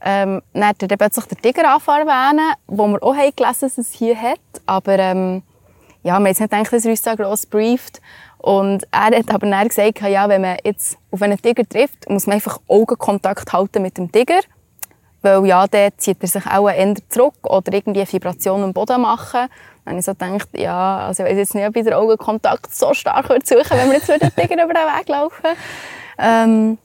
Ähm, 0.00 0.42
dann 0.52 0.68
hat 0.68 0.82
er 0.82 0.96
plötzlich 0.96 1.24
den 1.24 1.38
Tiger 1.38 1.62
erwähnen, 1.62 2.54
wo 2.66 2.86
wir 2.86 3.02
auch 3.02 3.14
gelesen 3.14 3.42
haben, 3.46 3.58
dass 3.60 3.78
es 3.78 3.92
hier 3.92 4.20
hat. 4.20 4.38
Aber 4.66 4.98
ähm, 4.98 5.42
ja, 6.02 6.12
wir 6.12 6.12
haben 6.14 6.26
jetzt 6.26 6.40
nicht 6.40 6.50
gedacht, 6.50 6.72
dass 6.72 6.84
er 6.84 6.90
uns 6.90 7.02
da 7.02 7.14
gross 7.14 7.46
brieft. 7.46 8.00
Und 8.38 8.86
er 8.90 9.18
hat 9.18 9.30
aber 9.34 9.48
dann 9.48 9.68
gesagt, 9.68 10.02
ja, 10.02 10.28
wenn 10.28 10.42
man 10.42 10.58
jetzt 10.62 10.98
auf 11.10 11.22
einen 11.22 11.40
Tiger 11.40 11.66
trifft, 11.66 12.08
muss 12.10 12.26
man 12.26 12.34
einfach 12.34 12.60
Augenkontakt 12.68 13.52
halten 13.54 13.80
mit 13.80 13.96
dem 13.96 14.12
Tiger. 14.12 14.40
Weil 15.22 15.46
ja, 15.46 15.66
dann 15.66 15.92
zieht 15.96 16.18
er 16.20 16.28
sich 16.28 16.46
auch 16.46 16.68
eher 16.68 16.94
zurück 17.08 17.34
oder 17.44 17.72
irgendwie 17.72 18.00
eine 18.00 18.12
Vibration 18.12 18.62
am 18.62 18.74
Boden 18.74 19.00
machen. 19.00 19.48
Habe 19.86 19.98
ich 19.98 20.04
so 20.04 20.12
gedacht, 20.12 20.48
ja, 20.54 21.06
also 21.06 21.22
ich 21.22 21.30
weiß 21.30 21.38
jetzt 21.38 21.54
nicht, 21.54 21.66
ob 21.66 21.76
ich 21.76 21.84
den 21.84 21.94
Augenkontakt 21.94 22.74
so 22.74 22.94
stark 22.94 23.26
suchen 23.26 23.56
würde, 23.56 23.70
wenn 23.70 23.90
wir 23.90 23.98
jetzt 23.98 24.06
Tiger 24.06 24.64
über 24.64 24.74
den 24.74 24.86
Weg 24.86 25.08
laufen. 25.08 25.46
Ähm, 26.18 26.78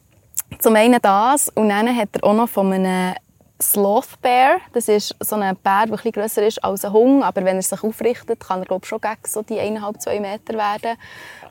zum 0.60 0.76
einen 0.76 1.00
das 1.02 1.50
und 1.50 1.70
dann 1.70 1.96
hat 1.96 2.10
er 2.14 2.24
auch 2.24 2.34
noch 2.34 2.50
von 2.50 2.74
einem 2.74 3.16
Sloth 3.62 4.22
Bear. 4.22 4.58
Das 4.74 4.88
ist 4.88 5.16
so 5.20 5.36
ein 5.36 5.56
Bär, 5.58 5.86
der 5.86 5.94
etwas 5.94 6.14
grösser 6.14 6.48
ist 6.48 6.64
als 6.64 6.86
ein 6.86 6.94
Hund, 6.94 7.24
aber 7.24 7.44
wenn 7.44 7.58
er 7.58 7.62
sich 7.62 7.84
aufrichtet, 7.84 8.40
kann 8.40 8.60
er 8.60 8.66
glaube 8.66 8.86
schon 8.86 9.02
gegen 9.02 9.16
so 9.26 9.42
die 9.42 9.60
1,5-2 9.60 10.20
Meter 10.20 10.54
werden. 10.54 10.98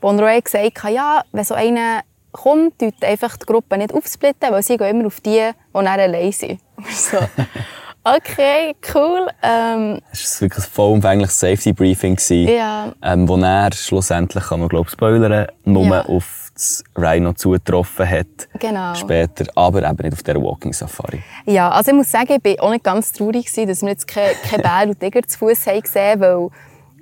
Wo 0.00 0.10
er 0.10 0.36
auch 0.36 0.44
gesagt 0.44 0.82
hat, 0.82 0.92
ja, 0.92 1.22
wenn 1.32 1.44
so 1.44 1.54
einer 1.54 2.00
kommt, 2.32 2.78
tut 2.78 3.02
einfach 3.02 3.36
die 3.36 3.46
Gruppe 3.46 3.78
nicht 3.78 3.92
aufsplitten, 3.92 4.50
weil 4.50 4.62
sie 4.62 4.76
gehen 4.76 4.88
immer 4.88 5.06
auf 5.06 5.20
die, 5.20 5.30
die 5.30 5.54
dann 5.72 5.86
allein 5.86 6.32
sind. 6.32 6.60
Okay, 8.16 8.74
cool. 8.94 9.28
Ähm, 9.42 10.00
es 10.12 10.40
war 10.40 10.48
wirklich 10.48 10.64
ein 10.64 10.70
vollumfängliches 10.70 11.40
Safety-Briefing, 11.40 12.18
ja. 12.46 12.92
ähm, 13.02 13.28
wo 13.28 13.36
er 13.36 13.72
schlussendlich, 13.72 14.44
kann 14.44 14.60
man 14.60 14.68
glaube 14.68 14.88
spoilern, 14.88 15.46
nur 15.64 15.84
ja. 15.84 16.04
auf 16.06 16.50
das 16.54 16.82
Rhino 16.96 17.32
zugetroffen 17.34 18.08
hat. 18.08 18.48
Genau. 18.58 18.94
Später, 18.94 19.44
aber 19.54 19.82
eben 19.82 19.96
nicht 20.02 20.12
auf 20.12 20.22
dieser 20.22 20.42
Walking 20.42 20.72
Safari. 20.72 21.22
Ja, 21.44 21.70
also 21.70 21.90
ich 21.90 21.96
muss 21.96 22.10
sagen, 22.10 22.38
ich 22.42 22.58
war 22.58 22.64
auch 22.64 22.70
nicht 22.70 22.84
ganz 22.84 23.12
traurig, 23.12 23.52
dass 23.52 23.82
wir 23.82 23.88
jetzt 23.88 24.08
keine, 24.08 24.32
keine 24.48 24.62
Bär 24.62 24.88
und 24.88 25.00
Tiger 25.00 25.22
zu 25.22 25.38
Fuß 25.38 25.64
gesehen 25.64 26.20
weil 26.20 26.48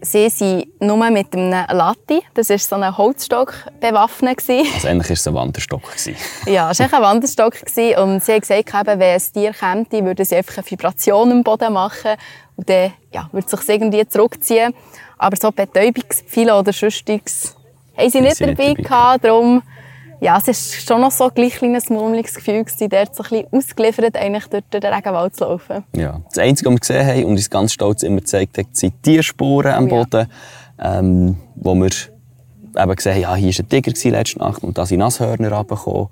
sie 0.03 0.29
sind 0.29 0.81
nur 0.81 1.11
mit 1.11 1.35
einem 1.35 1.65
Lati, 1.71 2.23
das 2.35 2.51
ist 2.51 2.69
so 2.69 2.77
ein 2.77 2.97
Holzstock, 2.97 3.55
bewaffnet. 3.81 4.41
Also 4.49 4.89
eigentlich 4.89 5.09
war 5.09 5.15
es 5.15 5.29
ein 5.29 5.35
Wanderstock. 5.35 5.83
ja, 6.47 6.71
es 6.71 6.79
war 6.79 6.93
ein 6.93 7.03
Wanderstock 7.03 7.55
und 7.63 7.71
sie 7.71 7.97
haben 7.97 8.19
gesagt, 8.19 8.73
wenn 8.73 9.03
ein 9.03 9.21
Tier 9.33 9.53
käme, 9.53 10.07
würde 10.07 10.25
sie 10.25 10.37
einfach 10.37 10.59
eine 10.59 10.71
Vibration 10.71 11.31
im 11.31 11.43
Boden 11.43 11.73
machen 11.73 12.13
und 12.57 12.69
dann 12.69 12.93
ja, 13.13 13.29
würde 13.33 13.49
sich 13.49 13.69
irgendwie 13.69 14.07
zurückziehen. 14.07 14.75
Aber 15.19 15.37
so 15.37 15.51
Betäubungspfeile 15.51 16.57
oder 16.57 16.73
sonstiges 16.73 17.57
haben 17.97 18.11
sie 18.11 18.21
nicht 18.21 18.41
dabei 18.41 18.75
gehabt. 18.75 19.25
Darum, 19.25 19.63
ja, 20.21 20.39
es 20.39 20.49
ist 20.49 20.87
schon 20.87 21.01
noch 21.01 21.11
so 21.11 21.29
gleich 21.31 21.63
ein 21.63 21.79
mulmiges 21.91 22.35
Gefühl 22.35 22.65
gewesen, 22.65 22.89
dort 22.89 23.15
so 23.15 23.23
ein 23.23 23.29
bisschen 23.29 23.47
ausgeliefert, 23.53 24.17
eigentlich 24.17 24.47
durch 24.47 24.65
den 24.73 24.85
Regenwald 24.85 25.37
zu 25.37 25.45
laufen. 25.45 25.85
Ja. 25.95 26.21
Das 26.29 26.39
Einzige, 26.39 26.71
was 26.71 26.75
wir 26.75 26.81
gesehen 26.81 27.07
haben 27.07 27.25
und 27.25 27.31
uns 27.33 27.51
ganz 27.51 27.73
stolz 27.73 28.03
immer 28.03 28.21
gezeigt 28.21 28.59
haben, 28.59 28.69
sind 28.73 29.03
Tierspuren 29.03 29.73
am 29.73 29.89
Boden, 29.89 30.27
ja. 30.79 30.99
ähm, 30.99 31.37
wo 31.57 31.75
wir 31.75 31.91
eben 32.77 32.95
gesehen, 32.95 33.21
ja, 33.21 33.35
hier 33.35 33.53
war 33.53 33.65
ein 33.65 33.69
Tiger 33.69 34.11
letzte 34.11 34.39
Nacht 34.39 34.63
und 34.63 34.79
da 34.79 34.87
sind 34.87 34.99
Nasshörner 35.01 35.53
runtergekommen. 35.53 36.09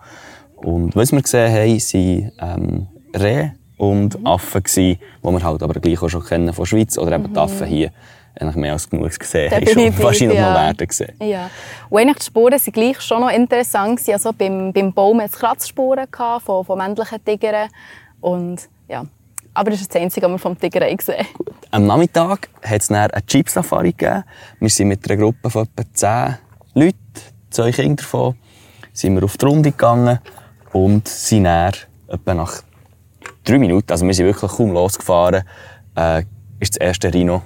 Und 0.56 0.96
was 0.96 1.12
wir 1.12 1.20
gesehen 1.20 1.52
haben, 1.52 2.32
waren 2.38 2.58
ähm, 2.60 2.86
Rehe 3.14 3.54
und 3.76 4.18
mhm. 4.18 4.26
Affen 4.26 4.62
gewesen, 4.62 4.98
die 5.22 5.30
wir 5.30 5.42
halt 5.42 5.62
aber 5.62 5.80
gleich 5.80 6.02
auch 6.02 6.08
schon 6.08 6.24
kennen 6.24 6.52
von 6.52 6.64
der 6.64 6.68
Schweiz. 6.68 6.98
Oder 6.98 7.16
eben 7.16 7.24
mhm. 7.24 7.34
die 7.34 7.38
Affen 7.38 7.66
hier 7.66 7.90
eigentlich 8.38 8.56
mehr 8.56 8.72
als 8.72 8.88
genug 8.88 9.18
gesehen 9.18 9.50
da. 9.50 9.70
Schon 9.70 9.98
wahrscheinlich 10.02 10.38
ja. 10.38 10.50
noch 10.50 10.60
werden 10.60 10.86
gesehen. 10.86 11.14
Ja. 11.20 11.50
Und 11.88 12.00
eigentlich 12.00 12.18
die 12.18 12.24
Spuren 12.24 12.52
waren 12.52 12.72
gleich 12.72 13.00
schon 13.00 13.20
noch 13.20 13.30
interessant. 13.30 14.00
Also 14.08 14.32
beim, 14.32 14.72
beim 14.72 14.92
Baum 14.92 15.20
hatte 15.20 15.32
es 15.32 15.38
Kratzspuren 15.38 16.06
von, 16.44 16.64
von 16.64 16.78
männlichen 16.78 17.24
Tigern. 17.24 17.68
Und, 18.20 18.68
ja. 18.88 19.06
Aber 19.56 19.70
das 19.70 19.80
ist 19.80 19.94
das 19.94 20.02
Einzige, 20.02 20.26
was 20.26 20.32
wir 20.32 20.38
vom 20.38 20.58
Tiger 20.58 20.80
gesehen 20.94 21.18
haben. 21.18 21.54
Am 21.70 21.86
Nachmittag 21.86 22.48
hat 22.62 22.80
es 22.80 22.90
eine 22.90 23.08
Jeep-Safari 23.28 23.92
gegeben. 23.92 24.24
Wir 24.58 24.70
sind 24.70 24.88
mit 24.88 25.08
einer 25.08 25.20
Gruppe 25.20 25.48
von 25.48 25.68
etwa 25.76 25.84
10 25.92 26.38
Leuten, 26.74 26.98
zwei 27.50 27.70
Kinder 27.70 28.02
davon, 28.02 28.34
sind 28.92 29.14
wir 29.14 29.22
auf 29.22 29.36
die 29.36 29.44
Runde 29.44 29.70
gegangen 29.70 30.18
und 30.72 31.06
sind 31.06 31.44
dann 31.44 31.72
etwa 32.08 32.34
nach 32.34 32.62
drei 33.44 33.58
Minuten, 33.58 33.92
also 33.92 34.04
wir 34.04 34.14
sind 34.14 34.26
wirklich 34.26 34.50
kaum 34.50 34.72
losgefahren, 34.72 35.44
äh, 35.96 36.22
ist 36.58 36.74
das 36.74 36.76
erste 36.78 37.14
Rhino 37.14 37.42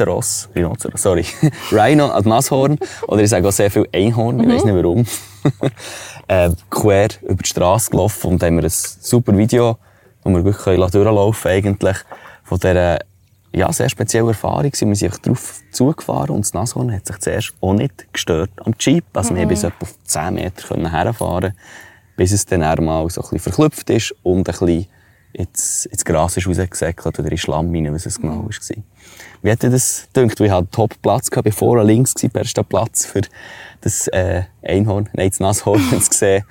Rhinoceros, 0.00 0.48
Rhinoceros, 0.54 1.02
sorry, 1.02 1.24
Rhino 1.72 2.08
als 2.08 2.26
Nashorn, 2.26 2.78
oder 3.08 3.22
ich 3.22 3.30
sage 3.30 3.46
auch 3.48 3.52
sehr 3.52 3.70
viel 3.70 3.86
Einhorn, 3.92 4.40
ich 4.40 4.48
weiß 4.48 4.64
nicht 4.64 4.74
warum, 4.74 5.04
äh, 6.28 6.50
quer 6.70 7.08
über 7.22 7.42
die 7.42 7.48
Straße 7.48 7.90
gelaufen 7.90 8.32
und 8.32 8.42
haben 8.42 8.56
wir 8.56 8.64
ein 8.64 8.70
super 8.70 9.36
Video, 9.36 9.78
wo 10.22 10.30
wir 10.30 10.44
wirklich 10.44 10.90
durchlaufen 10.90 11.50
eigentlich, 11.50 11.96
von 12.44 12.58
dieser 12.58 12.98
ja, 13.52 13.72
sehr 13.72 13.88
spezielle 13.88 14.28
Erfahrung. 14.28 14.70
Wir 14.70 14.96
sind 14.96 15.26
darauf 15.26 15.60
zugefahren 15.72 16.30
und 16.30 16.44
das 16.44 16.52
Nashorn 16.52 16.92
hat 16.92 17.06
sich 17.06 17.18
zuerst 17.18 17.54
auch 17.60 17.72
nicht 17.72 18.12
gestört 18.12 18.50
am 18.64 18.74
Jeep. 18.78 19.04
Also 19.14 19.32
mhm. 19.32 19.38
wir 19.38 19.46
bis 19.46 19.64
etwa 19.64 19.86
10 20.04 20.34
Meter 20.34 20.92
herfahren 20.92 21.54
bis 22.16 22.32
es 22.32 22.46
dann 22.46 22.62
einmal 22.62 23.08
so 23.10 23.20
ein 23.20 23.28
bisschen 23.30 23.52
verklüpft 23.52 23.90
ist 23.90 24.14
und 24.22 24.38
ein 24.38 24.44
bisschen 24.44 24.86
ins, 25.34 25.86
ins 25.86 26.04
Gras 26.04 26.36
ist 26.36 26.48
rausgesäckelt 26.48 27.18
oder 27.18 27.30
in 27.30 27.38
Schlamm 27.38 27.70
rein, 27.70 27.92
was 27.92 28.06
es 28.06 28.20
genau 28.20 28.44
war. 28.44 28.50
Wie 29.42 29.50
hat 29.50 29.62
dir 29.62 29.70
das 29.70 30.08
gedacht? 30.12 30.40
Ich 30.40 30.50
hatte 30.50 30.70
top 30.70 31.00
Platz, 31.02 31.30
gehabt, 31.30 31.44
bevor 31.44 31.82
links 31.84 32.14
war, 32.22 32.30
bester 32.30 32.62
Platz 32.62 33.06
für 33.06 33.22
das 33.80 34.08
äh, 34.08 34.42
Einhorn, 34.62 35.08
nein, 35.12 35.28
das 35.28 35.40
Nashorn 35.40 35.82
zu 36.00 36.12
sehen. 36.12 36.44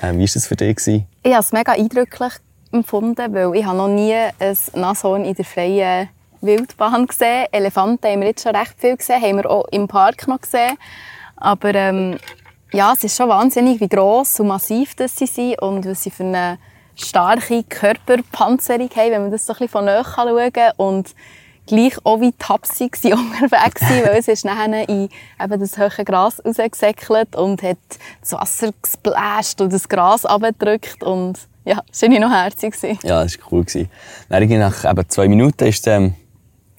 Äh, 0.00 0.12
wie 0.12 0.20
war 0.20 0.28
das 0.32 0.46
für 0.46 0.56
dich? 0.56 0.76
Gewesen? 0.76 1.06
Ich 1.22 1.32
habe 1.32 1.42
es 1.42 1.52
mega 1.52 1.72
eindrücklich 1.72 2.32
empfunden, 2.72 3.34
weil 3.34 3.54
ich 3.56 3.64
habe 3.64 3.76
noch 3.76 3.88
nie 3.88 4.14
ein 4.14 4.56
Nashorn 4.74 5.24
in 5.24 5.34
der 5.34 5.44
freien 5.44 6.08
Wildbahn 6.40 7.06
gesehen. 7.06 7.46
Elefanten 7.50 8.06
haben 8.06 8.20
wir 8.20 8.28
jetzt 8.28 8.42
schon 8.42 8.54
recht 8.54 8.74
viel 8.78 8.96
gesehen, 8.96 9.22
haben 9.22 9.36
wir 9.36 9.50
auch 9.50 9.66
im 9.70 9.88
Park 9.88 10.28
noch 10.28 10.40
gesehen. 10.40 10.76
Aber 11.36 11.74
ähm, 11.74 12.18
ja, 12.72 12.92
es 12.92 13.04
ist 13.04 13.16
schon 13.16 13.28
wahnsinnig, 13.28 13.80
wie 13.80 13.88
gross 13.88 14.38
und 14.40 14.48
massiv 14.48 14.94
das 14.94 15.16
sie 15.16 15.26
sind 15.26 15.60
und 15.60 15.86
was 15.86 16.02
sie 16.02 16.10
für 16.10 16.24
eine 16.24 16.58
starke 16.94 17.62
Körperpanzerung 17.64 18.90
haben, 18.94 19.10
wenn 19.10 19.22
man 19.22 19.30
das 19.30 19.46
so 19.46 19.52
ein 19.52 19.58
bisschen 19.58 19.68
von 19.68 19.84
nahe 19.84 20.04
schauen 20.04 20.52
kann. 20.52 20.72
Und 20.76 21.14
gleich 21.68 21.94
auch 22.04 22.20
wie 22.20 22.32
tapsig 22.32 22.96
unterwegs 23.04 23.82
waren, 23.82 24.04
weil 24.04 24.18
es 24.18 24.28
ist 24.28 24.44
nachher 24.44 24.88
in 24.88 25.08
eben 25.40 25.60
das 25.60 25.78
hohe 25.78 26.04
Gras 26.04 26.42
rausgesäckelt 26.44 27.36
und 27.36 27.62
hat 27.62 27.78
das 28.20 28.32
Wasser 28.32 28.72
gesplasht 28.82 29.60
und 29.60 29.72
das 29.72 29.88
Gras 29.88 30.24
abgedrückt 30.24 31.02
und 31.02 31.38
ja, 31.64 31.82
das 31.86 32.02
war 32.02 32.08
noch 32.08 32.30
herzig. 32.30 32.74
Ja, 33.02 33.22
das 33.22 33.38
war 33.38 33.52
cool. 33.52 33.64
Dann 34.28 34.48
nach 34.48 34.90
eben 34.90 35.08
zwei 35.08 35.28
Minuten 35.28 35.64
ist 35.66 35.86
ähm, 35.86 36.14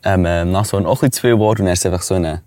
ähm, 0.04 0.52
Nashorn 0.52 0.86
auch 0.86 1.04
ein 1.04 1.12
zu 1.12 1.22
viel 1.22 1.32
geworden 1.32 1.62
und 1.62 1.68
er 1.68 1.74
ist 1.74 1.86
einfach 1.86 2.02
so 2.02 2.16
in 2.16 2.26
eine, 2.26 2.42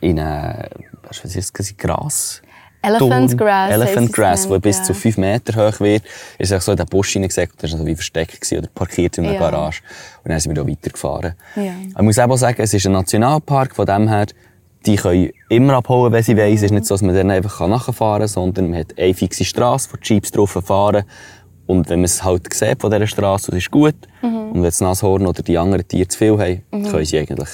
in 0.00 0.20
eine 0.20 0.70
was 1.02 1.24
ist 1.24 1.58
das, 1.58 1.76
Gras 1.76 2.42
Elephant 2.82 3.36
Grass. 3.36 3.72
Elephant 3.72 4.12
Grass, 4.12 4.48
wo 4.48 4.58
bis 4.58 4.78
ja. 4.78 4.84
zu 4.84 4.94
5 4.94 5.16
Meter 5.16 5.68
hoch 5.68 5.80
wird. 5.80 6.02
Ist 6.38 6.60
so 6.60 6.72
in 6.72 6.76
den 6.76 6.86
Busch 6.86 7.12
hineingesackt, 7.12 7.62
das 7.62 7.72
war 7.72 7.78
so 7.78 7.86
wie 7.86 7.94
versteckt 7.94 8.50
oder 8.52 8.68
parkiert 8.74 9.18
in 9.18 9.24
einer 9.24 9.34
ja. 9.34 9.40
Garage. 9.40 9.82
Und 10.24 10.30
dann 10.30 10.40
sind 10.40 10.54
wir 10.54 10.62
da 10.62 10.68
weitergefahren. 10.68 11.34
Ja. 11.56 11.72
Ich 11.88 12.02
muss 12.02 12.18
auch 12.18 12.36
sagen, 12.36 12.62
es 12.62 12.72
ist 12.72 12.86
ein 12.86 12.92
Nationalpark, 12.92 13.74
von 13.74 13.86
dem 13.86 14.08
her, 14.08 14.26
die 14.86 14.96
können 14.96 15.30
immer 15.48 15.74
abholen, 15.74 16.12
wenn 16.12 16.22
sie 16.22 16.36
wollen. 16.36 16.54
Es 16.54 16.62
ist 16.62 16.70
nicht 16.70 16.86
so, 16.86 16.94
dass 16.94 17.02
man 17.02 17.14
dann 17.14 17.30
einfach 17.30 17.66
nachfahren 17.66 18.20
kann, 18.20 18.28
sondern 18.28 18.70
man 18.70 18.80
hat 18.80 18.96
eine 18.96 19.12
fixe 19.12 19.44
Straße, 19.44 19.88
wo 19.92 19.96
die 19.96 20.14
Jeeps 20.14 20.30
drauf 20.30 20.58
fahren. 20.64 21.04
Und 21.66 21.90
wenn 21.90 21.98
man 22.00 22.06
es 22.06 22.24
halt 22.24 22.52
sieht 22.54 22.80
von 22.80 22.90
dieser 22.90 23.06
Straße, 23.06 23.50
das 23.50 23.58
ist 23.58 23.70
gut. 23.70 23.96
Mhm. 24.22 24.52
Und 24.52 24.54
wenn 24.54 24.62
das 24.62 24.80
Nashorn 24.80 25.26
oder 25.26 25.42
die 25.42 25.58
anderen 25.58 25.86
Tiere 25.86 26.08
zu 26.08 26.16
viel 26.16 26.38
haben, 26.38 26.62
mhm. 26.70 26.90
können 26.90 27.04
sie 27.04 27.18
eigentlich 27.18 27.48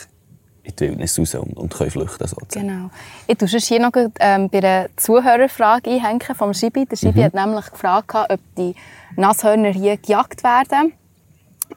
in 0.64 0.74
die 0.76 0.88
Wildnis 0.88 1.18
raus 1.18 1.34
und, 1.34 1.56
und 1.56 1.72
können 1.72 1.90
flüchten 1.90 2.26
sozusagen. 2.26 2.66
Genau. 2.66 2.90
Ich 3.26 3.38
tue 3.38 3.48
hier 3.48 3.80
noch 3.80 3.92
ähm, 4.18 4.48
bei 4.48 4.58
einer 4.58 4.88
Zuhörerfrage 4.96 5.90
einhängen 5.90 6.34
vom 6.34 6.54
Schibi. 6.54 6.86
Der 6.86 6.96
Schibi 6.96 7.20
mhm. 7.20 7.24
hat 7.24 7.34
nämlich 7.34 7.70
gefragt, 7.70 8.14
ob 8.14 8.40
die 8.56 8.74
Nashörner 9.16 9.70
hier 9.70 9.96
gejagt 9.98 10.42
werden. 10.42 10.94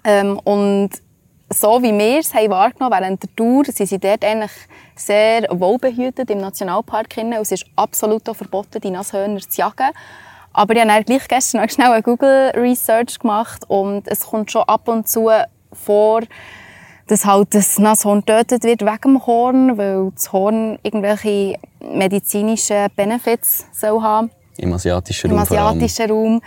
Ähm, 0.03 0.39
und 0.39 0.89
so 1.49 1.81
wie 1.81 1.97
wir 1.97 2.19
es 2.19 2.33
haben 2.33 2.49
wahrgenommen 2.49 2.99
während 2.99 3.23
der 3.23 3.35
Tour, 3.35 3.65
sind 3.65 3.87
sie 3.87 3.99
dort 3.99 4.23
eigentlich 4.23 4.51
sehr 4.95 5.47
wohlbehütet 5.49 6.29
im 6.29 6.39
Nationalpark. 6.39 7.17
Und 7.17 7.33
es 7.33 7.51
ist 7.51 7.65
absolut 7.75 8.23
verboten, 8.23 8.81
die 8.81 8.89
Nashörner 8.89 9.39
zu 9.39 9.61
jagen. 9.61 9.91
Aber 10.53 10.75
ich 10.75 10.81
habe 10.81 11.03
gleich 11.03 11.27
gestern 11.27 11.61
noch 11.61 11.69
schnell 11.69 11.91
eine 11.91 12.01
Google-Research 12.01 13.19
gemacht 13.19 13.63
und 13.67 14.07
es 14.07 14.21
kommt 14.21 14.51
schon 14.51 14.63
ab 14.63 14.87
und 14.87 15.07
zu 15.07 15.29
vor, 15.71 16.21
dass 17.07 17.25
halt 17.25 17.53
das 17.53 17.79
Nashorn 17.79 18.23
getötet 18.25 18.63
wird 18.63 18.81
wegen 18.81 19.13
dem 19.13 19.25
Horn, 19.25 19.77
weil 19.77 20.11
das 20.13 20.31
Horn 20.31 20.77
irgendwelche 20.83 21.55
medizinischen 21.79 22.87
Benefits 22.95 23.65
soll 23.71 24.01
haben. 24.01 24.29
Im 24.57 24.73
asiatischen 24.73 25.31
Raum. 25.31 25.37
Im 25.37 25.43
asiatischen 25.43 26.11
Raum. 26.11 26.41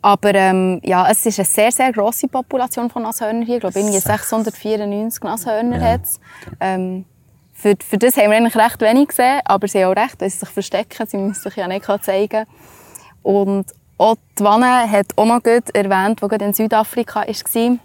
Aber 0.00 0.34
ähm, 0.34 0.80
ja, 0.84 1.08
es 1.10 1.26
ist 1.26 1.38
eine 1.38 1.46
sehr, 1.46 1.72
sehr 1.72 1.92
grosse 1.92 2.28
Population 2.28 2.88
von 2.88 3.02
Nashörnern 3.02 3.42
hier. 3.42 3.56
Ich 3.56 3.60
glaube, 3.60 3.78
irgendwie 3.78 3.98
694 3.98 5.22
Nashörner 5.22 5.76
ja. 5.78 5.92
hat 5.92 6.04
es. 6.04 6.20
Ähm, 6.60 7.04
für, 7.52 7.74
für 7.84 7.98
das 7.98 8.16
haben 8.16 8.30
wir 8.30 8.36
eigentlich 8.36 8.56
recht 8.56 8.80
wenig 8.80 9.08
gesehen, 9.08 9.40
aber 9.44 9.66
sie 9.66 9.84
haben 9.84 9.92
auch 9.92 10.00
recht, 10.00 10.22
dass 10.22 10.34
sie 10.34 10.38
sich 10.38 10.48
verstecken. 10.48 11.06
Sie 11.08 11.16
müssen 11.16 11.42
sich 11.42 11.56
ja 11.56 11.66
nicht 11.66 11.84
zeigen. 12.02 12.46
Und 13.24 13.66
auch 13.98 14.14
die 14.38 14.44
Wanne 14.44 14.88
hat 14.88 15.06
auch 15.16 15.26
noch 15.26 15.42
gut 15.42 15.70
erwähnt, 15.74 16.20
die 16.22 16.44
in 16.44 16.54
Südafrika 16.54 17.20
war, 17.20 17.78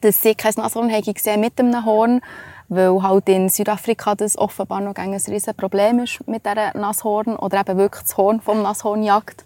dass 0.00 0.22
sie 0.22 0.34
kein 0.34 0.54
Nashorn 0.56 0.90
gesehen 1.02 1.40
mit 1.40 1.58
einem 1.58 1.84
Horn, 1.84 2.20
weil 2.68 3.02
halt 3.02 3.28
in 3.28 3.48
Südafrika 3.48 4.14
das 4.14 4.38
offenbar 4.38 4.80
noch 4.80 4.94
ein 4.96 5.12
riesiges 5.12 5.54
Problem 5.54 5.98
ist 6.00 6.26
mit 6.26 6.46
dieser 6.46 6.76
Nashorn 6.76 7.36
oder 7.36 7.60
eben 7.60 7.76
wirklich 7.76 8.02
das 8.02 8.16
Horn 8.16 8.40
vom 8.40 8.62
Nashornjagd. 8.62 9.44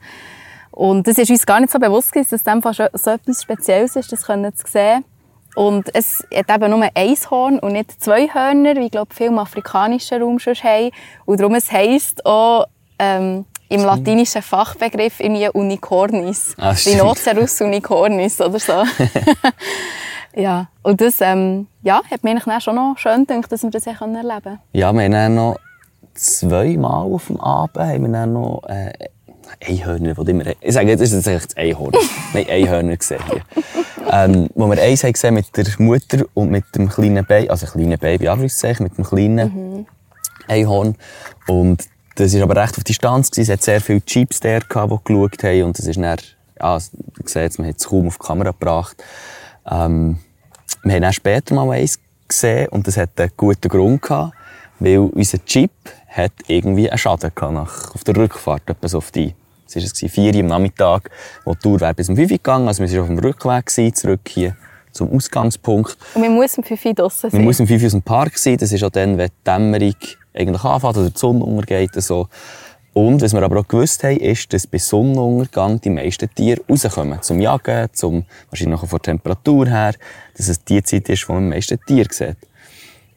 Und 0.71 1.07
das 1.07 1.19
ist 1.19 1.31
uns 1.31 1.47
gar 1.47 1.61
nicht 1.61 1.73
so 1.73 1.79
bewusst 1.79 2.15
dass 2.15 2.33
es 2.33 2.47
einfach 2.47 2.75
so 2.75 3.11
etwas 3.11 3.43
Spezielles 3.43 3.97
ist, 3.97 4.13
das 4.13 4.27
können 4.27 4.55
zu 4.55 4.67
sehen. 4.71 5.05
Und 5.55 5.89
es 5.95 6.23
hat 6.35 6.51
eben 6.51 6.71
nur 6.71 6.87
ein 6.95 7.17
Horn 7.31 7.59
und 7.59 7.73
nicht 7.73 8.03
zwei 8.03 8.29
Hörner, 8.29 8.77
wie 8.77 8.87
ich 8.87 8.91
glaube, 8.91 9.15
viele 9.15 9.31
im 9.31 9.39
afrikanischen 9.39 10.23
Raum 10.23 10.39
schon 10.39 10.55
haben. 10.55 10.91
Und 11.25 11.41
darum 11.41 11.55
es 11.55 11.73
heisst 11.73 12.27
auch 12.27 12.67
ähm, 12.99 13.47
im 13.71 13.83
latinischen 13.83 14.43
Fachbegriff 14.43 15.19
irgendwie 15.19 15.49
Unicornis. 15.49 16.55
Ah, 16.59 16.73
Rhinoceros 16.73 17.61
unicornis 17.63 18.39
oder 18.41 18.59
so. 18.59 18.73
Ja, 20.37 20.69
und 20.83 21.01
das 21.01 21.21
ähm, 21.23 21.67
ja, 21.83 22.03
hat 22.11 22.23
mir 22.23 22.31
eigentlich 22.31 22.63
schon 22.63 22.75
noch 22.75 22.97
schön 22.99 23.27
gedacht, 23.27 23.51
dass 23.51 23.63
wir 23.63 23.71
das 23.71 23.87
erleben 23.87 24.13
können. 24.13 24.59
Ja, 24.75 24.93
wir 24.93 25.03
haben 25.03 25.13
dann 25.13 25.35
noch 25.35 25.57
zweimal 26.13 27.05
auf 27.05 27.29
dem 27.29 27.41
Abend 27.41 27.79
haben 27.79 28.03
wir 28.03 28.13
dann 28.13 28.33
noch 28.35 28.63
äh, 28.69 28.93
Einhörner, 29.67 30.13
die 30.15 30.31
immer... 30.31 30.45
Ich 30.61 30.75
sage, 30.75 30.89
jetzt 30.89 31.01
ist 31.01 31.15
das 31.15 31.27
eigentlich 31.27 31.47
das 31.47 31.57
Einhorn. 31.57 31.93
haben 32.35 32.49
Einhörner 32.51 32.97
gesehen 32.97 33.21
hier. 33.31 33.43
ähm, 34.13 34.49
wo 34.55 34.69
wir 34.69 34.83
eins 34.83 35.05
haben 35.05 35.15
gesehen 35.15 35.35
mit 35.35 35.57
der 35.57 35.67
Mutter 35.79 36.25
und 36.35 36.51
mit 36.51 36.65
dem 36.75 36.91
kleinen 36.91 37.25
Baby, 37.25 37.49
also 37.49 37.67
kleinen 37.67 37.99
Baby, 37.99 38.29
Anführungszeichen, 38.29 38.85
mit 38.85 38.99
dem 38.99 39.05
kleinen 39.05 39.55
mhm. 39.55 39.87
Einhorn. 40.49 40.97
Und 41.47 41.89
das 42.17 42.35
war 42.35 42.43
aber 42.43 42.63
recht 42.63 42.77
auf 42.77 42.85
Distanz. 42.85 43.31
Es 43.39 43.49
hat 43.49 43.63
sehr 43.63 43.81
viele 43.81 44.03
Jeeps 44.07 44.41
der, 44.41 44.61
die 44.61 44.67
geschaut 44.69 45.43
haben. 45.43 45.63
Und 45.63 45.79
das 45.79 45.87
ist 45.87 45.99
dann, 45.99 46.19
ja, 46.61 46.79
sieht, 46.79 47.59
man 47.59 47.69
hat 47.69 47.77
es 47.79 47.89
kaum 47.89 48.09
auf 48.09 48.19
die 48.19 48.27
Kamera 48.27 48.51
gebracht. 48.51 49.03
Ähm, 49.71 50.19
wir 50.87 50.95
haben 50.95 51.05
auch 51.05 51.13
später 51.13 51.55
mal 51.55 51.71
eins 51.71 51.99
gesehen 52.29 52.69
und 52.69 52.87
das 52.87 52.97
hat 52.97 53.11
einen 53.19 53.31
guten 53.37 53.69
Grund 53.69 54.03
gehabt, 54.03 54.35
weil 54.79 54.99
unser 54.99 55.39
Jeep 55.47 55.71
hat 56.09 56.33
irgendwie 56.47 56.89
einen 56.89 56.99
Schaden 56.99 57.31
gehabt 57.35 57.55
nach, 57.55 57.95
auf 57.95 58.05
der 58.05 58.17
Rückfahrt, 58.17 58.69
etwa 58.69 58.89
so 58.89 58.99
auf 58.99 59.11
die 59.11 59.35
es 59.75 60.03
war 60.03 60.09
vier 60.09 60.33
Uhr 60.33 60.41
am 60.41 60.47
Nachmittag, 60.47 61.11
wo 61.45 61.53
die 61.53 61.59
Tour 61.59 61.79
bis 61.95 62.09
um 62.09 62.17
5 62.17 62.31
Uhr 62.31 62.37
gegangen. 62.39 62.69
Also 62.69 62.83
wir 62.83 62.91
waren 62.93 63.01
auf 63.01 63.07
dem 63.09 63.19
Rückweg, 63.19 63.67
gewesen, 63.67 63.95
zurück 63.95 64.21
hier 64.29 64.57
zum 64.93 65.11
Ausgangspunkt. 65.13 65.97
Und 66.15 66.23
man 66.23 66.35
muss 66.35 66.57
um 66.57 66.65
5 66.65 66.85
Uhr 66.85 66.95
draussen 66.95 67.31
sein? 67.31 67.41
Man 67.41 67.45
muss 67.45 67.61
um 67.61 67.67
5 67.67 67.83
Uhr 67.83 67.87
aus 67.87 67.93
dem 67.93 68.03
Park 68.03 68.39
sein. 68.39 68.57
Das 68.57 68.73
ist 68.73 68.83
auch 68.83 68.91
dann, 68.91 69.19
wenn 69.19 69.29
die 69.29 69.45
Dämmerung 69.45 69.97
eigentlich 70.35 70.65
anfängt 70.65 70.97
oder 70.97 71.11
die 71.11 71.19
Sonne 71.19 71.45
untergeht. 71.45 71.91
So. 71.95 72.29
Und 72.97 73.21
was 73.21 73.35
wir 73.35 73.43
aber 73.43 73.61
auch 73.61 73.69
gewusst 73.69 74.05
haben, 74.05 74.17
ist, 74.17 74.55
dass 74.55 74.67
bei 74.67 74.79
Sonnenuntergang 74.79 75.79
die 75.83 75.91
meisten 75.91 76.35
Tiere 76.35 76.63
rauskommen. 76.67 77.21
Zum 77.21 77.41
Jagen, 77.41 77.91
zum, 77.93 78.25
wahrscheinlich 78.49 78.81
noch 78.81 78.89
von 78.89 78.99
der 79.01 79.13
Temperatur 79.13 79.67
her, 79.67 79.93
dass 80.35 80.49
es 80.49 80.65
die 80.65 80.83
Zeit 80.83 81.07
ist, 81.11 81.29
wo 81.29 81.35
man 81.35 81.43
die 81.43 81.57
meisten 81.57 81.79
Tiere 81.87 82.09
sieht. 82.11 82.39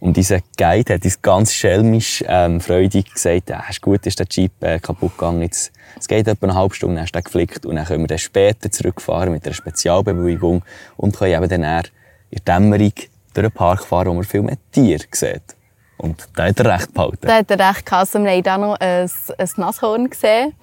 Und 0.02 0.18
dieser 0.18 0.40
Guide 0.58 0.96
hat 0.96 1.06
uns 1.06 1.22
ganz 1.22 1.54
schelmisch, 1.54 2.26
ähm, 2.28 2.60
freudig 2.60 3.14
gesagt, 3.14 3.52
ja, 3.52 3.64
ist 3.70 3.82
gut, 3.82 4.06
ist 4.06 4.20
der 4.20 4.28
Jeep 4.30 4.52
äh, 4.62 4.80
kaputt 4.80 5.18
gegangen. 5.18 5.44
Jetzt, 5.44 5.72
es 5.98 6.10
geht 6.10 6.28
etwa 6.28 6.48
eine 6.48 6.56
halbe 6.56 6.76
Stunde, 6.76 6.96
dann 6.98 7.06
ist 7.06 7.16
der 7.16 7.22
geflickt 7.22 7.66
und 7.66 7.78
dann 7.78 7.86
können 7.86 8.04
wir 8.04 8.08
dann 8.08 8.18
später 8.18 8.70
zurückfahren 8.70 9.32
mit 9.32 9.46
einer 9.46 9.56
Spezialbewilligung 9.56 10.62
und 10.98 11.16
können 11.16 11.42
eben 11.42 11.48
dann 11.48 11.64
eher 11.64 11.84
in 12.32 12.42
der 12.46 12.56
Dämmerung 12.60 12.94
durch 13.34 13.48
den 13.48 13.52
Park 13.52 13.86
fahren, 13.86 14.10
wo 14.10 14.14
man 14.16 14.26
viel 14.26 14.42
mehr 14.42 14.58
Tiere 14.74 15.06
sieht. 15.10 15.56
Und 16.00 16.30
da 16.36 16.46
hat 16.46 16.60
er 16.60 16.74
recht 16.74 16.94
behalten. 16.94 17.28
Da 17.28 17.36
hat 17.36 17.52
er 17.52 17.60
recht 17.60 17.86
gehabt. 17.86 18.16
Also 18.16 18.24
wir 18.24 18.32
haben 18.32 18.44
da 18.44 18.58
noch 18.58 18.80
ein, 18.80 19.10
ein 19.38 19.50
Nashorn 19.58 20.10
gesehen, 20.10 20.54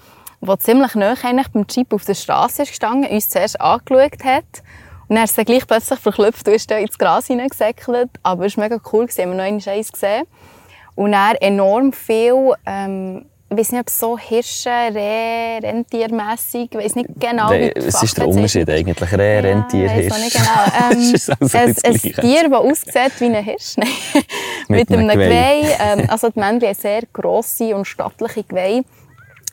das 0.41 0.59
ziemlich 0.61 0.95
nah 0.95 1.15
beim 1.53 1.67
Jeep 1.69 1.93
auf 1.93 2.05
der 2.05 2.15
Straße 2.15 2.63
ist 2.63 2.83
uns 2.83 3.29
zuerst 3.29 3.61
angeschaut 3.61 4.25
hat. 4.25 4.63
Und 5.09 5.17
dann 5.17 5.25
ist 5.25 5.37
er 5.39 5.45
gleich 5.45 5.67
plötzlich 5.67 5.99
verklüpft 5.99 6.49
und 6.49 6.55
ist 6.55 6.71
dann 6.71 6.81
ins 6.81 6.99
Gras 6.99 7.27
hineingesäckelt. 7.27 8.11
Aber 8.23 8.47
es 8.47 8.57
war 8.57 8.65
mega 8.65 8.81
cool, 8.93 9.07
wir 9.09 9.25
haben 9.25 9.37
noch 9.37 9.45
eins 9.45 9.93
gesehen. 9.93 10.27
Und 10.95 11.13
er 11.13 11.41
enorm 11.43 11.93
viel, 11.93 12.55
ähm, 12.65 13.27
ich 13.49 13.57
weiß 13.57 13.73
nicht, 13.73 13.81
ob 13.81 13.91
so 13.91 14.19
Hirsche, 14.19 14.69
Reh, 14.69 15.59
Rentiermässig, 15.59 16.69
ich 16.73 16.79
weiß 16.79 16.95
nicht 16.97 17.09
genau, 17.19 17.51
wie 17.51 17.71
die 17.71 17.87
Es 17.87 18.03
ist 18.03 18.19
der 18.19 18.27
Unterschied 18.27 18.69
eigentlich, 18.69 19.13
Reh, 19.13 19.39
Rentier, 19.39 19.85
ja, 19.85 19.91
Hirsch. 19.93 20.19
Nicht 20.19 20.37
genau. 20.37 20.47
Ähm, 20.91 21.13
also 21.41 21.59
ein, 21.59 21.77
ein. 21.85 22.01
Tier, 22.01 22.49
das 22.51 22.61
aussieht 22.61 23.21
wie 23.21 23.25
ein 23.27 23.45
Hirsch. 23.45 23.75
Nein. 23.77 23.89
Mit 24.69 24.91
Mit, 24.91 24.99
einem. 24.99 25.09
Geweih. 25.09 25.77
Ähm, 25.81 26.11
also 26.11 26.29
die 26.29 26.41
Männchen 26.41 26.69
haben 26.69 26.75
sehr 26.75 27.03
grosse 27.13 27.77
und 27.77 27.85
stattliche 27.85 28.43
Geweih. 28.43 28.83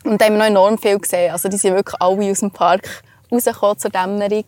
Und 0.04 0.20
da 0.20 0.26
haben 0.26 0.34
wir 0.34 0.38
noch 0.38 0.46
enorm 0.46 0.76
viel 0.76 0.98
gesehen. 0.98 1.30
Also 1.30 1.48
die 1.48 1.56
sind 1.56 1.74
wirklich 1.74 2.00
alle 2.00 2.30
aus 2.30 2.40
dem 2.40 2.50
Park 2.50 3.04
rausgekommen 3.30 3.78
zur 3.78 3.90
Dämmerung. 3.90 4.44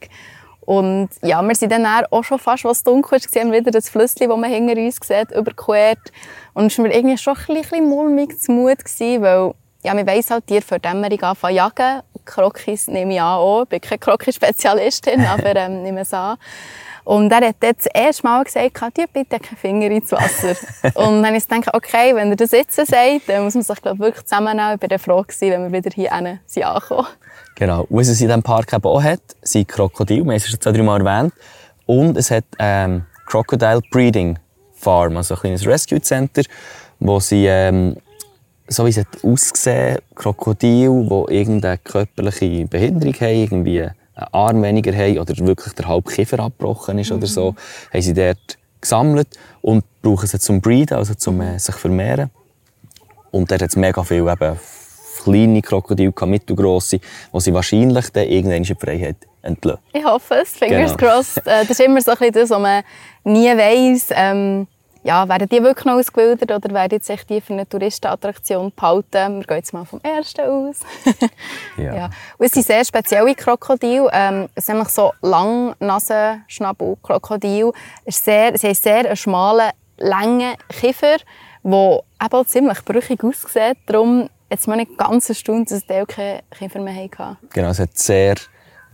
Und 0.66 1.10
ja, 1.22 1.40
wir 1.42 1.54
sind 1.54 1.70
dann 1.70 1.86
auch 2.10 2.24
schon 2.24 2.40
fast, 2.40 2.64
was 2.64 2.82
dunkel 2.82 3.18
ist, 3.18 3.34
haben 3.36 3.52
wieder 3.52 3.70
das 3.70 3.88
Flüsschen, 3.88 4.28
das 4.28 4.36
man 4.36 4.50
hinter 4.50 4.78
uns 4.78 4.98
sieht, 5.02 5.30
überquert. 5.30 6.12
Und 6.54 6.66
es 6.66 6.78
war 6.78 6.86
mir 6.86 6.94
irgendwie 6.94 7.16
schon 7.16 7.36
ein 7.36 7.54
bisschen 7.54 7.88
mulmig 7.88 8.38
zu 8.40 8.50
Mut, 8.50 8.84
gewesen, 8.84 9.22
weil 9.22 9.54
ja, 9.84 9.94
man 9.94 10.06
weiss 10.06 10.30
halt, 10.30 10.48
Tiere 10.48 10.62
für 10.62 10.80
Dämmerung 10.80 11.22
anfangen 11.22 11.54
zu 11.54 11.56
jagen. 11.56 12.02
Krokis 12.24 12.88
nehme 12.88 13.14
ich 13.14 13.20
an 13.20 13.38
auch. 13.38 13.62
Ich 13.62 13.68
bin 13.68 13.80
keine 13.80 14.00
Krokis-Spezialistin, 14.00 15.24
aber 15.32 15.54
ähm, 15.54 15.84
nehme 15.84 16.00
es 16.00 16.12
an. 16.12 16.36
Und 17.06 17.30
er 17.30 17.46
hat 17.46 17.56
dort 17.60 17.76
das 17.78 17.86
erste 17.94 18.26
Mal 18.26 18.42
gesagt, 18.42 18.76
«Tue 18.92 19.04
bitte 19.12 19.38
keinen 19.38 19.56
Finger 19.56 19.90
ins 19.92 20.10
Wasser. 20.10 20.56
und 20.94 21.22
dann 21.22 21.26
habe 21.26 21.36
ich 21.36 21.46
gedacht, 21.46 21.72
okay, 21.72 22.12
wenn 22.16 22.30
er 22.30 22.36
das 22.36 22.50
jetzt 22.50 22.74
sagt, 22.74 22.90
dann 23.28 23.44
muss 23.44 23.54
man 23.54 23.62
sich 23.62 23.80
glaub, 23.80 24.00
wirklich 24.00 24.24
zusammennehmen. 24.24 24.74
Ich 24.74 24.82
war 24.82 24.88
dann 24.88 24.98
froh, 24.98 25.22
gewesen, 25.22 25.52
wenn 25.52 25.72
wir 25.72 25.84
wieder 25.84 25.90
hier 25.94 26.10
sind 26.46 26.64
angekommen. 26.64 27.06
Genau. 27.54 27.86
Was 27.90 28.08
es 28.08 28.20
in 28.20 28.26
diesem 28.26 28.42
Park 28.42 28.72
eben 28.72 28.84
auch 28.84 29.00
hat, 29.00 29.20
sind 29.40 29.68
Krokodile. 29.68 30.24
Wir 30.24 30.32
haben 30.32 30.36
es 30.36 30.48
schon 30.48 30.60
zwei, 30.60 30.72
drei 30.72 30.82
Mal 30.82 31.06
erwähnt. 31.06 31.32
Und 31.86 32.16
es 32.16 32.32
hat 32.32 32.44
ähm, 32.58 33.04
Crocodile 33.24 33.82
Breeding 33.92 34.40
Farm, 34.74 35.16
also 35.16 35.34
ein 35.34 35.40
kleines 35.40 35.64
Rescue 35.64 36.02
Center, 36.02 36.42
wo 36.98 37.20
sie, 37.20 37.46
ähm, 37.46 37.98
so 38.66 38.84
wie 38.84 38.90
es 38.90 38.98
hat 38.98 39.06
ausgesehen, 39.22 39.98
Krokodile, 40.16 40.90
die 40.90 41.34
irgendeine 41.36 41.78
körperliche 41.78 42.66
Behinderung 42.66 43.14
haben, 43.14 43.30
irgendwie 43.30 43.88
einen 44.16 44.28
Arm 44.32 44.62
weniger 44.62 44.92
haben 44.96 45.18
oder 45.18 45.34
wirklich 45.46 45.74
der 45.74 45.86
halbe 45.88 46.10
Kiefer 46.10 46.40
abgebrochen 46.40 46.98
ist 46.98 47.12
oder 47.12 47.26
so, 47.26 47.54
haben 47.92 48.02
sie 48.02 48.14
dort 48.14 48.58
gesammelt 48.80 49.28
und 49.62 49.84
brauchen 50.02 50.26
sie 50.26 50.38
zum 50.38 50.60
Breeden, 50.60 50.96
also 50.96 51.14
zum 51.14 51.40
äh, 51.40 51.58
sich 51.58 51.74
vermehren. 51.74 52.30
Und 53.30 53.50
dort 53.50 53.62
hat 53.62 53.70
es 53.70 53.76
mega 53.76 54.02
viel 54.02 54.26
eben 54.28 54.58
kleine 55.22 55.60
Krokodile, 55.62 56.12
mittelgrosse, 56.26 56.98
die 57.34 57.40
sie 57.40 57.52
wahrscheinlich 57.52 58.10
dann 58.10 58.26
irgendwann 58.26 58.58
in 58.58 58.62
die 58.62 58.74
Freiheit 58.74 59.16
entlassen. 59.42 59.80
Ich 59.92 60.04
hoffe 60.04 60.34
es, 60.42 60.50
fingers 60.50 60.96
Genau. 60.96 61.12
crossed. 61.12 61.38
Äh, 61.46 61.62
Das 61.66 61.70
ist 61.70 61.80
immer 61.80 62.00
so 62.00 62.12
ein 62.12 62.18
bisschen 62.18 62.32
das, 62.34 62.50
was 62.50 62.60
man 62.60 62.82
nie 63.24 63.48
weiss. 63.48 64.08
Ähm, 64.12 64.66
ja, 65.06 65.28
werden 65.28 65.48
die 65.48 65.62
wirklich 65.62 65.84
noch 65.84 65.94
ausgewildert 65.94 66.50
oder 66.50 66.74
werden 66.74 67.00
echt 67.08 67.30
die 67.30 67.40
für 67.40 67.52
eine 67.52 67.68
Touristenattraktion 67.68 68.72
behalten? 68.74 69.38
Wir 69.38 69.46
gehen 69.46 69.56
jetzt 69.58 69.72
mal 69.72 69.84
vom 69.84 70.00
ersten 70.02 70.40
aus. 70.42 70.80
Ja. 71.76 71.94
ja. 71.94 72.04
Und 72.38 72.46
es 72.46 72.52
sind 72.52 72.66
sehr 72.66 72.84
spezielle 72.84 73.34
Krokodile. 73.34 74.08
Ähm, 74.12 74.48
es 74.54 74.66
sind 74.66 74.76
nämlich 74.76 74.92
so. 74.92 75.12
Es 78.04 78.24
sehr- 78.24 78.56
Sie 78.56 78.66
haben 78.66 78.74
sehr 78.74 78.96
einen 78.96 79.16
schmalen, 79.16 79.70
langen 79.98 80.54
Kiefer, 80.68 81.18
der 81.62 82.00
eben 82.24 82.46
ziemlich 82.46 82.82
brüchig 82.84 83.22
aussieht. 83.22 83.76
Darum 83.86 84.28
jetzt 84.50 84.66
mal 84.66 84.76
nicht 84.76 84.96
ganz 84.96 85.28
erstaunt, 85.28 85.70
dass 85.70 85.86
die 85.86 86.04
keine 86.06 86.40
Kiefer 86.56 86.80
mehr 86.80 86.94
hatten. 86.94 87.36
Genau, 87.52 87.68
es 87.68 87.78
hat 87.78 87.96
sehr, 87.98 88.36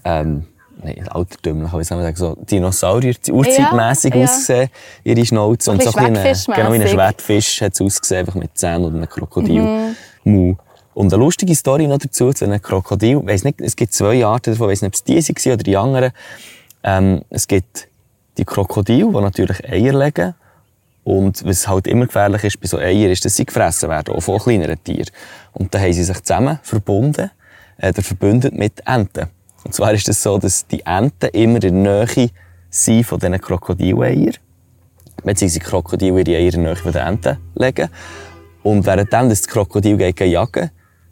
ähm, 0.05 0.49
nein, 0.83 1.09
altertümlich, 1.09 1.73
aber 1.73 1.81
ich 1.81 1.89
sagen, 1.89 2.17
so 2.17 2.37
Dinosaurier, 2.41 3.15
urzeitmässig 3.31 4.15
Ja, 4.15 4.21
ja. 4.21 4.25
ausgesehen, 4.27 4.71
ihre 5.05 5.27
Schnauze. 5.27 5.71
Und 5.71 5.83
so 5.83 5.93
ein 5.93 6.13
bisschen 6.13 6.55
genau 6.55 6.73
wie 6.73 6.81
ein. 6.81 6.89
Schwertfisch 6.89 7.61
hat 7.61 7.75
es 7.75 7.81
ausgesehen, 7.81 8.21
einfach 8.21 8.35
mit 8.35 8.57
Zähnen 8.57 8.85
und 8.85 8.97
einem 8.97 9.09
Krokodil. 9.09 9.95
Mhm. 10.25 10.59
Und 10.95 11.13
eine 11.13 11.23
lustige 11.23 11.55
Story 11.55 11.87
noch 11.87 11.99
dazu, 11.99 12.33
zu 12.33 12.45
einem 12.45 12.61
Krokodil. 12.61 13.19
Ich 13.19 13.27
weiss 13.27 13.45
nicht, 13.45 13.61
es 13.61 13.77
gibt 13.77 13.95
zwei 13.95 14.25
Arten 14.25 14.53
davon, 14.53 14.69
ich 14.69 14.73
weiss 14.73 14.83
nicht, 14.83 14.91
ob 14.91 14.95
es 14.95 15.05
die 15.05 15.47
waren 15.47 15.55
oder 15.55 15.63
die 15.63 15.77
anderen. 15.77 16.13
Ähm, 16.83 17.23
es 17.31 17.49
gibt 17.49 17.89
die 18.39 18.45
Krokodile, 18.45 19.09
die 19.09 19.21
natürlich 19.21 19.65
Eier 19.69 19.93
legen. 19.93 20.35
Und 21.05 21.45
was 21.45 21.67
halt 21.67 21.87
immer 21.87 22.07
gefährlich 22.07 22.45
ist 22.45 22.61
bei 22.61 22.69
so 22.69 22.79
Eiern, 22.79 23.11
ist, 23.11 23.25
dass 23.25 23.37
sie 23.37 23.45
gefressen 23.45 23.89
werden, 23.89 24.15
auch 24.15 24.21
von 24.21 24.39
kleineren 24.39 24.83
Tieren. 24.85 25.11
Und 25.53 25.75
dann 25.75 25.83
haben 25.83 25.93
sie 25.93 26.05
sich 26.05 26.23
zusammen 26.23 26.61
verbunden, 26.63 27.31
äh, 27.79 27.93
verbündet 27.93 28.55
mit 28.55 28.87
Enten. 28.87 29.29
Und 29.65 29.75
zwar 29.75 29.93
ist 29.93 30.09
es 30.09 30.23
so, 30.23 30.39
dass 30.39 30.67
die 30.67 30.85
Enten 30.85 31.29
immer 31.33 31.63
in 31.63 31.85
der 31.85 32.07
Nähe 32.07 32.31
sind 32.71 33.05
von 33.05 33.19
diesen 33.19 33.41
Krokodileiern. 33.41 34.35
Beziehungsweise 35.25 35.61
Krokodile 35.61 36.21
ihre 36.21 36.37
Eier 36.37 36.45
in 36.45 36.51
der 36.51 36.61
Nähe 36.63 36.77
von 36.77 36.93
den 36.93 37.07
Enten 37.07 37.39
legen. 37.55 37.89
Und 38.63 38.87
währenddem 38.87 39.29
das 39.29 39.47
Krokodil 39.47 39.97
geht 39.97 40.21
jagen, 40.21 40.71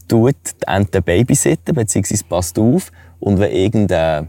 tut 0.09 0.34
die 0.62 0.66
Ente 0.66 1.03
babysitten, 1.03 1.74
beziehungsweise 1.74 2.24
passt 2.24 2.59
auf. 2.59 2.90
Und 3.20 3.38
wenn 3.38 3.53
irgendein 3.53 4.28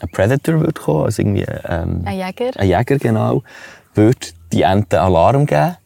ein 0.00 0.08
Predator 0.08 0.60
wird 0.60 0.80
kommen, 0.80 1.04
also 1.04 1.22
irgendwie, 1.22 1.46
ähm, 1.68 2.02
Ein 2.04 2.18
Jäger. 2.18 2.50
ein 2.56 2.68
Jäger, 2.68 2.98
genau, 2.98 3.42
wird 3.94 4.34
die 4.52 4.62
Ente 4.62 5.00
Alarm 5.00 5.46
geben 5.46 5.76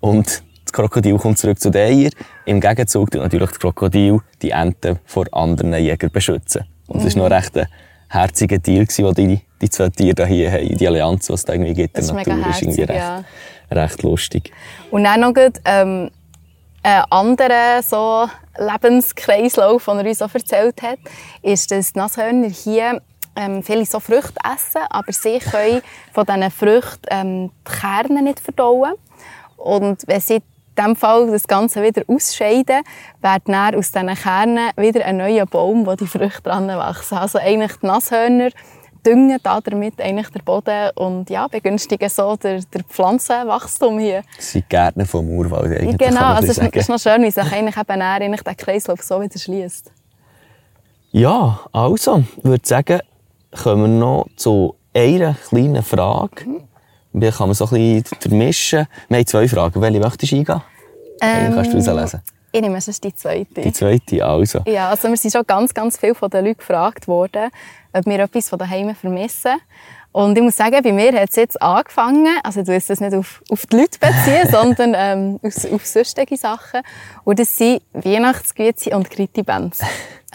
und 0.00 0.42
das 0.64 0.72
Krokodil 0.72 1.16
kommt 1.18 1.38
zurück 1.38 1.58
zu 1.58 1.70
den 1.70 1.82
Eiern. 1.82 2.12
Im 2.44 2.60
Gegenzug 2.60 3.10
tut 3.10 3.22
natürlich 3.22 3.50
das 3.50 3.58
Krokodil 3.58 4.20
die 4.42 4.50
Ente 4.50 5.00
vor 5.04 5.26
anderen 5.32 5.74
Jägern 5.74 6.10
beschützen. 6.10 6.64
Und 6.88 7.04
das 7.04 7.16
war 7.16 7.28
noch 7.28 7.36
recht 7.36 7.56
ein 7.56 7.66
herziger 8.08 8.58
Deal, 8.58 8.86
den 8.86 9.14
die, 9.14 9.40
die 9.60 9.70
zwei 9.70 9.88
Tiere 9.88 10.26
hier 10.26 10.52
haben. 10.52 10.76
Die 10.76 10.86
Allianz, 10.86 11.26
die 11.26 11.32
es 11.32 11.44
da 11.44 11.52
irgendwie 11.52 11.74
gibt 11.74 11.96
in 11.96 12.06
Das 12.06 12.12
der 12.12 12.20
ist 12.20 12.26
Natur, 12.28 12.50
ist 12.50 12.62
irgendwie 12.62 12.80
herzig, 12.82 12.96
recht, 12.96 13.24
ja. 13.70 13.82
recht 13.82 14.02
lustig. 14.02 14.52
Und 14.90 15.04
dann 15.04 15.20
noch 15.20 15.34
gut, 15.34 15.60
ähm, 15.64 16.10
ein 16.82 17.02
anderer 17.10 17.82
so 17.82 18.28
Lebenskreislauf, 18.58 19.84
den 19.86 19.98
er 19.98 20.06
uns 20.06 20.22
auch 20.22 20.34
erzählt 20.34 20.80
hat, 20.82 20.98
ist, 21.42 21.70
dass 21.70 21.92
die 21.92 21.98
Nashörner 21.98 22.48
hier 22.48 23.02
ähm, 23.34 23.62
viele 23.62 23.84
so 23.84 24.00
Früchte 24.00 24.34
essen, 24.44 24.82
aber 24.88 25.12
sie 25.12 25.38
können 25.40 25.82
von 26.12 26.24
diesen 26.24 26.50
Früchten 26.50 27.06
ähm, 27.10 27.50
die 27.66 27.72
Kerne 27.80 28.22
nicht 28.22 28.40
verdauen. 28.40 28.94
Und 29.56 30.04
wenn 30.06 30.20
sie 30.20 30.42
in 30.76 30.84
diesem 30.84 30.96
Fall 30.96 31.30
das 31.30 31.46
Ganze 31.46 31.82
wieder 31.82 32.02
ausscheiden, 32.06 32.82
wird 33.20 33.42
dann 33.46 33.74
aus 33.74 33.92
diesen 33.92 34.14
Kernen 34.14 34.70
wieder 34.76 35.04
ein 35.04 35.16
neuer 35.16 35.46
Baum, 35.46 35.86
wo 35.86 35.94
die 35.94 36.06
Früchte 36.06 36.42
dran 36.42 36.68
wachsen. 36.68 37.18
Also 37.18 37.38
eigentlich 37.38 37.72
die 37.82 37.86
Nashörner 37.86 38.50
düngen 39.04 39.38
damit 39.42 40.00
eigentlich 40.00 40.28
den 40.30 40.44
Boden 40.44 40.90
und 40.96 41.30
ja, 41.30 41.46
begünstigen 41.46 42.08
so 42.08 42.34
den, 42.36 42.64
den 42.74 42.82
Pflanzenwachstum 42.84 43.98
hier. 43.98 44.22
Das 44.36 44.52
sind 44.52 44.68
Gärtner 44.68 45.06
vom 45.06 45.28
Urwald 45.30 45.80
eigentlich, 45.80 45.98
Genau, 45.98 46.34
also 46.34 46.50
es 46.50 46.58
ist, 46.58 46.88
noch 46.88 46.98
schön, 46.98 47.22
wie 47.22 47.30
sich 47.30 47.52
eigentlich 47.52 47.76
eben 47.76 48.02
eigentlich 48.02 48.42
der 48.42 48.54
Kreislauf 48.56 49.02
so 49.02 49.20
wieder 49.20 49.38
schließt. 49.38 49.92
Ja, 51.12 51.60
also, 51.72 52.24
ich 52.36 52.44
würde 52.44 52.66
sagen, 52.66 53.00
kommen 53.62 53.82
wir 53.82 54.00
noch 54.00 54.26
zu 54.36 54.74
einer 54.92 55.34
kleinen 55.48 55.82
Frage. 55.82 56.66
Dann 57.20 57.32
kann 57.32 57.48
man 57.48 57.54
so 57.54 57.64
ein 57.64 58.02
bisschen 58.02 58.18
durchmischen. 58.20 58.86
Wir 59.08 59.18
haben 59.18 59.26
zwei 59.26 59.48
Fragen. 59.48 59.80
Welche 59.80 60.00
möchtest 60.00 60.32
du 60.32 60.36
eingehen? 60.36 60.62
Eine 61.20 61.54
kannst 61.54 61.72
du 61.72 61.76
rauslesen. 61.78 62.20
Ich 62.52 62.60
nehme 62.60 62.80
sonst 62.80 63.04
die 63.04 63.14
zweite. 63.14 63.60
Die 63.62 63.72
zweite, 63.72 64.24
also. 64.24 64.60
Ja, 64.66 64.90
also 64.90 65.08
wir 65.08 65.16
sind 65.16 65.32
schon 65.32 65.46
ganz, 65.46 65.72
ganz 65.74 65.98
viel 65.98 66.14
von 66.14 66.30
den 66.30 66.44
Leuten 66.44 66.58
gefragt 66.58 67.08
worden, 67.08 67.50
ob 67.92 68.06
wir 68.06 68.18
etwas 68.18 68.48
von 68.48 68.58
daheim 68.58 68.94
vermissen. 68.94 69.56
Und 70.12 70.36
ich 70.38 70.42
muss 70.42 70.56
sagen, 70.56 70.82
bei 70.82 70.92
mir 70.92 71.12
hat 71.12 71.28
es 71.30 71.36
jetzt 71.36 71.60
angefangen, 71.60 72.38
also 72.42 72.60
ich 72.60 72.66
will 72.66 72.80
das 72.86 73.00
nicht 73.00 73.14
auf, 73.14 73.42
auf 73.50 73.66
die 73.66 73.76
Leute 73.76 73.98
beziehen, 73.98 74.48
sondern 74.50 74.94
ähm, 74.96 75.40
auf, 75.42 75.72
auf 75.72 75.84
sonstige 75.84 76.36
Sachen. 76.36 76.80
Und 77.24 77.38
das 77.38 77.54
sind 77.56 77.82
Weihnachtsgüte 77.92 78.96
und 78.96 79.10
Kriti-Bands. 79.10 79.80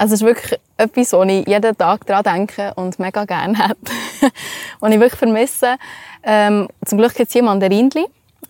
Also 0.01 0.15
es 0.15 0.21
ist 0.21 0.25
wirklich 0.25 0.59
etwas, 0.77 1.13
wo 1.13 1.21
ich 1.21 1.47
jeden 1.47 1.77
Tag 1.77 2.07
daran 2.07 2.23
denke 2.23 2.73
und 2.73 2.97
mega 2.97 3.23
gerne 3.23 3.55
hätte. 3.55 4.31
und 4.79 4.91
ich 4.93 4.99
wirklich 4.99 5.19
vermisse. 5.19 5.75
Ähm, 6.23 6.67
zum 6.83 6.97
Glück 6.97 7.13
gibt 7.13 7.27
es 7.27 7.33
hier 7.33 7.43
Mandarinchen. 7.43 8.05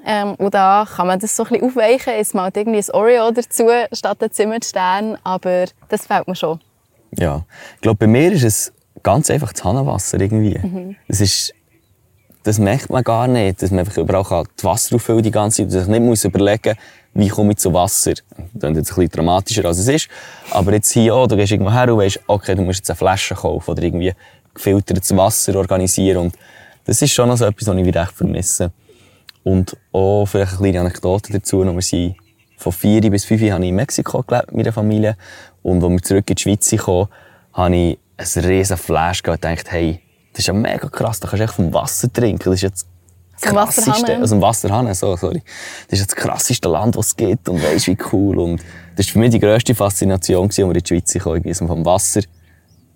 Ähm, 0.05 0.35
und 0.35 0.53
da 0.53 0.87
kann 0.95 1.07
man 1.07 1.19
das 1.19 1.35
so 1.35 1.43
ein 1.43 1.49
bisschen 1.49 1.65
aufweichen. 1.67 2.13
Es 2.17 2.33
mal 2.33 2.49
irgendwie 2.55 2.79
ein 2.79 2.95
Oreo 2.95 3.31
dazu, 3.31 3.67
statt 3.91 4.23
ein 4.23 4.31
Zimmerstern. 4.31 5.17
Aber 5.25 5.65
das 5.89 6.07
fehlt 6.07 6.25
mir 6.29 6.37
schon. 6.37 6.61
Ja. 7.17 7.43
Ich 7.75 7.81
glaube, 7.81 7.97
bei 7.97 8.07
mir 8.07 8.31
ist 8.31 8.43
es 8.45 8.73
ganz 9.03 9.29
einfach 9.29 9.51
das 9.51 9.61
Hahnenwasser 9.65 10.21
irgendwie. 10.21 10.57
Mhm. 10.57 10.95
Es 11.09 11.19
ist 11.19 11.53
das 12.43 12.57
merkt 12.59 12.89
man 12.89 13.03
gar 13.03 13.27
nicht, 13.27 13.61
dass 13.61 13.71
man 13.71 13.79
einfach 13.79 13.97
überall 13.97 14.45
die 14.59 14.63
Wasser 14.63 14.95
auffüllen 14.95 15.23
die 15.23 15.31
ganze 15.31 15.63
Zeit, 15.63 15.73
dass 15.73 15.83
ich 15.83 15.89
nicht 15.89 16.01
muss 16.01 16.23
überlegen 16.25 16.75
wie 17.13 17.27
komme 17.27 17.51
ich 17.51 17.57
zu 17.57 17.73
Wasser. 17.73 18.13
Das 18.53 18.71
ist 18.71 18.77
jetzt 18.77 18.91
ein 18.91 18.95
bisschen 18.95 19.09
dramatischer, 19.09 19.65
als 19.65 19.79
es 19.79 19.87
ist. 19.87 20.07
Aber 20.51 20.73
jetzt 20.73 20.91
hier 20.91 21.13
auch, 21.13 21.27
du 21.27 21.35
gehst 21.35 21.51
irgendwo 21.51 21.71
her 21.71 21.91
und 21.93 21.99
weißt, 21.99 22.21
okay, 22.27 22.55
du 22.55 22.61
musst 22.61 22.79
jetzt 22.79 22.89
eine 22.89 22.97
Flasche 22.97 23.35
kaufen 23.35 23.71
oder 23.71 23.83
irgendwie 23.83 24.13
gefiltertes 24.53 25.15
Wasser 25.15 25.55
organisieren. 25.55 26.17
Und 26.17 26.35
das 26.85 27.01
ist 27.01 27.11
schon 27.11 27.27
noch 27.27 27.37
so 27.37 27.45
etwas, 27.45 27.67
was 27.67 27.77
ich 27.77 27.85
wieder 27.85 28.03
echt 28.03 28.13
vermisse. 28.13 28.71
Und 29.43 29.75
auch 29.91 30.25
vielleicht 30.25 30.53
eine 30.53 30.59
kleine 30.59 30.79
Anekdote 30.81 31.33
dazu. 31.33 31.63
Noch, 31.63 31.73
wir 31.73 31.81
sind 31.81 32.15
von 32.57 32.71
vier 32.71 33.01
bis 33.09 33.25
fünf 33.25 33.41
Jahren 33.41 33.63
in 33.63 33.75
Mexiko 33.75 34.23
gelebt 34.23 34.47
mit 34.47 34.57
meiner 34.57 34.73
Familie. 34.73 35.17
Und 35.63 35.83
als 35.83 35.91
wir 35.91 36.01
zurück 36.01 36.29
in 36.29 36.35
die 36.35 36.41
Schweiz 36.41 36.69
kamen, 36.69 37.07
habe 37.53 37.75
ich 37.75 37.99
ein 38.17 38.45
riesen 38.45 38.77
Flash 38.77 39.23
gehabt 39.23 39.43
und 39.43 39.49
gedacht, 39.49 39.71
hey, 39.71 39.99
das 40.33 40.39
ist 40.39 40.47
ja 40.47 40.53
mega 40.53 40.87
krass, 40.89 41.19
da 41.19 41.27
kannst 41.27 41.39
du 41.41 41.43
echt 41.45 41.53
vom 41.53 41.73
Wasser 41.73 42.11
trinken. 42.11 42.43
Das 42.45 42.55
ist 42.55 42.61
jetzt 42.61 42.87
Aus 43.35 43.41
dem 43.41 43.55
Wasserhahn. 43.55 44.23
Aus 44.23 44.29
dem 44.29 44.41
Wasserhahn, 44.41 44.93
so, 44.93 45.15
sorry. 45.17 45.41
Das 45.89 45.99
ist 45.99 46.05
jetzt 46.05 46.17
das 46.17 46.23
krasseste 46.23 46.69
Land, 46.69 46.95
das 46.95 47.07
es 47.07 47.15
gibt 47.15 47.49
und 47.49 47.61
weisst, 47.63 47.87
wie 47.87 47.97
cool. 48.11 48.37
Und 48.39 48.61
das 48.95 49.07
war 49.07 49.13
für 49.13 49.19
mich 49.19 49.31
die 49.31 49.39
grösste 49.39 49.75
Faszination, 49.75 50.47
als 50.47 50.57
wir 50.57 50.65
in 50.65 50.73
die 50.73 50.87
Schweiz 50.87 51.13
kamen, 51.21 51.43
dass 51.43 51.59
man 51.61 51.67
vom 51.67 51.85
Wasser, 51.85 52.21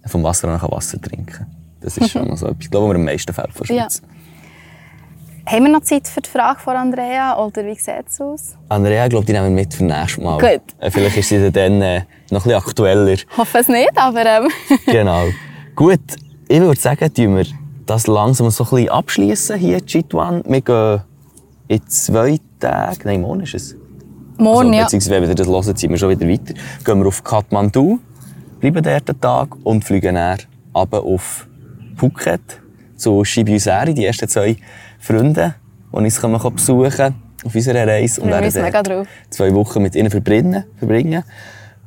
vom 0.06 0.24
Wasserhahn 0.24 0.60
kann 0.60 0.72
Wasser 0.72 1.02
trinken 1.02 1.46
Das 1.82 1.98
ist 1.98 2.12
schon 2.12 2.28
noch 2.28 2.38
so 2.38 2.48
etwas, 2.48 2.58
ich 2.62 2.72
glaube, 2.72 2.88
wir 2.90 2.96
am 2.96 3.06
meisten 3.06 3.34
fällt 3.34 3.52
von 3.54 3.66
der 3.68 3.76
Ja. 3.76 3.84
Schweiz. 3.84 4.02
Haben 5.48 5.66
wir 5.66 5.72
noch 5.74 5.82
Zeit 5.84 6.08
für 6.08 6.22
die 6.22 6.30
Frage 6.30 6.60
von 6.60 6.76
Andrea 6.76 7.38
oder 7.38 7.64
wie 7.66 7.76
sieht 7.76 8.08
es 8.10 8.20
aus? 8.20 8.56
Andrea, 8.68 9.04
ich 9.04 9.12
glaube, 9.12 9.26
die 9.28 9.32
nehmen 9.34 9.46
wir 9.56 9.62
mit 9.64 9.74
für 9.76 9.84
nächstes 9.84 10.24
Mal. 10.24 10.40
Gut. 10.40 10.62
Äh, 10.80 10.90
Vielleicht 10.90 11.18
ist 11.18 11.30
sie 11.30 11.52
dann 11.52 11.82
äh, 11.84 12.00
noch 12.32 12.44
ein 12.46 12.50
bisschen 12.50 12.54
aktueller. 12.54 13.08
Ich 13.10 13.28
hoffe 13.38 13.60
es 13.60 13.68
nicht, 13.68 13.92
aber 13.96 14.26
ähm, 14.26 14.48
genau. 14.88 15.26
Gut, 15.76 16.00
ich 16.48 16.60
würde 16.60 16.80
sagen, 16.80 17.14
tun 17.14 17.38
wir 17.38 17.46
das 17.86 18.08
langsam 18.08 18.50
so 18.50 18.64
ein 18.64 18.70
bisschen 18.70 18.90
abschließen 18.90 19.58
hier 19.58 19.78
in 19.78 19.86
Chitwan. 19.86 20.44
Wir 20.48 20.62
gehen 20.62 21.02
in 21.68 21.88
zwei 21.88 22.40
Tagen, 22.60 23.00
nein, 23.04 23.22
morgen 23.22 23.42
ist 23.42 23.56
es. 23.56 23.76
morgen, 24.38 24.68
also, 24.68 24.74
ja. 24.74 24.84
Beziehungsweise, 24.84 25.22
wenn 25.22 25.30
ihr 25.30 25.36
das 25.36 25.48
hört, 25.48 25.78
sind 25.78 25.90
wir 25.90 25.98
schon 25.98 26.10
wieder 26.10 26.28
weiter. 26.28 26.54
Gehen 26.84 27.00
wir 27.00 27.08
auf 27.08 27.24
Kathmandu, 27.24 28.00
bleiben 28.60 28.84
dort 28.84 29.10
einen 29.10 29.22
Tag 29.22 29.56
und 29.64 29.84
fliegen 29.84 30.16
dann 30.16 30.40
runter 30.74 31.04
auf 31.04 31.48
Phuket 31.96 32.42
zu 32.96 33.24
Shibuseri, 33.24 33.94
die 33.94 34.06
ersten 34.06 34.28
zwei 34.28 34.58
Freunde, 35.00 35.56
die 35.92 35.98
uns 35.98 36.20
kommen 36.20 36.40
besuchen 36.40 36.90
können 36.90 37.16
auf 37.44 37.56
unserer 37.56 37.88
Reise. 37.88 38.22
Wir 38.22 38.32
werden 38.32 38.46
müssen 38.46 38.62
mega 38.62 38.84
drauf. 38.84 39.08
zwei 39.30 39.54
Wochen 39.54 39.82
mit 39.82 39.96
ihnen 39.96 40.10
verbringen. 40.10 40.64
verbringen. 40.78 41.24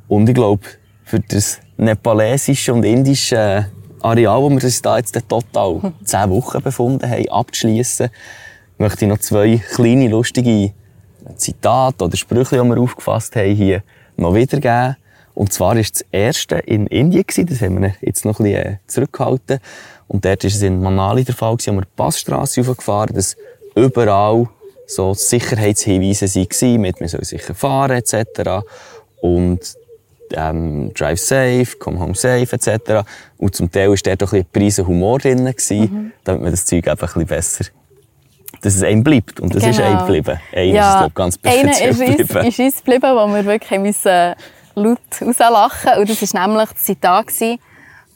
Und 0.07 0.27
ich 0.29 0.35
glaube, 0.35 0.63
für 1.03 1.19
das 1.19 1.59
nepalesische 1.77 2.73
und 2.73 2.83
indische 2.83 3.67
Areal, 4.01 4.41
wo 4.41 4.49
wir 4.49 4.63
uns 4.63 4.81
da 4.81 4.97
jetzt 4.97 5.17
total 5.27 5.93
zehn 6.03 6.29
Wochen 6.29 6.61
befunden 6.61 7.09
haben, 7.09 7.29
abzuschließen, 7.29 8.09
möchte 8.77 9.05
ich 9.05 9.09
noch 9.09 9.19
zwei 9.19 9.61
kleine, 9.73 10.07
lustige 10.07 10.73
Zitate 11.35 12.05
oder 12.05 12.17
Sprüche, 12.17 12.61
die 12.61 12.69
wir 12.69 12.79
aufgefasst 12.79 13.35
haben, 13.35 13.55
hier 13.55 13.83
noch 14.17 14.33
wiedergeben. 14.33 14.95
Und 15.33 15.53
zwar 15.53 15.75
war 15.75 15.75
das 15.75 16.03
erste 16.11 16.55
in 16.55 16.87
Indien, 16.87 17.23
das 17.47 17.61
haben 17.61 17.81
wir 17.81 17.93
jetzt 18.01 18.25
noch 18.25 18.39
ein 18.39 18.43
bisschen 18.43 18.65
äh, 18.65 18.77
zurückgehalten. 18.87 19.59
Und 20.07 20.25
dort 20.25 20.43
war 20.43 20.47
es 20.49 20.61
in 20.61 20.81
Manali 20.81 21.23
der 21.23 21.35
Fall, 21.35 21.53
wo 21.53 21.71
wir 21.71 21.81
die 21.81 21.87
Passstrasse 21.95 22.61
hochgefahren 22.61 23.15
dass 23.15 23.37
überall 23.75 24.49
so 24.87 25.13
Sicherheitshinweise 25.13 26.25
waren, 26.25 26.81
mit 26.81 26.99
man 26.99 27.09
soll 27.09 27.23
sicher 27.23 27.53
fahren 27.53 27.91
etc. 27.91 28.65
Und 29.21 29.59
ähm, 30.33 30.93
Drive 30.93 31.19
safe, 31.19 31.77
Come 31.79 31.99
home 31.99 32.15
safe 32.15 32.55
etc. 32.55 33.07
Und 33.37 33.55
zum 33.55 33.71
Teil 33.71 33.89
war 33.89 33.97
dort 33.97 34.23
auch 34.23 34.33
ein 34.33 34.45
bisschen 34.51 34.87
Humor 34.87 35.19
drin, 35.19 35.45
gewesen, 35.45 36.13
damit 36.23 36.41
man 36.41 36.51
das 36.51 36.65
Zeug 36.65 36.87
einfach 36.87 37.15
ein 37.15 37.25
bisschen 37.25 37.27
besser 37.27 37.65
dass 38.61 38.75
es 38.75 38.83
einem 38.83 39.03
bleibt. 39.03 39.39
Und 39.39 39.55
das 39.55 39.63
ist 39.63 39.77
Genau. 39.77 39.89
einem 39.89 39.99
geblieben. 39.99 40.39
Einer 40.51 40.63
ja, 40.63 40.93
ist, 40.93 40.99
glaub, 40.99 41.15
ganz 41.15 41.39
einer 41.43 41.73
speziell 41.73 41.89
ist 41.91 41.99
geblieben. 41.99 42.47
ist 42.47 42.59
uns 42.59 42.77
geblieben, 42.77 43.15
wo 43.15 43.27
wir 43.33 43.45
wirklich 43.45 43.79
müssen 43.79 44.35
laut 44.75 44.99
rauslachen 45.21 45.99
Und 45.99 46.09
das 46.09 46.33
war 46.33 46.47
nämlich 46.47 46.69
das 46.69 46.83
Zitat. 46.83 47.27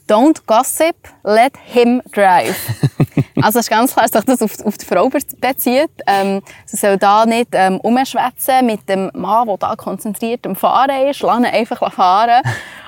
Don't 0.06 0.42
gossip, 0.46 0.96
let 1.22 1.54
him 1.64 2.02
drive. 2.12 2.56
also 3.42 3.58
es 3.58 3.66
ist 3.66 3.70
ganz 3.70 3.92
klar, 3.92 4.06
dass 4.08 4.24
sich 4.24 4.38
das 4.38 4.42
auf, 4.42 4.66
auf 4.66 4.78
die 4.78 4.84
Frau 4.84 5.08
bezieht. 5.08 5.90
Ähm, 6.06 6.42
sie 6.66 6.76
soll 6.76 6.96
da 6.98 7.26
nicht 7.26 7.48
ähm, 7.52 7.80
umschwätzen 7.80 8.66
mit 8.66 8.88
dem 8.88 9.10
Mann, 9.14 9.46
der 9.48 9.56
da 9.58 9.76
konzentriert 9.76 10.46
am 10.46 10.56
Fahren 10.56 11.08
ist. 11.08 11.22
Lass 11.22 11.44
einfach 11.44 11.92
fahren. 11.92 12.42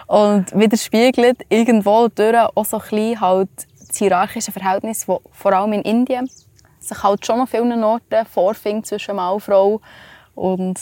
Und 0.06 0.56
widerspiegelt 0.56 1.44
irgendwo 1.48 2.08
durch 2.08 2.36
auch 2.54 2.64
so 2.64 2.78
ein 2.78 2.82
bisschen 2.82 3.20
halt 3.20 3.48
das 3.88 3.96
hierarchische 3.96 4.52
Verhältnis, 4.52 5.06
das 5.06 5.18
vor 5.32 5.52
allem 5.52 5.72
in 5.72 5.82
Indien 5.82 6.30
sich 6.78 7.02
halt 7.02 7.26
schon 7.26 7.40
an 7.40 7.46
vielen 7.48 7.82
Orten 7.82 8.24
vorfindet 8.26 8.86
zwischen 8.86 9.16
Mann 9.16 9.34
und 9.34 9.40
Frau. 9.40 9.80
Und 10.34 10.78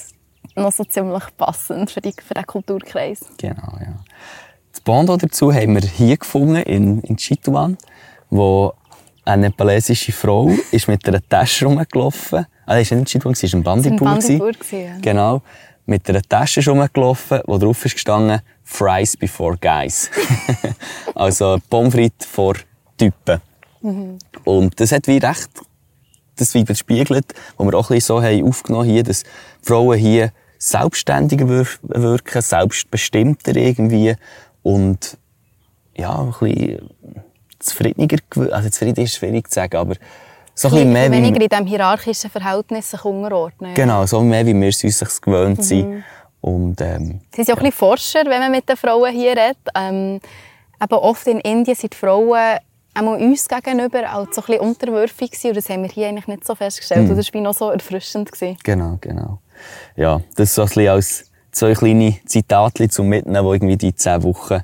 noch 0.56 0.72
so 0.72 0.84
ziemlich 0.84 1.24
passend 1.36 1.90
für, 1.90 2.00
die, 2.00 2.12
für 2.12 2.34
den 2.34 2.46
Kulturkreis. 2.46 3.20
Genau, 3.38 3.78
ja. 3.80 3.96
Das 4.70 4.80
Bondo 4.80 5.16
dazu 5.16 5.52
haben 5.52 5.74
wir 5.74 5.88
hier 5.88 6.16
gefunden, 6.16 6.56
in, 6.56 7.00
in 7.02 7.16
Chitwan, 7.16 7.78
wo 8.30 8.74
eine 9.24 9.48
nepalesische 9.48 10.12
Frau 10.12 10.50
ist 10.70 10.88
mit 10.88 11.06
einer 11.08 11.26
Tasche 11.26 11.64
rumgelaufen. 11.66 12.46
Ah, 12.66 12.78
das 12.78 12.90
war 12.90 12.98
nicht 12.98 13.10
Chitwan, 13.10 13.34
sie 13.34 13.46
war 13.52 13.58
in 13.58 13.62
Bandipur. 13.62 14.06
Bandipur 14.08 14.52
gewesen. 14.52 14.58
gewesen, 14.70 14.84
ja. 14.86 14.98
Genau. 15.00 15.42
Mit 15.86 16.08
einer 16.08 16.22
Tasche 16.22 16.64
rumgelaufen, 16.64 17.40
wo 17.46 17.58
drauf 17.58 17.84
ist 17.84 17.94
gestanden, 17.94 18.40
Fries 18.62 19.16
before 19.16 19.56
Guys. 19.56 20.10
also 21.14 21.58
Pommes 21.68 21.92
frites 21.94 22.26
vor 22.26 22.54
Typen. 22.96 23.40
Mhm. 23.82 24.18
Und 24.44 24.80
das 24.80 24.92
hat 24.92 25.06
wie 25.06 25.18
recht 25.18 25.50
das 26.36 26.54
widerspiegelt, 26.54 27.26
wo 27.56 27.64
wir 27.64 27.74
auch 27.78 27.90
ein 27.90 27.94
bisschen 27.96 28.16
so 28.16 28.22
haben 28.22 28.44
aufgenommen 28.44 28.88
hier, 28.88 29.02
dass 29.04 29.22
Frauen 29.62 29.98
hier 29.98 30.32
selbstständiger 30.58 31.48
wir- 31.48 31.66
wirken, 31.82 32.42
selbstbestimmter 32.42 33.54
irgendwie 33.54 34.16
und 34.62 35.18
ja, 35.96 36.18
ein 36.18 36.32
bisschen 36.40 36.90
zufriedeniger, 37.64 38.18
gew- 38.30 38.50
also 38.50 38.68
zufrieden 38.70 39.04
ist 39.04 39.14
schwierig 39.16 39.48
zu 39.50 39.54
sagen, 39.54 39.76
aber 39.76 39.94
so 40.54 40.68
ein 40.68 40.74
bisschen 40.74 40.92
mehr 40.92 41.10
wie, 41.10 41.16
weniger 41.16 41.40
in 41.42 41.48
diesem 41.48 41.66
hierarchischen 41.66 42.30
Verhältnis 42.30 42.90
sich 42.90 43.04
unterordnen. 43.04 43.70
Ja. 43.70 43.74
genau, 43.74 44.06
so 44.06 44.20
mehr 44.20 44.46
wie 44.46 44.54
wir 44.54 44.68
es 44.68 44.84
uns 44.84 45.20
gewöhnt 45.20 45.64
sind. 45.64 46.04
Und, 46.40 46.80
ähm, 46.80 47.20
Sie 47.30 47.36
sind 47.42 47.48
ja 47.48 47.54
auch 47.54 47.58
ein 47.58 47.64
bisschen 47.64 47.72
Forscher, 47.78 48.20
wenn 48.26 48.38
man 48.40 48.50
mit 48.50 48.68
den 48.68 48.76
Frauen 48.76 49.10
hier 49.12 49.30
redet. 49.30 49.56
Ähm, 49.74 50.20
eben 50.82 50.94
oft 50.94 51.26
in 51.26 51.40
Indien 51.40 51.74
sind 51.74 51.92
die 51.94 51.96
Frauen 51.96 52.58
einmal 52.92 53.20
uns 53.20 53.48
gegenüber 53.48 54.12
halt 54.12 54.34
so 54.34 54.42
ein 54.42 54.46
bisschen 54.46 54.60
unterwürfig 54.60 55.30
gewesen. 55.30 55.48
Und 55.48 55.56
das 55.56 55.68
haben 55.70 55.82
wir 55.82 55.88
hier 55.90 56.06
eigentlich 56.08 56.28
nicht 56.28 56.46
so 56.46 56.54
festgestellt. 56.54 57.08
Und 57.10 57.16
das 57.16 57.32
war 57.32 57.40
noch 57.40 57.54
so 57.54 57.70
erfrischend. 57.70 58.30
Gewesen. 58.30 58.56
Genau, 58.62 58.98
genau. 59.00 59.38
Ja, 59.96 60.20
das 60.36 60.54
so 60.54 60.62
ein 60.62 60.68
bisschen 60.68 60.88
als 60.88 61.24
zwei 61.50 61.72
kleine 61.72 62.16
Zitate 62.26 62.88
zum 62.90 63.08
Mitnehmen, 63.08 63.44
die 63.48 63.54
irgendwie 63.56 63.76
die 63.76 63.94
zehn 63.94 64.22
Wochen 64.22 64.60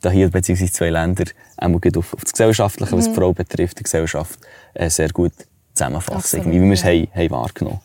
da 0.00 0.10
hier, 0.10 0.30
beziehungsweise 0.30 0.72
zwei 0.72 0.90
Länder, 0.90 1.24
einmal 1.56 1.80
gerade 1.80 1.98
auf, 1.98 2.14
auf 2.14 2.22
das 2.22 2.32
Gesellschaftliche, 2.32 2.96
was 2.96 3.08
die 3.08 3.14
Frau 3.14 3.32
betrifft, 3.32 3.78
die 3.78 3.82
Gesellschaft, 3.82 4.38
äh, 4.74 4.90
sehr 4.90 5.10
gut 5.10 5.32
zusammenfassen, 5.74 6.50
wie 6.50 6.60
wir 6.60 6.72
es 6.72 6.82
ja. 6.82 6.90
haben, 6.90 7.08
haben 7.14 7.30
wahrgenommen 7.30 7.80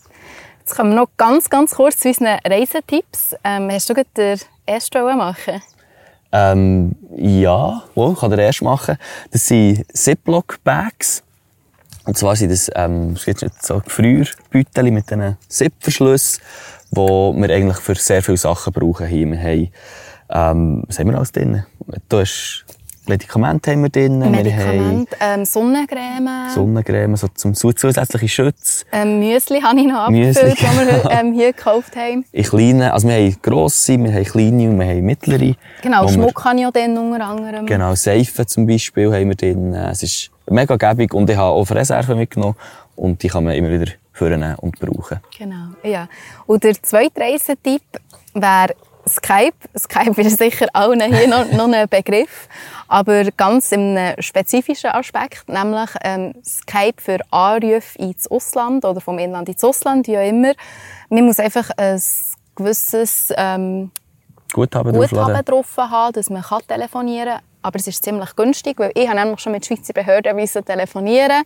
Jetzt 0.60 0.76
kommen 0.78 0.92
wir 0.92 0.96
noch 1.02 1.10
ganz, 1.18 1.50
ganz 1.50 1.76
kurz 1.76 1.98
zu 1.98 2.08
unseren 2.08 2.40
Reisetipps. 2.46 3.36
Ähm, 3.44 3.70
hast 3.70 3.90
du 3.90 3.94
den 3.94 4.40
ersten 4.66 5.18
machen? 5.18 5.62
Ähm, 6.32 6.96
ja, 7.18 7.84
wohl, 7.94 8.16
kann 8.16 8.32
der 8.32 8.40
erst 8.40 8.62
machen. 8.62 8.98
Das 9.32 9.46
sind 9.46 9.86
Ziploc-Bags. 9.94 11.22
Und 12.06 12.18
zwar 12.18 12.36
sind 12.38 12.52
das, 12.52 12.72
ähm, 12.76 13.14
es 13.16 13.26
gibt 13.26 13.42
jetzt 13.42 13.66
so 13.66 13.80
Gefrierbeutel 13.80 14.92
mit 14.92 15.10
diesen 15.10 15.38
Zipverschlüssen, 15.50 16.42
die 16.92 16.98
wir 16.98 17.50
eigentlich 17.50 17.78
für 17.78 17.96
sehr 17.96 18.24
viele 18.24 18.38
Sachen 18.38 18.72
brauchen 18.72 19.08
hier. 19.08 19.30
Wir 19.30 19.40
haben, 19.40 19.72
ähm, 20.34 20.84
was 20.88 21.00
haben 21.00 21.10
wir 21.10 21.16
alles 21.18 21.32
drin? 21.32 21.64
Da 22.10 22.22
ist 22.22 22.66
Medikamente 23.06 23.72
haben 23.72 23.82
wir 23.84 23.90
drin. 23.90 24.20
Wir 24.20 24.26
haben 24.28 24.32
Medikamente, 24.32 25.18
ähm, 25.20 25.44
Sonnencreme, 25.44 26.50
Sonnencreme, 26.56 27.18
so 27.18 27.28
zum 27.36 27.54
zu- 27.54 27.74
zusätzlichen 27.74 28.30
Schutz. 28.30 28.86
ähm, 28.94 29.20
Müsli 29.20 29.60
habe 29.60 29.78
ich 29.82 29.88
noch 29.88 30.10
Müsli, 30.10 30.52
abgefüllt, 30.52 30.62
das 30.64 31.04
wir 31.04 31.12
ähm, 31.12 31.34
hier 31.34 31.52
gekauft 31.52 31.98
haben. 31.98 32.24
In 32.32 32.44
kleinen, 32.44 32.82
also 32.84 33.08
wir 33.10 33.16
haben 33.16 33.36
grosse, 33.42 33.98
wir 34.02 34.14
haben 34.14 34.24
kleine 34.24 34.70
und 34.70 34.80
wir 34.80 34.86
haben 34.88 35.02
mittlere. 35.02 35.56
Genau, 35.82 36.04
wo 36.04 36.08
wir- 36.08 36.14
Schmuck 36.14 36.46
habe 36.46 36.60
ich 36.62 36.66
auch 36.66 36.72
dann 36.72 36.98
unter 36.98 37.26
anderem. 37.26 37.66
Genau, 37.66 37.94
Seifen 37.96 38.48
zum 38.48 38.66
Beispiel 38.68 39.12
haben 39.14 39.28
wir 39.28 39.36
drin. 39.36 39.74
Äh, 39.74 39.90
Es 39.92 40.02
ist 40.02 40.32
mega 40.50 40.78
gäbig 40.78 41.14
und 41.14 41.30
ich 41.30 41.36
habe 41.36 41.50
auch 41.56 41.70
Reserven 41.70 42.18
mitgenommen 42.18 42.56
und 42.96 43.22
die 43.22 43.28
kann 43.28 43.44
man 43.44 43.54
immer 43.56 43.70
wieder 43.70 43.92
vornehmen 44.14 44.56
und 44.62 44.80
brauchen. 44.80 45.20
Genau, 45.38 45.74
ja. 45.84 46.08
Und 46.46 46.64
der 46.64 46.82
zweite 46.82 47.20
Reisetipp 47.20 47.82
wäre 48.34 48.76
Skype. 49.08 49.56
Skype 49.78 50.22
ist 50.22 50.38
sicher 50.38 50.68
allen 50.74 51.02
hier 51.14 51.28
noch, 51.28 51.52
noch 51.52 51.72
ein 51.72 51.88
Begriff, 51.90 52.48
aber 52.88 53.26
ganz 53.32 53.74
einem 53.74 54.16
spezifischen 54.20 54.92
Aspekt, 54.92 55.50
nämlich 55.50 55.90
ähm, 56.04 56.34
Skype 56.46 57.02
für 57.02 57.20
Anrufe 57.32 57.98
ins 58.00 58.30
Ausland 58.30 58.86
oder 58.86 59.02
vom 59.02 59.20
Inland 59.20 59.50
ins 59.50 59.64
Ausland, 59.64 60.08
wie 60.08 60.18
auch 60.18 60.28
immer. 60.28 60.54
Man 61.10 61.26
muss 61.26 61.40
einfach 61.40 61.70
ein 61.78 62.02
gewisses 62.56 63.34
ähm, 63.36 63.92
Guthaben 64.54 64.94
Guthaben 64.94 65.46
drauf 65.46 65.78
haben, 65.78 66.14
dass 66.14 66.30
man 66.30 66.44
kann 66.44 66.62
telefonieren 66.68 67.36
kann. 67.36 67.42
Aber 67.64 67.80
es 67.80 67.88
ist 67.88 68.04
ziemlich 68.04 68.36
günstig, 68.36 68.78
weil 68.78 68.92
ich 68.94 69.08
habe 69.08 69.20
nämlich 69.20 69.40
schon 69.40 69.54
mit 69.54 69.66
Schweizer 69.66 69.94
Behörden 69.94 70.38
telefonieren 70.66 71.44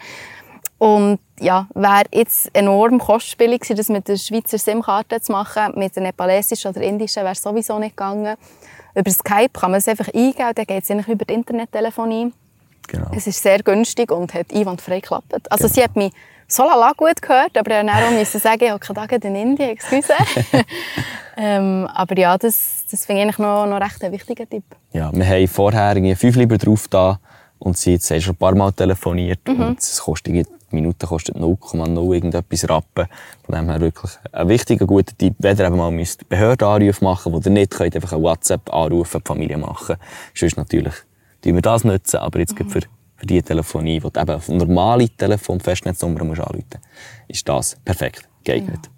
Und 0.79 1.19
ja, 1.39 1.67
wäre 1.73 2.03
jetzt 2.13 2.49
enorm 2.53 2.99
kostspielig 2.99 3.61
gewesen, 3.61 3.77
das 3.77 3.89
mit 3.89 4.07
der 4.07 4.17
Schweizer 4.17 4.57
SIM-Karte 4.57 5.21
zu 5.21 5.31
machen. 5.31 5.73
Mit 5.75 5.95
der 5.95 6.03
nepalesischen 6.03 6.71
oder 6.71 6.81
indischen 6.81 7.23
wäre 7.23 7.33
es 7.33 7.41
sowieso 7.41 7.79
nicht 7.79 7.97
gegangen. 7.97 8.35
Über 8.93 9.11
Skype 9.11 9.49
kann 9.53 9.71
man 9.71 9.79
es 9.79 9.87
einfach 9.87 10.07
eingeben, 10.07 10.51
dann 10.55 10.65
geht 10.65 10.83
es 10.83 10.91
eigentlich 10.91 11.07
über 11.07 11.25
die 11.25 11.33
Internettelefonie. 11.35 12.33
Genau. 12.87 13.11
Es 13.15 13.27
ist 13.27 13.41
sehr 13.41 13.59
günstig 13.63 14.11
und 14.11 14.33
hat 14.33 14.47
einwandfrei 14.53 14.99
geklappt. 15.01 15.51
Also 15.51 15.67
sie 15.67 15.83
hat 15.83 15.95
mich 15.95 16.11
so 16.47 16.63
lala 16.63 16.93
gut 16.95 17.21
gehört, 17.21 17.57
aber 17.57 17.69
dann 17.69 17.89
auch 17.89 18.11
musste 18.11 18.39
sagen, 18.39 18.63
ich 18.63 18.69
habe 18.69 18.79
keine 18.79 19.07
Tage 19.07 19.27
in 19.27 19.35
Indien, 19.35 19.69
excuse. 19.71 20.13
ähm, 21.37 21.87
aber 21.93 22.17
ja, 22.17 22.37
das, 22.37 22.85
das 22.89 23.05
finde 23.05 23.21
ich 23.21 23.25
eigentlich 23.25 23.39
noch, 23.39 23.65
noch 23.67 23.81
recht 23.81 24.03
ein 24.03 24.11
wichtiger 24.11 24.49
Tipp. 24.49 24.63
Ja, 24.93 25.11
wir 25.13 25.25
haben 25.27 25.47
vorher 25.47 25.95
irgendwie 25.95 26.15
fünf 26.15 26.35
Lieber 26.37 26.57
drauf 26.57 26.87
da 26.87 27.19
und 27.59 27.77
sie 27.77 27.95
hat 27.95 28.03
schon 28.03 28.33
ein 28.33 28.37
paar 28.37 28.55
Mal 28.55 28.71
telefoniert 28.71 29.39
Mhm. 29.47 29.61
und 29.61 29.79
es 29.79 29.99
kostet, 29.99 30.47
die 30.71 30.75
Minute 30.75 31.07
kostet 31.07 31.35
0,0 31.35 32.13
irgendetwas 32.13 32.69
Rappen. 32.69 33.07
Von 33.45 33.55
dem 33.55 33.69
her 33.69 33.79
wirklich 33.79 34.11
ein 34.31 34.49
wichtiger, 34.49 34.85
guter 34.85 35.17
Tipp, 35.17 35.35
wenn 35.39 35.57
ihr 35.57 35.65
eben 35.65 35.77
mal 35.77 35.91
müsst 35.91 36.27
Behördenanrufe 36.27 37.03
machen 37.03 37.31
müsst, 37.31 37.45
ihr 37.45 37.51
nicht 37.51 37.71
könnt, 37.71 37.95
einfach 37.95 38.13
einen 38.13 38.23
WhatsApp-Anruf 38.23 39.15
an 39.15 39.21
die 39.23 39.27
Familie 39.27 39.57
machen. 39.57 39.95
Sonst 40.33 40.57
natürlich 40.57 40.93
tun 41.41 41.55
wir 41.55 41.61
das 41.61 41.83
nutzen, 41.83 42.17
aber 42.17 42.39
jetzt 42.39 42.59
Mhm. 42.59 42.69
für, 42.69 42.81
für 43.15 43.25
die 43.25 43.41
Telefonie, 43.41 43.99
du 43.99 44.07
eben 44.07 44.29
auf 44.31 44.49
normale 44.49 45.09
Telefon, 45.09 45.59
Festnetznummer 45.59 46.23
musst 46.23 46.41
anrufen 46.41 46.79
ist 47.27 47.47
das 47.47 47.77
perfekt 47.83 48.27
geeignet. 48.43 48.89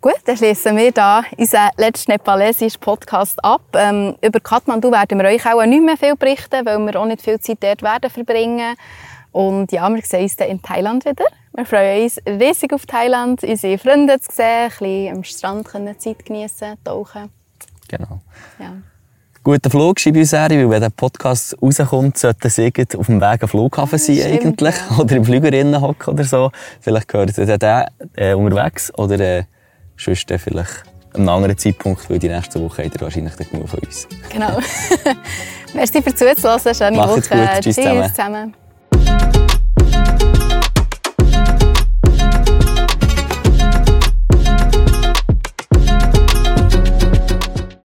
Gut, 0.00 0.14
dann 0.26 0.36
schließen 0.36 0.76
wir 0.76 0.92
hier 0.94 1.24
unseren 1.36 1.70
letzten 1.76 2.12
nepalesischen 2.12 2.80
Podcast 2.80 3.42
ab. 3.44 3.62
Ähm, 3.74 4.14
über 4.22 4.38
Kathmandu 4.38 4.92
werden 4.92 5.18
wir 5.18 5.26
euch 5.26 5.44
auch 5.44 5.66
nicht 5.66 5.82
mehr 5.82 5.96
viel 5.96 6.14
berichten, 6.14 6.64
weil 6.64 6.78
wir 6.78 7.00
auch 7.00 7.06
nicht 7.06 7.20
viel 7.20 7.40
Zeit 7.40 7.58
dort 7.60 7.82
werden 7.82 8.08
verbringen. 8.08 8.76
Und 9.32 9.72
ja, 9.72 9.88
wir 9.88 10.02
sehen 10.02 10.22
uns 10.22 10.36
dann 10.36 10.48
in 10.48 10.62
Thailand 10.62 11.04
wieder. 11.04 11.24
Wir 11.54 11.66
freuen 11.66 12.04
uns 12.04 12.18
riesig 12.26 12.72
auf 12.72 12.86
Thailand, 12.86 13.42
unsere 13.42 13.78
Freunde 13.78 14.20
zu 14.20 14.30
sehen, 14.32 14.46
ein 14.46 14.68
bisschen 14.70 15.16
am 15.16 15.24
Strand 15.24 15.64
können 15.66 15.98
Zeit 15.98 16.24
geniessen, 16.24 16.76
tauchen. 16.84 17.30
Genau. 17.88 18.20
Ja. 18.58 18.74
Guter 19.42 19.70
Flug, 19.70 19.98
schreibe 19.98 20.20
uns 20.20 20.32
her, 20.32 20.50
weil 20.50 20.68
wenn 20.68 20.80
der 20.80 20.90
Podcast 20.90 21.56
rauskommt, 21.62 22.18
sollte 22.18 22.50
sie 22.50 22.72
auf 22.96 23.06
dem 23.06 23.20
Weg 23.20 23.42
am 23.42 23.48
Flughafen 23.48 23.98
sein 23.98 24.16
stimmt, 24.16 24.62
eigentlich. 24.62 24.74
ja. 24.90 24.98
Oder 24.98 25.16
im 25.16 25.24
Flüger 25.24 25.52
innen 25.52 25.80
hocken 25.80 26.14
oder 26.14 26.24
so. 26.24 26.50
Vielleicht 26.80 27.08
gehört 27.08 27.38
ihr 27.38 27.58
den 27.58 27.84
äh, 28.16 28.34
unterwegs 28.34 28.92
oder 28.98 29.18
äh, 29.18 29.44
sonst 29.96 30.30
dann 30.30 30.38
vielleicht 30.38 30.84
an 31.14 31.22
einem 31.22 31.28
anderen 31.30 31.56
Zeitpunkt, 31.56 32.10
weil 32.10 32.18
die 32.18 32.28
nächste 32.28 32.62
Woche 32.62 32.84
habt 32.84 32.94
ihr 32.94 33.00
wahrscheinlich 33.00 33.34
dann 33.36 33.48
genug 33.50 33.68
von 33.68 33.78
uns. 33.80 34.06
Genau. 34.30 34.58
Merci 35.74 36.02
fürs 36.02 36.16
Zuhören. 36.16 36.74
Schöne 36.74 36.96
Macht's 36.98 37.30
Woche. 37.30 37.38
gut. 37.38 37.60
Tschüss 37.62 37.76
zusammen. 37.76 38.08
zusammen. 38.10 38.54
Bye. 39.08 39.37